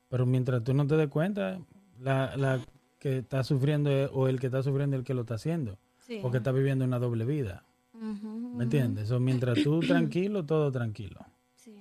Pero 0.09 0.25
mientras 0.25 0.65
tú 0.65 0.73
no 0.73 0.87
te 0.87 0.97
des 0.97 1.09
cuenta, 1.09 1.61
la, 2.01 2.35
la 2.37 2.61
que 2.99 3.19
está 3.19 3.45
sufriendo 3.45 3.91
es- 3.91 4.09
o 4.15 4.29
el 4.29 4.41
que 4.41 4.47
está 4.47 4.63
sufriendo 4.63 4.97
es 4.97 5.01
el 5.01 5.07
que 5.07 5.13
lo 5.15 5.21
está 5.21 5.35
haciendo. 5.35 5.79
Sí. 6.07 6.21
Porque 6.23 6.39
está 6.39 6.53
viviendo 6.53 6.87
una 6.87 6.99
doble 6.99 7.27
vida. 7.27 7.65
¿Me 8.01 8.65
entiendes? 8.65 9.11
O 9.11 9.21
mientras 9.21 9.63
tú 9.63 9.81
tranquilo, 9.87 10.45
todo 10.45 10.71
tranquilo. 10.73 11.21
Sí. 11.57 11.75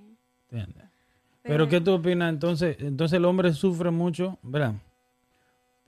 ¿Entiendes? 0.49 0.86
Pero, 1.43 1.68
¿qué 1.70 1.80
tú 1.80 1.93
opinas? 1.93 2.30
Entonces, 2.34 2.76
entonces 2.80 3.15
el 3.18 3.26
hombre 3.26 3.53
sufre 3.53 3.89
mucho, 3.91 4.38
¿verdad? 4.43 4.74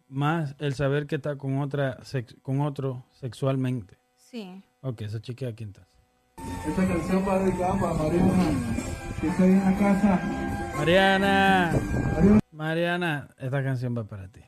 Más 0.08 0.56
el 0.60 0.74
saber 0.74 1.06
que 1.06 1.16
está 1.18 1.38
con 1.38 1.60
otra 1.60 1.98
sex- 2.04 2.36
con 2.42 2.62
otro 2.62 3.04
sexualmente. 3.12 3.98
Sí. 4.16 4.64
Ok, 4.82 5.02
esa 5.02 5.22
chica 5.22 5.48
aquí 5.50 5.66
está. 5.66 5.86
Esta 6.68 6.88
canción 6.88 7.24
va 7.28 7.40
dedicada 7.40 7.78
para 7.80 7.94
Mariana, 7.94 8.34
que 9.20 9.28
está 9.28 9.44
ahí 9.44 9.52
en 9.52 9.66
la 9.66 9.78
casa. 9.78 10.72
Mariana, 10.78 11.72
Mariana, 12.54 13.28
esta 13.38 13.62
canción 13.64 13.98
va 13.98 14.06
para 14.06 14.30
ti. 14.30 14.42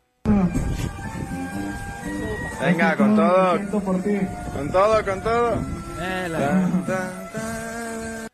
Venga, 2.61 2.95
con 2.95 3.15
todo, 3.15 3.59
con 3.71 4.71
todo, 4.71 5.03
con 5.05 5.21
todo. 5.21 5.55
Eh, 5.99 6.27
la- 6.29 6.39
Tan, 6.39 6.85
tan, 6.85 7.31
tan. 7.33 8.27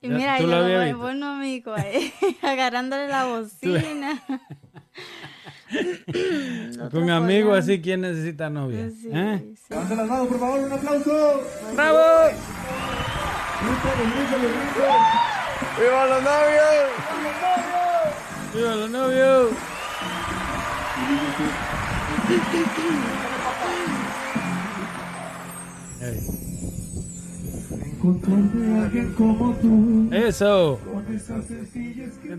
Y 0.00 0.08
mira, 0.08 0.36
¿tú 0.36 0.44
yo 0.44 0.48
lo 0.48 0.98
bueno 0.98 1.32
amigo 1.32 1.74
ahí, 1.74 2.12
agarrándole 2.42 3.08
la 3.08 3.24
bocina. 3.24 4.22
con 6.92 7.10
amigos 7.10 7.58
así, 7.58 7.80
¿quién 7.80 8.02
necesita 8.02 8.48
novia? 8.50 8.90
Sí, 8.90 9.08
¿Eh? 9.12 9.54
sí. 9.56 9.62
Levanten 9.70 9.96
las 9.96 10.06
manos, 10.08 10.28
por 10.28 10.38
favor, 10.38 10.60
un 10.60 10.72
aplauso. 10.72 11.42
¡Bravo! 11.74 11.98
Griten, 13.60 14.10
griten, 14.10 14.40
griten. 14.40 14.94
¡Viva 15.80 16.06
los 16.06 16.22
novios! 16.22 16.90
¡Viva 18.54 18.74
los 18.76 18.90
novios! 18.90 19.50
Encontrarme 27.84 28.78
a 28.80 28.84
alguien 28.84 29.12
como 29.14 29.54
tú. 29.54 30.08
Eso. 30.12 30.78
Con 30.92 31.14
esa 31.14 31.42
sencillez 31.42 32.12
que 32.18 32.36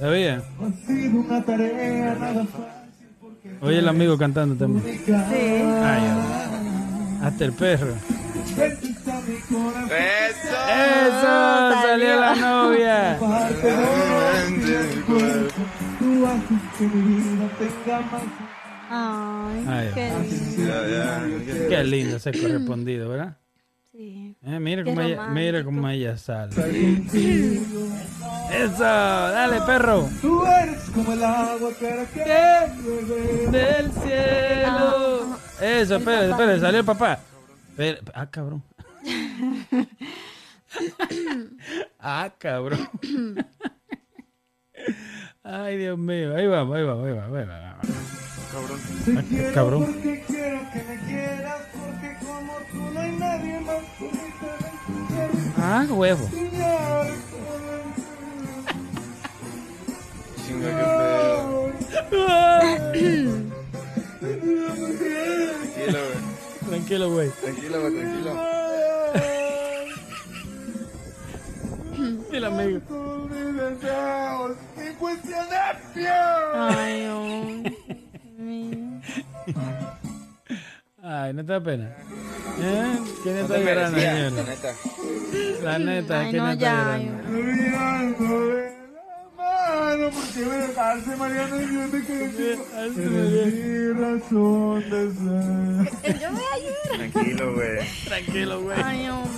¿Sabía? 0.00 0.42
ha 0.60 0.86
sido 0.86 1.20
una 1.20 1.44
tarea 1.44 2.14
nada 2.18 2.44
fácil 2.44 3.08
porque 3.20 3.56
Oye 3.60 3.78
el 3.78 3.88
amigo 3.88 4.18
cantando 4.18 4.54
también. 4.54 4.84
única. 4.84 5.26
Ay, 5.28 6.02
hasta 7.22 7.44
el 7.44 7.52
perro. 7.52 7.92
Eso. 8.52 8.72
Eso, 11.08 11.72
salió 11.82 12.20
la 12.20 12.34
novia. 12.36 13.18
Que 16.82 16.88
mi 16.88 17.14
vida 17.14 17.48
tenga 17.60 18.00
más. 18.00 18.22
Ay, 18.90 19.64
Ay. 19.68 19.90
qué 19.94 20.10
lindo. 20.10 21.68
Qué 21.68 21.84
lindo 21.84 22.16
ese 22.16 22.32
correspondido, 22.32 23.08
¿verdad? 23.08 23.36
Sí. 23.92 24.34
Eh, 24.42 24.58
mira 24.58 24.82
cómo 24.82 25.00
ella, 25.00 25.28
mira 25.28 25.62
cómo 25.62 25.88
ella 25.88 26.18
sale. 26.18 26.50
Eso, 28.50 28.82
dale 28.82 29.60
perro. 29.60 30.10
Tú 30.20 30.44
eres 30.44 30.80
como 30.92 31.12
el 31.12 31.22
agua 31.22 31.70
que. 31.78 31.86
Del 33.52 33.92
cielo. 33.92 35.38
Eso, 35.60 35.96
espere, 35.98 36.30
espere, 36.30 36.58
salió 36.58 36.80
el 36.80 36.84
papá. 36.84 37.20
Espere, 37.70 38.00
ah, 38.12 38.26
cabrón. 38.26 38.60
ah, 42.00 42.28
cabrón. 42.38 42.88
Ay, 45.44 45.76
Dios 45.76 45.98
mío. 45.98 46.36
Ahí 46.36 46.46
vamos, 46.46 46.76
ahí 46.76 46.84
vamos, 46.84 47.06
ahí 47.06 47.12
vamos. 47.14 47.36
Ahí 47.38 47.46
vamos. 47.46 47.62
Te 49.04 49.24
quiero 49.24 49.54
cabrón. 49.54 49.84
porque 49.86 50.24
quiero 50.26 50.60
que 50.72 50.82
me 50.84 50.98
quieras, 51.06 51.60
porque 51.72 52.16
como 52.24 52.52
tú 52.70 52.92
no 52.94 53.00
hay 53.00 53.12
nadie 53.16 53.60
más 53.60 53.82
bonito 53.98 54.46
de 54.46 55.52
Ah, 55.56 55.86
huevo. 55.90 56.28
Chinga, 60.46 60.68
qué 61.90 62.02
pedo. 62.10 63.42
Tranquilo, 65.72 65.98
güey. 66.04 66.20
Tranquilo, 66.68 67.10
güey. 67.10 67.30
Tranquilo, 67.30 67.80
güey, 67.80 67.94
tranquilo. 67.94 68.32
El 72.32 72.44
amigo. 72.44 72.80
Ay, 76.54 77.06
oh. 77.08 77.62
Ay, 81.02 81.32
no 81.34 81.44
te 81.44 81.52
da 81.52 81.60
pena. 81.62 81.96
¿Eh? 82.60 82.98
¿Quién 83.22 83.34
No 83.36 83.40
está 83.42 83.54
te 83.54 83.64
llorando, 83.64 83.96
merecía, 83.98 84.30
la 84.30 84.42
neta. 84.42 84.74
La 85.62 85.78
neta, 85.78 86.20
Ay, 86.20 86.30
¿quién 86.30 86.42
no, 86.44 86.50
está 86.52 86.60
ya. 86.60 86.98
llorando? 86.98 88.62
Mano, 89.36 90.10
porque 90.10 90.40
me 90.46 90.56
dejaste, 90.56 91.16
Mariana, 91.16 91.56
y 91.62 91.74
yo 91.74 91.90
quedé 91.90 92.56
mi 93.52 93.92
razón 94.00 94.80
de 94.90 95.00
ser. 95.12 96.20
Yo 96.20 96.28
voy 96.32 96.42
a 96.52 96.58
llorar. 96.58 97.10
Tranquilo, 97.10 97.54
güey. 97.54 97.78
Tranquilo, 98.04 98.60
güey. 98.62 98.82
Ay, 98.82 99.08
hombre. 99.08 99.31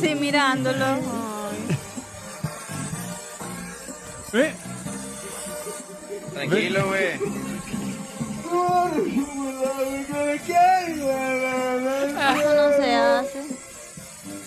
Sí, 0.00 0.14
mirándolo. 0.14 0.84
Ay. 0.86 1.00
¿Eh? 4.32 4.52
Tranquilo, 6.34 6.86
güey. 6.86 7.18
Eso 12.36 12.54
no 12.54 12.76
se 12.76 12.94
hace. 12.94 13.38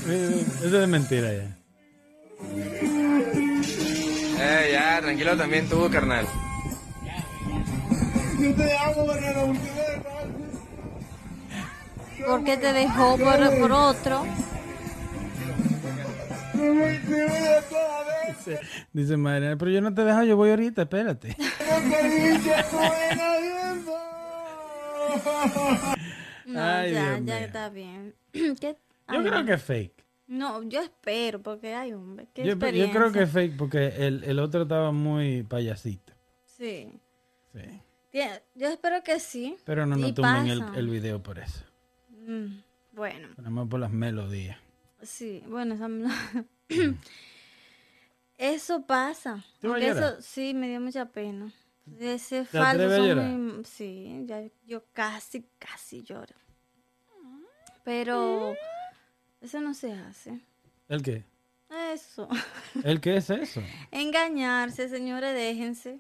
Eh, 0.08 0.46
Eso 0.66 0.82
es 0.84 0.88
mentira 0.88 1.34
ya. 1.34 1.58
Eh, 4.46 4.70
ya, 4.74 5.00
tranquilo 5.02 5.38
también 5.38 5.68
tú, 5.70 5.90
carnal. 5.90 6.28
Yo 8.44 8.54
te 8.56 8.78
amo, 8.78 9.06
Mariana, 9.06 9.42
porque 9.46 9.60
me 9.62 9.82
dejaste. 9.82 10.44
¿Por 12.26 12.44
qué 12.44 12.58
te 12.58 12.74
dejó 12.74 13.18
por, 13.18 13.60
por 13.60 13.72
otro? 13.72 14.26
Dice, 18.28 18.60
dice 18.92 19.16
Mariana, 19.16 19.56
pero 19.58 19.72
yo 19.72 19.80
no 19.80 19.94
te 19.94 20.04
dejo, 20.04 20.24
yo 20.24 20.36
voy 20.36 20.50
ahorita, 20.50 20.82
espérate. 20.82 21.38
No 26.46 26.62
Ay, 26.62 26.92
ya, 26.92 27.16
Dios 27.16 27.26
ya 27.26 27.40
está 27.40 27.70
bien. 27.70 28.14
¿Qué? 28.34 28.76
Yo 28.76 28.78
Ay, 29.08 29.24
creo 29.24 29.46
que 29.46 29.54
es 29.54 29.64
fake. 29.64 30.06
No, 30.28 30.62
yo 30.64 30.82
espero, 30.82 31.42
porque 31.42 31.74
hay. 31.74 31.94
¿Qué 32.34 32.44
Yo, 32.44 32.56
yo 32.56 32.92
creo 32.92 33.12
que 33.12 33.24
es 33.24 33.30
fake 33.32 33.56
porque 33.58 33.88
el, 34.06 34.24
el 34.26 34.40
otro 34.40 34.64
estaba 34.64 34.92
muy 34.92 35.44
payasito. 35.44 36.14
Sí. 36.46 37.00
Sí. 37.54 37.82
Yo 38.14 38.68
espero 38.70 39.04
que 39.04 39.20
sí. 39.20 39.58
Pero 39.66 39.86
no 39.86 39.96
nos 39.96 40.14
tumben 40.14 40.48
el, 40.48 40.64
el 40.76 40.88
video 40.88 41.22
por 41.24 41.40
eso. 41.40 41.64
Mm, 42.10 42.60
bueno, 42.94 43.28
más 43.38 43.68
por 43.68 43.80
las 43.80 43.92
melodías. 43.92 44.58
sí, 45.02 45.44
bueno, 45.48 45.74
esa 45.76 45.88
la- 45.90 46.46
eso 48.38 48.86
pasa. 48.86 49.44
Eso 49.62 50.22
sí 50.22 50.54
me 50.54 50.70
dio 50.70 50.80
mucha 50.80 51.06
pena. 51.06 51.52
Ese 52.00 52.42
¿Te 52.46 52.60
falso 52.60 53.16
muy- 53.16 53.66
sí, 53.66 54.24
ya 54.26 54.42
yo 54.66 54.84
casi, 54.94 55.46
casi 55.60 56.02
lloro. 56.04 56.34
Pero 57.84 58.56
eso 59.42 59.60
no 59.60 59.74
se 59.74 59.92
hace. 59.92 60.40
¿El 60.88 61.02
qué? 61.02 61.26
Eso. 61.94 62.30
¿El 62.84 63.02
qué 63.02 63.18
es 63.18 63.30
eso? 63.30 63.62
Engañarse, 63.92 64.88
señores, 64.88 65.34
déjense. 65.34 66.00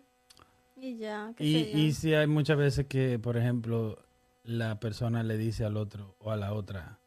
Y 0.76 0.98
ya, 0.98 1.34
qué 1.36 1.44
Y, 1.46 1.56
y 1.80 1.94
si 1.94 2.14
hay 2.14 2.28
muchas 2.28 2.58
veces 2.58 2.88
que, 2.88 3.20
por 3.20 3.38
ejemplo, 3.38 4.00
la 4.44 4.80
persona 4.80 5.24
le 5.24 5.38
dice 5.38 5.66
al 5.66 5.78
otro 5.78 6.16
o 6.20 6.32
a 6.32 6.36
la 6.36 6.54
otra, 6.54 7.00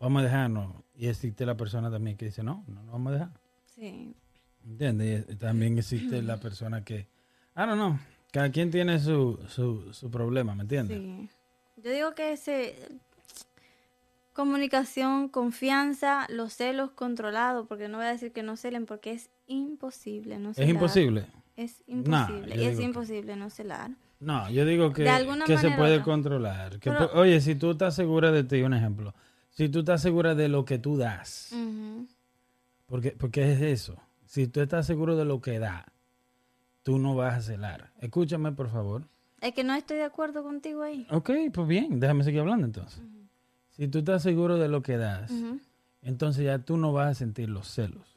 vamos 0.00 0.20
a 0.20 0.24
dejarnos, 0.24 0.74
y 0.96 1.06
existe 1.08 1.46
la 1.46 1.56
persona 1.56 1.90
también 1.90 2.16
que 2.16 2.26
dice, 2.26 2.42
no, 2.42 2.64
no 2.66 2.82
nos 2.82 2.92
vamos 2.92 3.10
a 3.10 3.14
dejar. 3.14 3.30
Sí. 3.74 4.14
¿Entiendes? 4.66 5.26
Y 5.28 5.36
también 5.36 5.78
existe 5.78 6.22
la 6.22 6.38
persona 6.38 6.84
que, 6.84 7.06
ah, 7.54 7.66
no, 7.66 7.76
no, 7.76 7.98
cada 8.32 8.50
quien 8.50 8.70
tiene 8.70 8.98
su, 8.98 9.38
su, 9.48 9.92
su 9.92 10.10
problema, 10.10 10.54
¿me 10.54 10.62
entiendes? 10.62 10.98
Sí. 10.98 11.28
Yo 11.82 11.90
digo 11.90 12.14
que 12.14 12.32
ese 12.32 12.74
comunicación, 14.32 15.28
confianza, 15.28 16.26
los 16.28 16.54
celos 16.54 16.90
controlados, 16.90 17.66
porque 17.68 17.88
no 17.88 17.98
voy 17.98 18.06
a 18.06 18.10
decir 18.10 18.32
que 18.32 18.42
no 18.42 18.56
celen, 18.56 18.84
porque 18.84 19.12
es 19.12 19.30
imposible 19.46 20.38
no 20.38 20.50
Es 20.50 20.56
celar. 20.56 20.70
imposible. 20.70 21.26
Es 21.56 21.82
imposible. 21.86 22.56
y 22.56 22.64
es 22.64 22.78
que- 22.78 22.84
imposible 22.84 23.36
no 23.36 23.50
celar. 23.50 23.90
No, 24.20 24.48
yo 24.50 24.64
digo 24.64 24.92
que, 24.92 25.04
que 25.04 25.56
se 25.58 25.64
manera 25.64 25.76
puede 25.76 26.02
controlar. 26.02 26.78
Que 26.80 26.90
Pero- 26.90 27.10
oye, 27.14 27.40
si 27.40 27.54
tú 27.54 27.72
estás 27.72 27.94
segura 27.94 28.32
de 28.32 28.42
ti, 28.44 28.62
un 28.62 28.72
ejemplo, 28.74 29.14
si 29.50 29.68
tú 29.68 29.80
estás 29.80 30.00
segura 30.02 30.34
de 30.34 30.48
lo 30.48 30.64
que 30.64 30.78
tú 30.78 30.96
das, 30.96 31.54
porque, 32.86 33.12
porque 33.12 33.52
es 33.52 33.60
eso, 33.60 33.96
si 34.26 34.46
tú 34.46 34.60
estás 34.60 34.86
seguro 34.86 35.16
de 35.16 35.24
lo 35.24 35.40
que 35.40 35.58
da, 35.58 35.86
tú 36.82 36.98
no 36.98 37.14
vas 37.14 37.34
a 37.34 37.42
celar. 37.42 37.92
Escúchame, 38.00 38.52
por 38.52 38.70
favor. 38.70 39.04
Es 39.40 39.52
que 39.52 39.62
no 39.64 39.74
estoy 39.74 39.98
de 39.98 40.04
acuerdo 40.04 40.42
contigo 40.42 40.82
ahí. 40.82 41.06
Ok, 41.10 41.30
pues 41.52 41.68
bien, 41.68 42.00
déjame 42.00 42.24
seguir 42.24 42.40
hablando 42.40 42.66
entonces. 42.66 43.00
Si 43.70 43.88
tú 43.88 43.98
estás 43.98 44.22
seguro 44.22 44.56
de 44.58 44.68
lo 44.68 44.82
que 44.82 44.96
das, 44.96 45.30
entonces 46.02 46.44
ya 46.44 46.58
tú 46.60 46.76
no 46.76 46.92
vas 46.92 47.08
a 47.10 47.14
sentir 47.14 47.48
los 47.50 47.68
celos. 47.68 48.13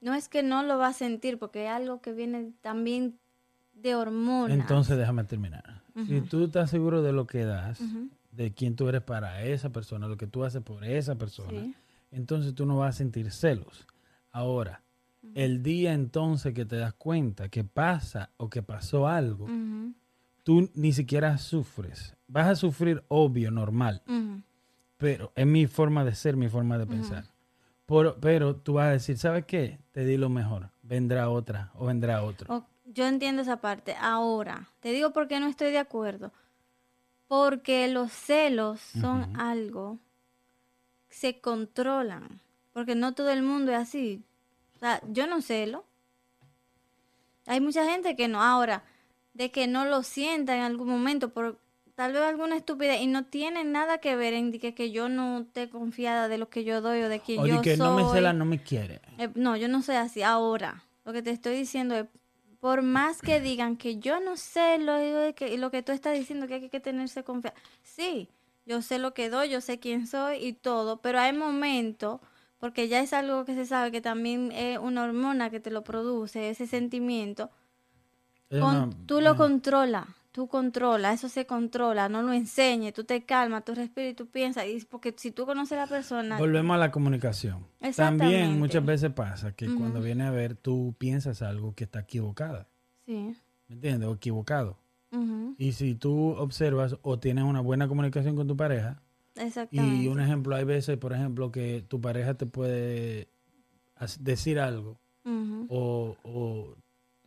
No 0.00 0.14
es 0.14 0.28
que 0.28 0.42
no 0.42 0.62
lo 0.62 0.78
va 0.78 0.88
a 0.88 0.92
sentir, 0.92 1.38
porque 1.38 1.64
es 1.66 1.70
algo 1.70 2.00
que 2.00 2.12
viene 2.12 2.52
también 2.62 3.18
de 3.74 3.94
hormonas. 3.94 4.58
Entonces 4.58 4.96
déjame 4.96 5.24
terminar. 5.24 5.82
Si 6.06 6.20
tú 6.22 6.44
estás 6.44 6.70
seguro 6.70 7.02
de 7.02 7.12
lo 7.12 7.26
que 7.26 7.44
das, 7.44 7.80
de 8.32 8.52
quién 8.52 8.76
tú 8.76 8.88
eres 8.88 9.02
para 9.02 9.42
esa 9.44 9.70
persona, 9.70 10.06
lo 10.08 10.16
que 10.16 10.26
tú 10.26 10.44
haces 10.44 10.62
por 10.62 10.84
esa 10.84 11.16
persona, 11.16 11.50
Sí. 11.50 11.74
entonces 12.12 12.54
tú 12.54 12.64
no 12.64 12.78
vas 12.78 12.94
a 12.94 12.98
sentir 12.98 13.30
celos. 13.32 13.86
Ahora, 14.30 14.82
el 15.34 15.62
día 15.62 15.92
entonces 15.92 16.54
que 16.54 16.64
te 16.64 16.76
das 16.76 16.94
cuenta 16.94 17.48
que 17.50 17.64
pasa 17.64 18.30
o 18.38 18.48
que 18.48 18.62
pasó 18.62 19.06
algo, 19.08 19.46
tú 20.44 20.70
ni 20.74 20.92
siquiera 20.92 21.36
sufres. 21.38 22.16
Vas 22.28 22.48
a 22.48 22.54
sufrir 22.56 23.02
obvio, 23.08 23.50
normal, 23.50 24.02
pero 24.96 25.32
es 25.34 25.46
mi 25.46 25.66
forma 25.66 26.04
de 26.04 26.14
ser, 26.14 26.36
mi 26.36 26.48
forma 26.48 26.78
de 26.78 26.86
pensar. 26.86 27.24
Por- 27.90 28.20
pero 28.20 28.54
tú 28.54 28.74
vas 28.74 28.86
a 28.86 28.92
decir, 28.92 29.18
¿sabes 29.18 29.44
qué? 29.46 29.80
Te 29.90 30.04
di 30.04 30.16
lo 30.16 30.28
mejor. 30.28 30.70
Vendrá 30.84 31.28
otra 31.28 31.72
o 31.74 31.86
vendrá 31.86 32.22
otro. 32.22 32.64
Yo 32.84 33.04
entiendo 33.08 33.42
esa 33.42 33.56
parte. 33.60 33.96
Ahora, 34.00 34.68
te 34.78 34.92
digo 34.92 35.12
por 35.12 35.26
qué 35.26 35.40
no 35.40 35.48
estoy 35.48 35.72
de 35.72 35.78
acuerdo. 35.78 36.30
Porque 37.26 37.88
los 37.88 38.12
celos 38.12 38.78
son 38.80 39.36
algo 39.36 39.98
que 41.08 41.16
se 41.16 41.40
controlan. 41.40 42.40
Porque 42.72 42.94
no 42.94 43.12
todo 43.12 43.30
el 43.30 43.42
mundo 43.42 43.72
es 43.72 43.78
así. 43.78 44.22
O 44.76 44.78
sea, 44.78 45.02
yo 45.08 45.26
no 45.26 45.42
celo. 45.42 45.84
Hay 47.46 47.60
mucha 47.60 47.84
gente 47.90 48.14
que 48.14 48.28
no. 48.28 48.40
Ahora, 48.40 48.84
de 49.34 49.50
que 49.50 49.66
no 49.66 49.84
lo 49.84 50.04
sienta 50.04 50.54
en 50.54 50.62
algún 50.62 50.88
momento 50.88 51.30
por 51.30 51.58
tal 52.00 52.14
vez 52.14 52.22
alguna 52.22 52.56
estupidez 52.56 53.02
y 53.02 53.06
no 53.06 53.26
tiene 53.26 53.62
nada 53.62 53.98
que 53.98 54.16
ver 54.16 54.32
en 54.32 54.58
que, 54.58 54.72
que 54.74 54.90
yo 54.90 55.10
no 55.10 55.40
esté 55.40 55.68
confiada 55.68 56.28
de 56.28 56.38
lo 56.38 56.48
que 56.48 56.64
yo 56.64 56.80
doy 56.80 57.02
o 57.02 57.10
de 57.10 57.18
que 57.18 57.38
O 57.38 57.46
yo 57.46 57.56
de 57.56 57.60
que 57.60 57.76
soy. 57.76 57.86
no 57.86 57.94
me 57.94 58.04
cela, 58.10 58.32
no 58.32 58.46
me 58.46 58.62
quiere. 58.62 59.02
Eh, 59.18 59.28
no, 59.34 59.54
yo 59.54 59.68
no 59.68 59.82
soy 59.82 59.96
así. 59.96 60.22
Ahora, 60.22 60.82
lo 61.04 61.12
que 61.12 61.20
te 61.20 61.28
estoy 61.28 61.54
diciendo 61.56 61.94
es, 61.94 62.06
por 62.58 62.80
más 62.80 63.20
que 63.20 63.38
digan 63.42 63.76
que 63.76 63.98
yo 63.98 64.18
no 64.18 64.38
sé 64.38 64.78
lo, 64.78 64.96
que, 65.34 65.58
lo 65.58 65.70
que 65.70 65.82
tú 65.82 65.92
estás 65.92 66.14
diciendo, 66.16 66.46
que 66.46 66.54
hay 66.54 66.68
que 66.70 66.80
tenerse 66.80 67.22
confianza. 67.22 67.60
Sí, 67.82 68.30
yo 68.64 68.80
sé 68.80 68.98
lo 68.98 69.12
que 69.12 69.28
doy, 69.28 69.50
yo 69.50 69.60
sé 69.60 69.78
quién 69.78 70.06
soy 70.06 70.38
y 70.42 70.54
todo, 70.54 71.02
pero 71.02 71.18
hay 71.20 71.34
momentos, 71.34 72.20
porque 72.58 72.88
ya 72.88 73.00
es 73.00 73.12
algo 73.12 73.44
que 73.44 73.54
se 73.54 73.66
sabe 73.66 73.92
que 73.92 74.00
también 74.00 74.52
es 74.52 74.78
una 74.78 75.04
hormona 75.04 75.50
que 75.50 75.60
te 75.60 75.70
lo 75.70 75.84
produce, 75.84 76.48
ese 76.48 76.66
sentimiento, 76.66 77.50
con- 78.58 79.06
tú 79.06 79.20
lo 79.20 79.36
controlas, 79.36 80.06
tú 80.32 80.48
controlas, 80.48 81.14
eso 81.14 81.28
se 81.28 81.46
controla, 81.46 82.08
no 82.08 82.22
lo 82.22 82.32
enseñes, 82.32 82.92
tú 82.92 83.04
te 83.04 83.24
calmas, 83.24 83.64
tú 83.64 83.74
respiras 83.74 84.12
y 84.12 84.14
tú 84.14 84.26
piensas, 84.26 84.66
y 84.66 84.84
porque 84.84 85.14
si 85.16 85.30
tú 85.30 85.46
conoces 85.46 85.72
a 85.72 85.82
la 85.82 85.86
persona, 85.86 86.38
Volvemos 86.38 86.74
a 86.74 86.78
la 86.78 86.90
comunicación. 86.90 87.66
También 87.96 88.58
muchas 88.58 88.84
veces 88.84 89.10
pasa 89.12 89.52
que 89.52 89.66
cuando 89.66 90.00
viene 90.00 90.24
a 90.24 90.30
ver, 90.30 90.54
tú 90.54 90.94
piensas 90.98 91.42
algo 91.42 91.74
que 91.74 91.84
está 91.84 92.00
equivocada. 92.00 92.68
sí, 93.06 93.34
¿Me 93.68 93.74
entiendes? 93.74 94.08
O 94.08 94.14
equivocado. 94.14 94.78
Y 95.58 95.72
si 95.72 95.94
tú 95.96 96.30
observas 96.38 96.96
o 97.02 97.18
tienes 97.18 97.44
una 97.44 97.60
buena 97.60 97.88
comunicación 97.88 98.36
con 98.36 98.46
tu 98.46 98.56
pareja, 98.56 99.02
exactamente. 99.34 100.04
y 100.04 100.08
un 100.08 100.20
ejemplo, 100.20 100.54
hay 100.54 100.64
veces, 100.64 100.96
por 100.98 101.12
ejemplo, 101.12 101.50
que 101.50 101.84
tu 101.86 102.00
pareja 102.00 102.34
te 102.34 102.46
puede 102.46 103.28
decir 104.20 104.60
algo 104.60 104.98
o, 105.68 106.16
o 106.22 106.76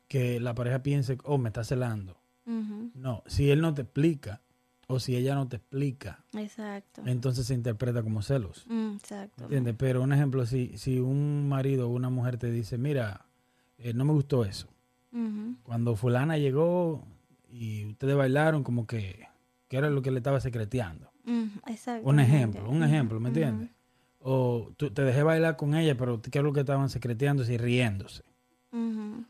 que 0.08 0.40
la 0.40 0.56
pareja 0.56 0.82
piense, 0.82 1.18
oh, 1.24 1.38
me 1.38 1.50
está 1.50 1.64
celando. 1.64 2.23
No, 2.46 3.24
si 3.26 3.50
él 3.52 3.62
no 3.62 3.74
te 3.74 3.84
explica 3.84 4.42
o 4.88 5.00
si 5.00 5.16
ella 5.16 5.34
no 5.36 5.48
te 5.48 5.56
explica, 5.58 6.24
Exacto. 6.34 7.02
entonces 7.06 7.48
se 7.48 7.54
interpreta 7.54 8.04
como 8.04 8.22
celos. 8.22 8.66
Mm, 8.68 8.96
Exacto. 8.96 9.44
¿Entiendes? 9.44 9.76
Pero 9.78 10.02
un 10.02 10.12
ejemplo, 10.14 10.46
si, 10.46 10.78
si 10.78 11.00
un 11.00 11.48
marido 11.48 11.88
o 11.90 11.94
una 11.94 12.10
mujer 12.10 12.38
te 12.38 12.52
dice, 12.52 12.78
mira, 12.78 13.26
eh, 13.78 13.94
no 13.94 14.06
me 14.06 14.14
gustó 14.14 14.46
eso. 14.46 14.68
Cuando 15.64 15.96
fulana 15.96 16.38
llegó 16.40 17.06
y 17.48 17.86
ustedes 17.86 18.16
bailaron 18.16 18.64
como 18.64 18.88
que, 18.88 19.28
que 19.68 19.78
era 19.78 19.90
lo 19.92 20.02
que 20.02 20.10
le 20.10 20.18
estaba 20.18 20.40
secreteando. 20.40 21.12
Un 22.04 22.20
ejemplo, 22.20 22.68
un 22.70 22.84
ejemplo, 22.84 23.20
¿me 23.20 23.30
entiendes? 23.30 23.70
O 24.20 24.72
tú, 24.76 24.90
te 24.90 25.04
dejé 25.04 25.22
bailar 25.22 25.56
con 25.56 25.76
ella, 25.76 25.96
pero 25.96 26.22
¿qué 26.22 26.40
es 26.40 26.44
lo 26.44 26.52
que 26.52 26.62
estaban 26.62 26.90
secreteándose 26.90 27.54
y 27.54 27.58
riéndose? 27.58 28.24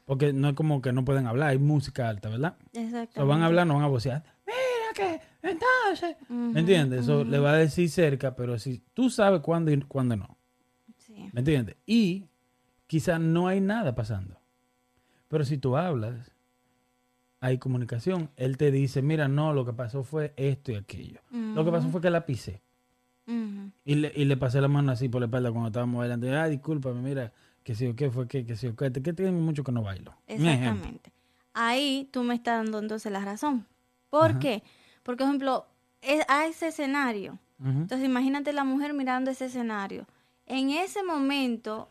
Porque 0.06 0.32
no 0.32 0.50
es 0.50 0.54
como 0.56 0.82
que 0.82 0.94
no 0.94 1.04
pueden 1.04 1.28
hablar, 1.28 1.50
hay 1.50 1.58
música 1.58 2.08
alta, 2.08 2.30
¿verdad? 2.30 2.56
Exacto. 2.72 3.22
O 3.22 3.28
van 3.28 3.42
a 3.42 3.48
hablar, 3.48 3.68
no 3.68 3.76
van 3.76 3.84
a 3.84 3.88
vocear. 3.88 4.24
Mira 4.46 4.94
que, 4.96 5.22
entonces, 5.42 6.16
¿me 6.30 6.62
entiendes? 6.62 7.02
Eso 7.02 7.26
le 7.26 7.40
va 7.40 7.52
a 7.52 7.58
decir 7.58 7.90
cerca, 7.90 8.36
pero 8.36 8.58
si 8.58 8.82
tú 8.94 9.10
sabes 9.10 9.42
cuándo 9.42 9.72
y 9.72 9.82
cuándo 9.82 10.16
no. 10.16 10.38
Sí. 10.98 11.30
¿Me 11.34 11.42
entiendes? 11.42 11.76
Y 11.86 12.28
quizás 12.88 13.20
no 13.20 13.48
hay 13.48 13.60
nada 13.60 13.96
pasando. 13.96 14.40
Pero 15.28 15.44
si 15.44 15.58
tú 15.58 15.76
hablas, 15.76 16.32
hay 17.42 17.58
comunicación. 17.58 18.30
Él 18.38 18.56
te 18.56 18.72
dice, 18.72 19.02
mira, 19.02 19.28
no, 19.28 19.52
lo 19.52 19.66
que 19.66 19.74
pasó 19.74 20.04
fue 20.04 20.34
esto 20.38 20.72
y 20.72 20.76
aquello. 20.76 21.20
Lo 21.32 21.66
que 21.66 21.72
pasó 21.72 21.90
fue 21.90 22.00
que 22.00 22.10
la 22.10 22.26
pisé. 22.26 22.62
Y 23.86 23.96
le, 23.96 24.14
y 24.16 24.26
le 24.26 24.38
pasé 24.38 24.62
la 24.62 24.70
mano 24.70 24.92
así 24.92 25.10
por 25.10 25.20
la 25.20 25.26
espalda 25.26 25.52
cuando 25.52 25.68
estábamos 25.68 26.00
bailando. 26.00 26.28
Ay, 26.40 26.52
discúlpame, 26.52 27.02
mira, 27.02 27.34
que 27.64 27.76
si 27.76 27.88
o 27.88 27.96
qué 27.96 28.10
fue 28.12 28.28
que, 28.28 28.46
que 28.46 28.56
si 28.56 28.68
o 28.68 28.76
qué, 28.76 28.92
que 28.92 29.14
tengo 29.14 29.32
mucho 29.32 29.64
que 29.64 29.72
no 29.72 29.82
bailo. 29.84 30.14
Exactamente. 30.28 31.12
Ahí 31.54 32.10
tú 32.12 32.24
me 32.24 32.36
estás 32.36 32.64
dando 32.64 32.80
entonces 32.80 33.12
la 33.12 33.24
razón. 33.24 33.66
¿Por 34.10 34.32
Ajá. 34.32 34.40
qué? 34.40 34.64
Porque, 35.04 35.24
por 35.24 35.28
ejemplo, 35.30 35.66
es, 36.02 36.24
a 36.28 36.46
ese 36.48 36.68
escenario. 36.68 37.40
Entonces, 37.64 38.06
imagínate 38.06 38.52
la 38.52 38.66
mujer 38.66 38.94
mirando 38.94 39.32
ese 39.32 39.46
escenario. 39.46 40.06
En 40.46 40.70
ese 40.72 41.02
momento, 41.02 41.88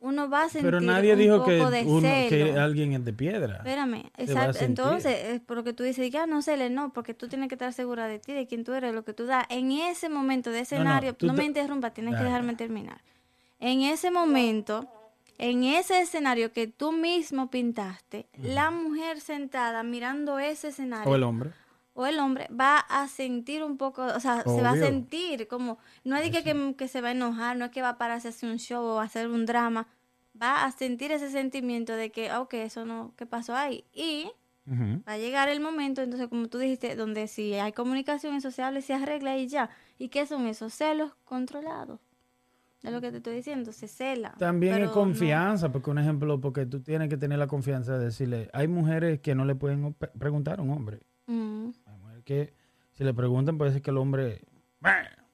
uno 0.00 0.28
va 0.28 0.44
a 0.44 0.48
sentir 0.48 0.70
Pero 0.70 0.80
nadie 0.80 1.12
un 1.12 1.18
dijo 1.20 1.38
poco 1.38 1.46
que, 1.46 1.56
de 1.70 1.84
uno, 1.84 2.00
que 2.00 2.56
alguien 2.58 2.92
es 2.92 3.04
de 3.04 3.12
piedra. 3.12 3.56
Espérame, 3.58 4.10
exacto. 4.16 4.58
Entonces, 4.64 5.16
es 5.24 5.40
por 5.40 5.56
lo 5.58 5.64
que 5.64 5.72
tú 5.72 5.84
dices, 5.84 6.10
ya 6.10 6.26
no 6.26 6.40
le 6.44 6.70
no, 6.70 6.92
porque 6.92 7.14
tú 7.14 7.28
tienes 7.28 7.48
que 7.48 7.54
estar 7.54 7.72
segura 7.72 8.08
de 8.08 8.18
ti, 8.18 8.32
de 8.32 8.46
quién 8.46 8.64
tú 8.64 8.72
eres, 8.72 8.92
lo 8.92 9.04
que 9.04 9.14
tú 9.14 9.26
das. 9.26 9.46
En 9.48 9.70
ese 9.70 10.08
momento 10.08 10.50
de 10.50 10.58
no, 10.58 10.62
escenario, 10.62 11.16
no, 11.22 11.32
me 11.32 11.40
te- 11.40 11.44
interrumpas, 11.46 11.94
tienes 11.94 12.16
que 12.16 12.24
dejarme 12.24 12.56
terminar. 12.56 13.00
En 13.58 13.82
ese 13.82 14.10
momento, 14.10 14.88
en 15.38 15.64
ese 15.64 16.00
escenario 16.00 16.52
que 16.52 16.66
tú 16.66 16.92
mismo 16.92 17.50
pintaste, 17.50 18.28
la 18.38 18.70
mujer 18.70 19.20
sentada 19.20 19.82
mirando 19.82 20.38
ese 20.38 20.68
escenario, 20.68 21.10
O 21.10 21.14
el 21.14 21.22
hombre. 21.22 21.50
o 21.94 22.06
el 22.06 22.18
hombre 22.18 22.48
va 22.50 22.78
a 22.78 23.06
sentir 23.08 23.62
un 23.62 23.76
poco, 23.76 24.02
o 24.04 24.20
sea, 24.20 24.42
se 24.42 24.62
va 24.62 24.70
a 24.70 24.76
sentir 24.76 25.48
como, 25.48 25.78
no 26.04 26.16
es 26.16 26.22
de 26.24 26.30
que, 26.30 26.42
que, 26.44 26.74
que 26.76 26.88
se 26.88 27.00
va 27.00 27.08
a 27.08 27.12
enojar, 27.12 27.56
no 27.56 27.66
es 27.66 27.70
que 27.70 27.82
va 27.82 27.90
a 27.90 27.98
pararse 27.98 28.28
a 28.28 28.30
hacer 28.30 28.50
un 28.50 28.58
show 28.58 28.82
o 28.84 29.00
a 29.00 29.04
hacer 29.04 29.28
un 29.28 29.46
drama, 29.46 29.86
va 30.40 30.64
a 30.64 30.72
sentir 30.72 31.12
ese 31.12 31.30
sentimiento 31.30 31.94
de 31.94 32.10
que, 32.12 32.32
ok, 32.34 32.54
eso 32.54 32.84
no, 32.84 33.12
¿qué 33.16 33.24
pasó 33.26 33.54
ahí? 33.56 33.84
Y 33.92 34.30
va 35.08 35.12
a 35.12 35.16
llegar 35.18 35.48
el 35.48 35.60
momento, 35.60 36.02
entonces, 36.02 36.28
como 36.28 36.48
tú 36.48 36.58
dijiste, 36.58 36.96
donde 36.96 37.28
si 37.28 37.54
hay 37.54 37.72
comunicación, 37.72 38.34
eso 38.34 38.50
se 38.50 38.62
habla 38.62 38.80
y 38.80 38.82
se 38.82 38.94
arregla 38.94 39.36
y 39.38 39.46
ya. 39.48 39.70
¿Y 39.96 40.08
qué 40.08 40.26
son 40.26 40.46
esos 40.48 40.74
celos 40.74 41.12
controlados? 41.24 42.00
Es 42.86 42.92
lo 42.92 43.00
que 43.00 43.10
te 43.10 43.16
estoy 43.18 43.34
diciendo, 43.36 43.72
se 43.72 43.88
cela. 43.88 44.34
También 44.38 44.74
es 44.76 44.86
no- 44.86 44.92
confianza, 44.92 45.72
porque 45.72 45.90
un 45.90 45.98
ejemplo, 45.98 46.40
porque 46.40 46.66
tú 46.66 46.80
tienes 46.82 47.08
que 47.08 47.16
tener 47.16 47.38
la 47.38 47.46
confianza 47.48 47.98
de 47.98 48.04
decirle, 48.06 48.48
hay 48.52 48.68
mujeres 48.68 49.20
que 49.20 49.34
no 49.34 49.44
le 49.44 49.54
pueden 49.56 49.94
preguntar 50.18 50.60
a 50.60 50.62
un 50.62 50.70
hombre. 50.70 51.00
Mm, 51.26 51.70
Hay 51.86 51.96
mujeres 51.98 52.24
que 52.24 52.54
si 52.92 53.02
le 53.04 53.12
preguntan 53.12 53.58
puede 53.58 53.72
ser 53.72 53.82
que 53.82 53.90
el 53.90 53.96
hombre, 53.98 54.42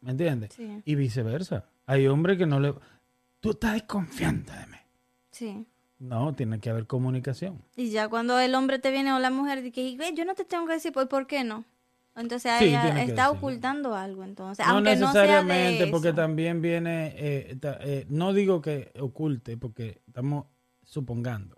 ¿me 0.00 0.10
entiendes? 0.12 0.52
sí, 0.54 0.82
Y 0.84 0.94
viceversa. 0.94 1.66
Hay 1.86 2.06
hombres 2.06 2.38
que 2.38 2.46
no 2.46 2.58
le... 2.58 2.74
Tú 3.40 3.50
estás 3.50 3.74
desconfiando 3.74 4.52
de 4.52 4.66
mí. 4.68 4.76
sí. 5.30 5.66
No, 5.98 6.32
tiene 6.34 6.58
que 6.58 6.68
haber 6.68 6.88
comunicación. 6.88 7.62
Y 7.76 7.90
ya 7.90 8.08
cuando 8.08 8.36
el 8.40 8.56
hombre 8.56 8.80
te 8.80 8.90
viene 8.90 9.12
o 9.12 9.20
la 9.20 9.30
mujer 9.30 9.62
dice 9.62 9.70
que 9.70 9.96
"Ve, 9.96 10.12
yo 10.16 10.24
no 10.24 10.34
te 10.34 10.44
tengo 10.44 10.66
que 10.66 10.72
decir, 10.72 10.90
pues 10.92 11.06
¿por 11.06 11.28
qué 11.28 11.44
no? 11.44 11.64
Entonces 12.14 12.52
Sí, 12.58 12.64
ella 12.66 12.88
está 12.88 13.22
decirlo. 13.22 13.30
ocultando 13.32 13.94
algo, 13.94 14.22
entonces, 14.24 14.66
no 14.66 14.72
aunque 14.74 14.96
no 14.96 15.12
sea 15.12 15.22
necesariamente, 15.22 15.84
de 15.86 15.90
porque 15.90 16.08
eso. 16.08 16.16
también 16.16 16.60
viene, 16.60 17.14
eh, 17.16 17.56
ta- 17.58 17.78
eh, 17.80 18.06
no 18.10 18.32
digo 18.34 18.60
que 18.60 18.92
oculte, 19.00 19.56
porque 19.56 20.02
estamos 20.06 20.44
supongando, 20.84 21.56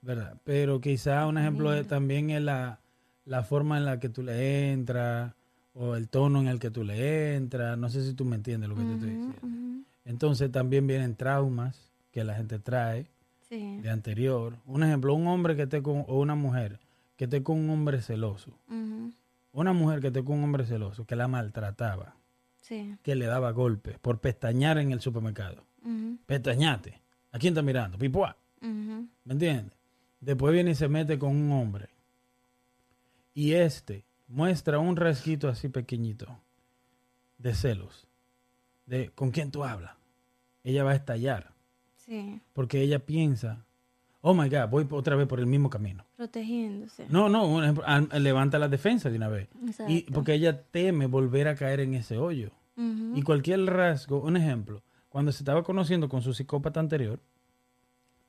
¿verdad? 0.00 0.36
Pero 0.44 0.80
quizá 0.80 1.26
un 1.26 1.38
ejemplo 1.38 1.84
también 1.86 2.30
es 2.30 2.42
la, 2.42 2.80
la 3.24 3.42
forma 3.44 3.76
en 3.78 3.84
la 3.84 4.00
que 4.00 4.08
tú 4.08 4.22
le 4.24 4.72
entras 4.72 5.34
o 5.74 5.94
el 5.94 6.08
tono 6.08 6.40
en 6.40 6.48
el 6.48 6.58
que 6.58 6.70
tú 6.70 6.82
le 6.82 7.36
entras. 7.36 7.76
No 7.78 7.88
sé 7.88 8.04
si 8.04 8.14
tú 8.14 8.24
me 8.24 8.34
entiendes 8.36 8.68
lo 8.68 8.74
que 8.74 8.82
te 8.82 8.92
estoy 8.94 9.10
diciendo. 9.10 9.84
Entonces 10.04 10.50
también 10.50 10.86
vienen 10.86 11.14
traumas 11.16 11.92
que 12.10 12.24
la 12.24 12.34
gente 12.34 12.58
trae 12.58 13.06
Sí. 13.48 13.78
de 13.80 13.90
anterior. 13.90 14.56
Un 14.66 14.82
ejemplo, 14.82 15.14
un 15.14 15.28
hombre 15.28 15.54
que 15.54 15.62
esté 15.62 15.80
con, 15.80 16.04
o 16.08 16.18
una 16.18 16.34
mujer 16.34 16.80
que 17.16 17.24
esté 17.24 17.44
con 17.44 17.58
un 17.60 17.70
hombre 17.70 18.02
celoso. 18.02 18.50
Una 19.56 19.72
mujer 19.72 20.00
que 20.00 20.12
con 20.22 20.36
un 20.36 20.44
hombre 20.44 20.66
celoso, 20.66 21.06
que 21.06 21.16
la 21.16 21.28
maltrataba, 21.28 22.14
Sí. 22.60 22.94
que 23.02 23.14
le 23.14 23.24
daba 23.24 23.52
golpes 23.52 23.98
por 23.98 24.20
pestañear 24.20 24.76
en 24.76 24.92
el 24.92 25.00
supermercado. 25.00 25.64
Pestañate. 26.26 27.00
¿A 27.32 27.38
quién 27.38 27.54
está 27.54 27.62
mirando? 27.62 27.96
Pipoa. 27.96 28.36
¿Me 28.60 29.08
entiendes? 29.32 29.72
Después 30.20 30.52
viene 30.52 30.72
y 30.72 30.74
se 30.74 30.88
mete 30.88 31.18
con 31.18 31.34
un 31.34 31.52
hombre. 31.52 31.88
Y 33.32 33.54
este 33.54 34.04
muestra 34.28 34.78
un 34.78 34.94
rasquito 34.94 35.48
así 35.48 35.70
pequeñito 35.70 36.38
de 37.38 37.54
celos. 37.54 38.06
De 38.84 39.08
con 39.14 39.30
quién 39.30 39.50
tú 39.50 39.64
hablas. 39.64 39.94
Ella 40.64 40.84
va 40.84 40.90
a 40.90 40.96
estallar. 40.96 41.54
Sí. 41.96 42.42
Porque 42.52 42.82
ella 42.82 42.98
piensa, 42.98 43.64
oh 44.28 44.34
my 44.34 44.48
God, 44.48 44.68
voy 44.68 44.84
otra 44.90 45.14
vez 45.14 45.28
por 45.28 45.38
el 45.38 45.46
mismo 45.46 45.70
camino. 45.70 46.04
Protegiéndose. 46.16 47.06
No, 47.08 47.28
no, 47.28 47.46
un 47.46 47.62
ejemplo, 47.62 47.84
levanta 48.18 48.58
la 48.58 48.66
defensa 48.68 49.08
de 49.08 49.16
una 49.18 49.28
vez. 49.28 49.46
Y 49.62 49.68
Exacto. 49.68 50.12
porque 50.12 50.34
ella 50.34 50.62
teme 50.64 51.06
volver 51.06 51.46
a 51.46 51.54
caer 51.54 51.78
en 51.78 51.94
ese 51.94 52.18
hoyo. 52.18 52.50
Ujú, 52.76 53.12
Y 53.14 53.22
cualquier 53.22 53.64
rasgo, 53.66 54.20
un 54.20 54.36
ejemplo, 54.36 54.82
cuando 55.10 55.30
se 55.30 55.38
estaba 55.38 55.62
conociendo 55.62 56.08
con 56.08 56.22
su 56.22 56.34
psicópata 56.34 56.80
anterior, 56.80 57.20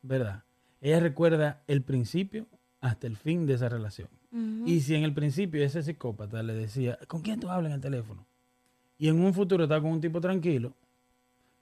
¿verdad? 0.03 0.43
Ella 0.81 0.99
recuerda 0.99 1.63
el 1.65 1.81
principio 1.81 2.45
hasta 2.79 3.07
el 3.07 3.17
fin 3.17 3.47
de 3.47 3.55
esa 3.55 3.67
relación. 3.67 4.07
ujú, 4.31 4.63
Y 4.67 4.81
si 4.81 4.93
en 4.93 5.03
el 5.03 5.13
principio 5.13 5.63
ese 5.63 5.81
psicópata 5.81 6.43
le 6.43 6.53
decía, 6.53 6.99
¿con 7.07 7.21
quién 7.23 7.39
tú 7.39 7.49
hablas 7.49 7.71
en 7.71 7.75
el 7.77 7.81
teléfono? 7.81 8.23
Y 8.99 9.07
en 9.07 9.19
un 9.19 9.33
futuro 9.33 9.63
está 9.63 9.81
con 9.81 9.91
un 9.91 9.99
tipo 10.01 10.21
tranquilo, 10.21 10.73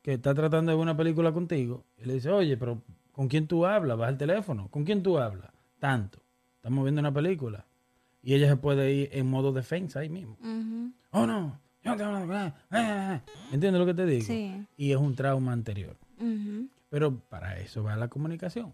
que 0.02 0.14
está 0.16 0.34
tratando 0.36 0.72
de 0.72 0.76
ver 0.76 0.84
una 0.84 0.98
película 0.98 1.32
contigo, 1.32 1.86
y 1.98 2.06
le 2.06 2.16
dice, 2.16 2.30
oye, 2.30 2.58
pero 2.58 2.82
¿con 3.16 3.30
quién 3.30 3.48
tú 3.48 3.66
hablas? 3.66 3.98
Vas 3.98 4.10
al 4.10 4.18
teléfono. 4.18 4.68
¿Con 4.70 4.84
quién 4.84 5.02
tú 5.02 5.18
hablas? 5.18 5.50
Tanto. 5.80 6.20
Estamos 6.58 6.84
viendo 6.84 7.00
una 7.00 7.14
película. 7.14 7.66
Y 8.22 8.34
ella 8.34 8.50
se 8.50 8.58
puede 8.58 8.92
ir 8.92 9.10
en 9.14 9.30
modo 9.30 9.54
defensa 9.54 10.00
ahí 10.00 10.10
mismo. 10.10 10.38
ujú. 10.42 10.92
Oh, 11.12 11.26
no. 11.26 11.60
Yo 11.84 11.94
eh, 11.94 12.54
eh, 12.72 12.72
eh". 12.72 13.22
¿Entiendes 13.54 13.80
lo 13.80 13.86
que 13.86 13.94
te 13.94 14.06
digo? 14.06 14.26
Sí. 14.26 14.66
Y 14.76 14.92
es 14.92 14.98
un 14.98 15.16
trauma 15.16 15.54
anterior. 15.54 15.96
Pero 16.90 17.20
para 17.30 17.60
eso 17.60 17.84
va 17.84 17.96
la 17.96 18.08
comunicación. 18.08 18.74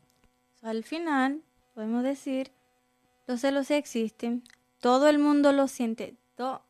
Al 0.62 0.84
final, 0.84 1.42
podemos 1.76 2.04
decir 2.04 2.52
Los 3.28 3.42
celos 3.42 3.70
existen. 3.70 4.44
Todo 4.80 5.08
el 5.08 5.20
mundo 5.20 5.52
lo 5.52 5.68
siente. 5.68 6.16
Todo 6.36 6.64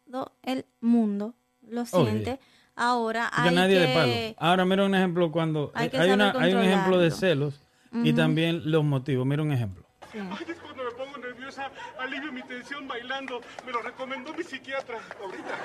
el 0.43 0.65
mundo 0.82 1.36
lo 1.61 1.86
siente. 1.86 2.39
Ahora 2.82 3.29
hay 3.32 3.53
nadie 3.53 3.75
que... 3.75 3.88
de 3.88 3.93
palo. 3.93 4.49
Ahora 4.49 4.65
mira 4.65 4.84
un 4.84 4.95
ejemplo 4.95 5.32
cuando 5.32 5.71
hay 5.75 5.86
eh, 5.86 5.91
que 5.91 5.99
hay, 5.99 6.09
una, 6.09 6.32
hay 6.32 6.51
un 6.55 6.63
ejemplo 6.63 6.97
de 6.97 7.11
celos 7.11 7.61
y 7.93 8.11
también 8.13 8.63
los 8.71 8.84
motivos. 8.84 9.23
Mira 9.27 9.43
un 9.43 9.51
ejemplo. 9.51 9.86
Sí. 10.11 10.17
Ay, 10.17 10.45
es 10.47 10.57
cuando 10.57 10.84
me 10.84 10.91
pongo 10.91 11.17
nerviosa, 11.19 11.69
alivio 11.99 12.32
mi 12.32 12.41
tensión 12.41 12.88
bailando. 12.88 13.39
Me 13.67 13.71
lo 13.71 13.84
recomendó 13.84 14.34
mi 14.34 14.43
psiquiatra. 14.43 14.99
Ahorita, 15.21 15.55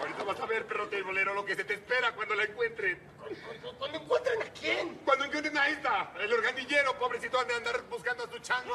ahorita 0.00 0.24
vas 0.24 0.40
a 0.40 0.46
ver, 0.46 0.66
perro 0.66 0.86
del 0.86 1.04
bolero, 1.04 1.34
lo 1.34 1.44
que 1.44 1.54
se 1.54 1.64
te 1.64 1.74
espera 1.74 2.12
cuando 2.12 2.34
la 2.36 2.44
encuentren. 2.44 2.98
¿Cuándo, 3.78 3.98
encuentren 3.98 4.42
a 4.42 4.46
quién? 4.58 4.98
Cuando 5.04 5.26
encuentren 5.26 5.58
a 5.58 5.68
esta, 5.68 6.12
el 6.20 6.32
organillero, 6.32 6.98
pobrecito, 6.98 7.38
han 7.38 7.48
de 7.48 7.54
andar 7.54 7.82
buscando 7.90 8.24
a 8.24 8.30
su 8.30 8.38
chango. 8.38 8.74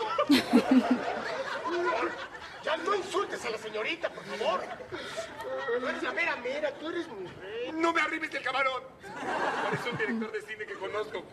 ya 2.64 2.78
no 2.78 2.96
insultes 2.96 3.44
a 3.44 3.50
la 3.50 3.58
señorita, 3.58 4.10
por 4.10 4.24
favor. 4.24 4.62
Tú 5.80 5.88
eres 5.88 6.04
la 6.04 6.14
mera 6.14 6.36
mera, 6.38 6.72
tú 6.80 6.90
eres 6.90 7.08
mi 7.08 7.28
rey. 7.28 7.57
No 7.78 7.94
me 7.94 8.02
arribes 8.02 8.32
del 8.32 8.44
camarón. 8.44 8.84
Parece 9.64 9.90
un 9.90 9.98
director 9.98 10.32
de 10.32 10.42
cine 10.42 10.66
que 10.66 10.74
conozco. 10.74 11.24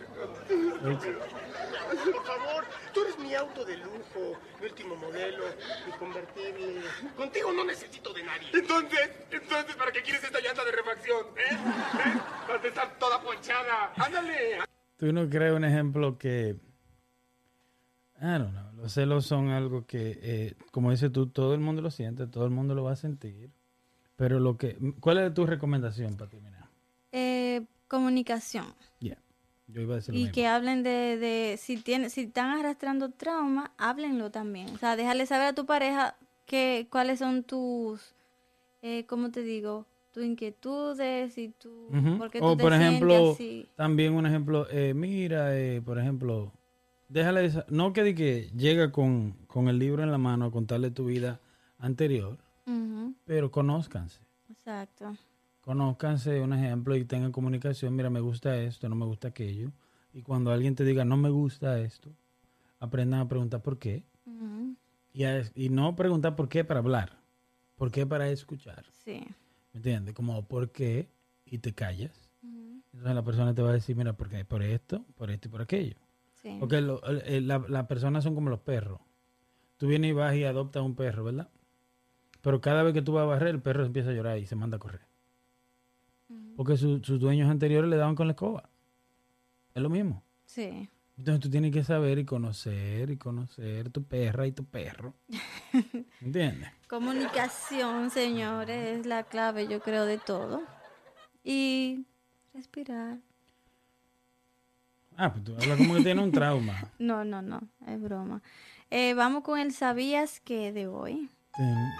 Por 2.12 2.24
favor, 2.24 2.64
tú 2.92 3.02
eres 3.02 3.18
mi 3.18 3.34
auto 3.34 3.64
de 3.64 3.76
lujo, 3.78 4.38
mi 4.60 4.66
último 4.66 4.96
modelo, 4.96 5.44
mi 5.86 5.92
convertible. 5.92 6.82
Contigo 7.16 7.52
no 7.52 7.64
necesito 7.64 8.12
de 8.12 8.22
nadie. 8.22 8.48
Entonces, 8.52 9.10
entonces, 9.30 9.76
¿para 9.76 9.92
qué 9.92 10.02
quieres 10.02 10.22
esta 10.24 10.40
llanta 10.40 10.64
de 10.64 10.72
refacción? 10.72 11.26
¿Eh? 11.36 11.42
¿Eh? 11.50 12.20
Vas 12.48 12.64
a 12.64 12.68
estar 12.68 12.98
toda 12.98 13.20
ponchada. 13.22 13.92
Ándale. 13.96 14.58
Tú 14.96 15.12
no 15.12 15.28
crees 15.28 15.52
un 15.54 15.64
ejemplo 15.64 16.18
que... 16.18 16.56
I 18.20 18.38
don't 18.38 18.52
know. 18.52 18.72
Los 18.76 18.92
celos 18.92 19.24
son 19.24 19.48
algo 19.48 19.86
que, 19.86 20.18
eh, 20.22 20.54
como 20.70 20.90
dices 20.90 21.10
tú, 21.10 21.26
todo 21.28 21.54
el 21.54 21.60
mundo 21.60 21.80
lo 21.80 21.90
siente, 21.90 22.26
todo 22.26 22.44
el 22.44 22.50
mundo 22.50 22.74
lo 22.74 22.84
va 22.84 22.92
a 22.92 22.96
sentir. 22.96 23.50
Pero 24.16 24.38
lo 24.40 24.56
que... 24.56 24.76
¿Cuál 25.00 25.18
es 25.18 25.34
tu 25.34 25.46
recomendación 25.46 26.16
para 26.16 26.30
terminar? 26.30 26.68
Eh, 27.12 27.62
comunicación. 27.88 28.66
Yeah. 29.00 29.18
Yo 29.66 29.80
iba 29.80 29.94
a 29.94 29.96
decir 29.96 30.14
lo 30.14 30.18
Y 30.20 30.24
mismo. 30.24 30.34
que 30.34 30.46
hablen 30.46 30.82
de, 30.82 31.16
de 31.16 31.56
si 31.58 31.76
tienen, 31.78 32.10
si 32.10 32.22
están 32.22 32.58
arrastrando 32.58 33.10
trauma, 33.10 33.72
háblenlo 33.78 34.30
también. 34.30 34.68
O 34.74 34.78
sea, 34.78 34.96
déjale 34.96 35.26
saber 35.26 35.48
a 35.48 35.52
tu 35.54 35.66
pareja 35.66 36.16
que 36.46 36.86
cuáles 36.90 37.18
son 37.18 37.42
tus, 37.42 38.14
eh, 38.82 39.04
¿cómo 39.06 39.30
te 39.30 39.42
digo? 39.42 39.86
Tus 40.12 40.24
inquietudes 40.24 41.38
y 41.38 41.48
tu, 41.48 41.70
Ujú. 41.88 42.18
por 42.18 42.30
qué 42.30 42.38
tú 42.38 42.44
O 42.44 42.56
te 42.56 42.62
por 42.62 42.72
ejemplo, 42.72 43.32
así. 43.32 43.66
también 43.74 44.12
un 44.14 44.26
ejemplo, 44.26 44.66
eh, 44.70 44.94
mira, 44.94 45.58
eh, 45.58 45.80
por 45.82 45.98
ejemplo, 45.98 46.52
déjale, 47.08 47.50
no 47.68 47.92
que, 47.92 48.14
que 48.14 48.50
llega 48.56 48.92
con, 48.92 49.32
con 49.48 49.68
el 49.68 49.78
libro 49.78 50.02
en 50.02 50.12
la 50.12 50.18
mano 50.18 50.44
a 50.46 50.50
contarle 50.52 50.90
tu 50.90 51.06
vida 51.06 51.40
anterior, 51.78 52.38
Pero 53.24 53.50
conózcanse. 53.50 54.20
Exacto. 54.50 55.14
Conózcanse 55.60 56.40
un 56.40 56.52
ejemplo 56.52 56.94
y 56.96 57.04
tengan 57.04 57.32
comunicación, 57.32 57.94
mira, 57.96 58.10
me 58.10 58.20
gusta 58.20 58.56
esto, 58.58 58.88
no 58.88 58.94
me 58.96 59.06
gusta 59.06 59.28
aquello. 59.28 59.72
Y 60.12 60.22
cuando 60.22 60.52
alguien 60.52 60.74
te 60.74 60.84
diga, 60.84 61.04
no 61.04 61.16
me 61.16 61.30
gusta 61.30 61.80
esto, 61.80 62.10
aprendan 62.80 63.20
a 63.20 63.28
preguntar 63.28 63.62
por 63.62 63.78
qué. 63.78 64.04
Y, 65.12 65.24
a- 65.24 65.42
y 65.54 65.68
no 65.70 65.94
preguntar 65.96 66.36
por 66.36 66.48
qué 66.48 66.64
para 66.64 66.80
hablar, 66.80 67.18
por 67.76 67.90
qué 67.90 68.06
para 68.06 68.28
escuchar. 68.28 68.84
Sí. 69.04 69.22
¿Me 69.72 69.78
entiendes? 69.78 70.14
Como 70.14 70.46
por 70.46 70.70
qué 70.70 71.08
y 71.46 71.58
te 71.58 71.72
callas. 71.72 72.28
Entonces 72.92 73.14
la 73.14 73.24
persona 73.24 73.54
te 73.54 73.62
va 73.62 73.70
a 73.70 73.74
decir, 73.74 73.96
mira, 73.96 74.12
¿por 74.12 74.28
qué? 74.28 74.44
Por 74.44 74.62
esto, 74.62 75.04
por 75.16 75.30
esto 75.30 75.48
y 75.48 75.50
por 75.50 75.62
aquello. 75.62 75.96
Sí. 76.34 76.56
Porque 76.60 76.76
el- 76.76 77.46
la- 77.48 77.64
las 77.68 77.86
personas 77.86 78.22
son 78.22 78.34
como 78.34 78.50
los 78.50 78.60
perros. 78.60 79.00
Tú 79.78 79.88
vienes 79.88 80.10
y 80.10 80.12
vas 80.12 80.34
y 80.36 80.44
adoptas 80.44 80.82
un 80.82 80.94
perro, 80.94 81.24
¿verdad? 81.24 81.48
Pero 82.44 82.60
cada 82.60 82.82
vez 82.84 82.92
que 82.94 83.02
tú 83.02 83.14
vas 83.14 83.22
a 83.22 83.26
barrer, 83.26 83.48
el 83.48 83.60
perro 83.62 83.84
empieza 83.84 84.10
a 84.10 84.12
llorar 84.12 84.38
y 84.38 84.46
se 84.46 84.54
manda 84.54 84.76
a 84.76 84.78
correr. 84.80 85.00
Porque 86.56 86.76
su- 86.76 87.02
sus 87.02 87.18
dueños 87.18 87.50
anteriores 87.50 87.90
le 87.90 87.96
daban 87.96 88.14
con 88.14 88.28
la 88.28 88.32
escoba. 88.34 88.68
Es 89.74 89.82
lo 89.82 89.88
mismo. 89.90 90.22
Sí. 90.44 90.88
Entonces 91.16 91.40
tú 91.40 91.50
tienes 91.50 91.72
que 91.72 91.82
saber 91.82 92.18
y 92.18 92.24
conocer 92.24 93.10
y 93.10 93.16
conocer 93.16 93.88
tu 93.90 94.04
perra 94.04 94.46
y 94.46 94.52
tu 94.52 94.64
perro. 94.64 95.14
¿Entiendes? 96.20 96.68
Comunicación, 96.86 98.10
señores, 98.10 98.98
es 99.00 99.06
la 99.06 99.22
clave, 99.24 99.66
yo 99.66 99.80
creo, 99.80 100.04
de 100.06 100.18
todo. 100.18 100.62
Y 101.42 102.04
respirar. 102.52 103.18
Ah, 105.16 105.32
pues 105.32 105.44
tú 105.44 105.54
hablas 105.54 105.78
como 105.78 105.94
que 105.94 106.02
tienes 106.02 106.22
un 106.24 106.30
trauma. 106.32 106.90
No, 106.98 107.24
no, 107.24 107.40
no, 107.42 107.60
es 107.86 108.00
broma. 108.00 108.42
Eh, 108.90 109.14
vamos 109.14 109.42
con 109.44 109.58
el 109.58 109.72
sabías 109.72 110.40
que 110.40 110.72
de 110.72 110.86
hoy. 110.88 111.28
Tien- 111.54 111.90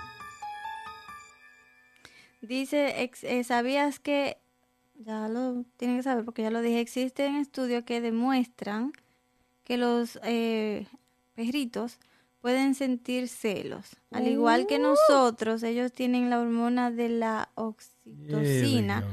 Dice, 2.47 3.03
ex- 3.03 3.24
eh, 3.24 3.42
¿sabías 3.45 3.99
que, 4.01 4.38
ya 4.97 5.28
lo 5.28 5.64
tienen 5.76 5.97
que 5.99 6.03
saber 6.03 6.24
porque 6.24 6.42
ya 6.42 6.51
lo 6.51 6.61
dije, 6.61 6.80
existen 6.80 7.36
estudios 7.36 7.84
que 7.84 8.01
demuestran 8.01 8.92
que 9.64 9.76
los 9.78 10.18
eh, 10.22 10.86
perritos 11.34 11.99
pueden 12.40 12.74
sentir 12.74 13.28
celos. 13.28 13.97
Al 14.11 14.28
igual 14.28 14.66
que 14.66 14.78
nosotros, 14.78 15.62
ellos 15.62 15.92
tienen 15.92 16.28
la 16.28 16.38
hormona 16.40 16.90
de 16.90 17.09
la 17.09 17.49
oxitocina, 17.55 19.01
Yeah, 19.01 19.09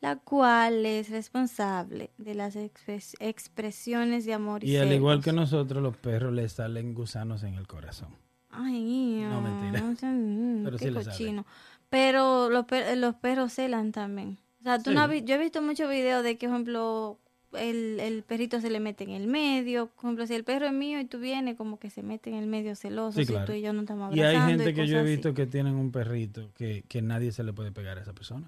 la 0.00 0.16
cual 0.16 0.84
es 0.84 1.08
responsable 1.10 2.10
de 2.18 2.34
las 2.34 2.56
expres- 2.56 3.14
expresiones 3.20 4.24
de 4.24 4.34
amor 4.34 4.64
y, 4.64 4.72
Y 4.72 4.76
al 4.78 4.92
igual 4.92 5.22
que 5.22 5.32
nosotros, 5.32 5.80
los 5.82 5.96
perros 5.96 6.32
les 6.32 6.52
salen 6.52 6.92
gusanos 6.94 7.44
en 7.44 7.54
el 7.54 7.68
corazón. 7.68 8.08
Ay, 8.50 9.24
No, 9.30 9.40
mentira. 9.40 9.80
no 9.80 9.92
mm, 9.92 10.64
Pero 10.64 10.76
qué 10.78 10.84
sí 10.88 10.92
sale. 11.04 11.44
Pero 11.92 12.48
los, 12.50 12.64
per- 12.64 12.96
los 12.98 13.14
perros 13.14 13.52
celan 13.52 13.92
también. 13.92 14.38
O 14.60 14.62
sea, 14.64 14.78
tú 14.82 14.92
no 14.92 15.02
has 15.02 15.10
yo 15.24 15.34
he 15.34 15.38
visto 15.38 15.60
muchos 15.62 15.88
videos 15.90 16.24
de 16.24 16.38
que, 16.38 16.46
por 16.48 16.54
ejemplo, 16.56 17.18
el, 17.52 18.00
el 18.00 18.22
perrito 18.22 18.60
se 18.62 18.70
le 18.70 18.80
mete 18.80 19.04
en 19.04 19.10
el 19.10 19.26
medio. 19.26 19.88
Por 19.88 20.04
ejemplo, 20.06 20.26
si 20.26 20.34
el 20.34 20.42
perro 20.44 20.66
es 20.66 20.72
mío 20.72 20.98
y 21.00 21.04
tú 21.04 21.18
vienes, 21.18 21.54
como 21.56 21.78
que 21.78 21.90
se 21.90 22.02
mete 22.02 22.30
en 22.30 22.36
el 22.36 22.46
medio 22.46 22.74
celoso. 22.76 23.18
Sí, 23.18 23.26
si 23.26 23.32
claro. 23.32 23.46
tú 23.46 23.52
y 23.52 23.60
yo 23.60 23.72
no 23.74 23.82
estamos 23.82 24.16
Y 24.16 24.22
hay 24.22 24.38
gente 24.40 24.72
que 24.72 24.86
yo 24.86 24.96
he 24.96 25.00
así. 25.00 25.10
visto 25.10 25.34
que 25.34 25.46
tienen 25.46 25.74
un 25.74 25.92
perrito 25.92 26.50
que, 26.54 26.82
que 26.88 27.02
nadie 27.02 27.30
se 27.30 27.42
le 27.44 27.52
puede 27.52 27.72
pegar 27.72 27.98
a 27.98 28.00
esa 28.00 28.14
persona. 28.14 28.46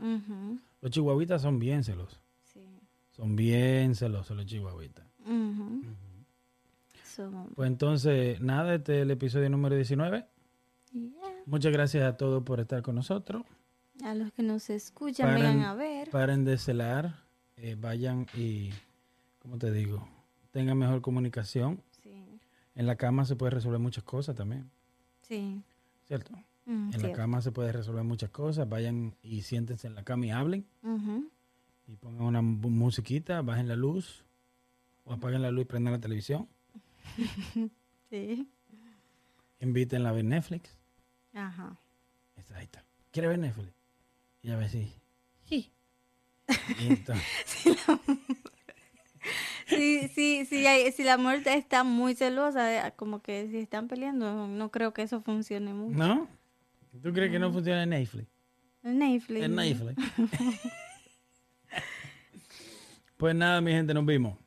Los 0.81 0.91
chihuahuitas 0.91 1.43
son 1.43 1.59
bien 1.59 1.85
celosos. 1.85 2.19
sí. 2.45 2.61
Son 3.11 3.37
bien 3.37 3.95
celosos 3.95 4.37
los 4.37 4.47
chihuahuitas. 4.47 5.05
So, 7.05 7.31
Pues 7.55 7.69
entonces, 7.69 8.41
nada, 8.41 8.75
este 8.75 8.97
es 8.97 9.03
el 9.03 9.11
episodio 9.11 9.49
número 9.51 9.77
19. 9.77 10.27
Muchas 11.47 11.73
gracias 11.73 12.05
a 12.05 12.17
todos 12.17 12.43
por 12.43 12.61
estar 12.61 12.83
con 12.83 12.95
nosotros. 12.95 13.45
A 14.03 14.15
los 14.15 14.33
que 14.33 14.43
nos 14.43 14.71
escuchan, 14.71 15.29
Paren- 15.29 15.35
vengan 15.43 15.61
a 15.63 15.75
ver. 15.75 16.11
Paren 16.11 16.45
de 16.45 16.59
celar, 16.59 17.23
eh, 17.57 17.77
vayan 17.79 18.27
y, 18.35 18.71
¿cómo 19.41 19.59
te 19.59 19.71
digo? 19.71 20.09
Tengan 20.51 20.79
mejor 20.79 21.01
comunicación. 21.03 21.83
Sí, 22.03 22.11
En 22.75 22.87
la 22.87 22.97
cama 22.97 23.25
se 23.25 23.37
puede 23.37 23.51
resolver 23.51 23.79
muchas 23.79 24.05
cosas 24.05 24.35
también, 24.35 24.71
sí. 25.23 25.63
¿cierto? 26.05 26.33
Mm, 26.67 26.91
En 26.95 27.03
la 27.03 27.13
cama 27.13 27.41
se 27.43 27.53
puede 27.53 27.71
resolver 27.73 28.05
muchas 28.05 28.31
cosas. 28.31 28.69
Vayan 28.69 29.15
y 29.23 29.43
siéntense 29.43 29.87
en 29.87 29.95
la 29.95 30.03
cama 30.03 30.27
y 30.27 30.31
hablen. 30.31 30.67
Ujú. 30.83 31.31
Y 31.87 31.97
pongan 31.97 32.23
una 32.23 32.43
mu- 32.43 32.71
musiquita, 32.71 33.43
bajen 33.43 33.69
la 33.69 33.77
luz. 33.77 34.25
O 35.05 35.13
apaguen 35.13 35.43
la 35.43 35.51
luz 35.51 35.63
y 35.63 35.67
prendan 35.67 35.93
la 35.93 36.01
televisión. 36.01 36.49
Sí. 38.11 38.49
Invítenla 39.61 40.11
a 40.11 40.13
ver 40.13 40.25
Netflix. 40.25 40.79
Ajá. 41.35 41.77
Esa, 42.37 42.57
Ahí 42.57 42.65
está. 42.65 42.85
¿Quiere 43.11 43.29
ver 43.29 43.39
Netflix? 43.39 43.73
Y 44.43 44.51
a 44.51 44.57
ver 44.57 44.69
si. 44.69 44.93
Sí. 45.45 45.71
Sí, 49.67 50.09
sí, 50.15 50.45
sí, 50.47 50.67
hay- 50.67 50.93
si 50.93 51.05
la 51.05 51.17
muerte 51.17 51.55
está 51.55 51.85
muy 51.85 52.15
celosa, 52.15 52.89
eh, 52.89 52.93
como 52.97 53.23
que 53.23 53.49
si 53.49 53.59
están 53.59 53.89
peleando, 53.89 54.33
no, 54.33 54.47
no 54.47 54.71
creo 54.71 54.93
que 54.93 55.03
eso 55.03 55.23
funcione 55.23 55.73
mucho. 55.73 55.97
¿No? 55.97 56.29
¿Tú 57.03 57.13
crees 57.13 57.31
que 57.31 57.39
no 57.39 57.51
funciona 57.51 57.83
en 57.83 57.91
Netflix? 57.91 58.29
En 58.83 58.99
Netflix. 58.99 59.43
En 59.43 59.55
Netflix. 59.55 60.03
pues 63.17 63.35
nada, 63.35 63.61
mi 63.61 63.73
gente, 63.73 63.95
nos 63.95 64.05
vimos. 64.05 64.39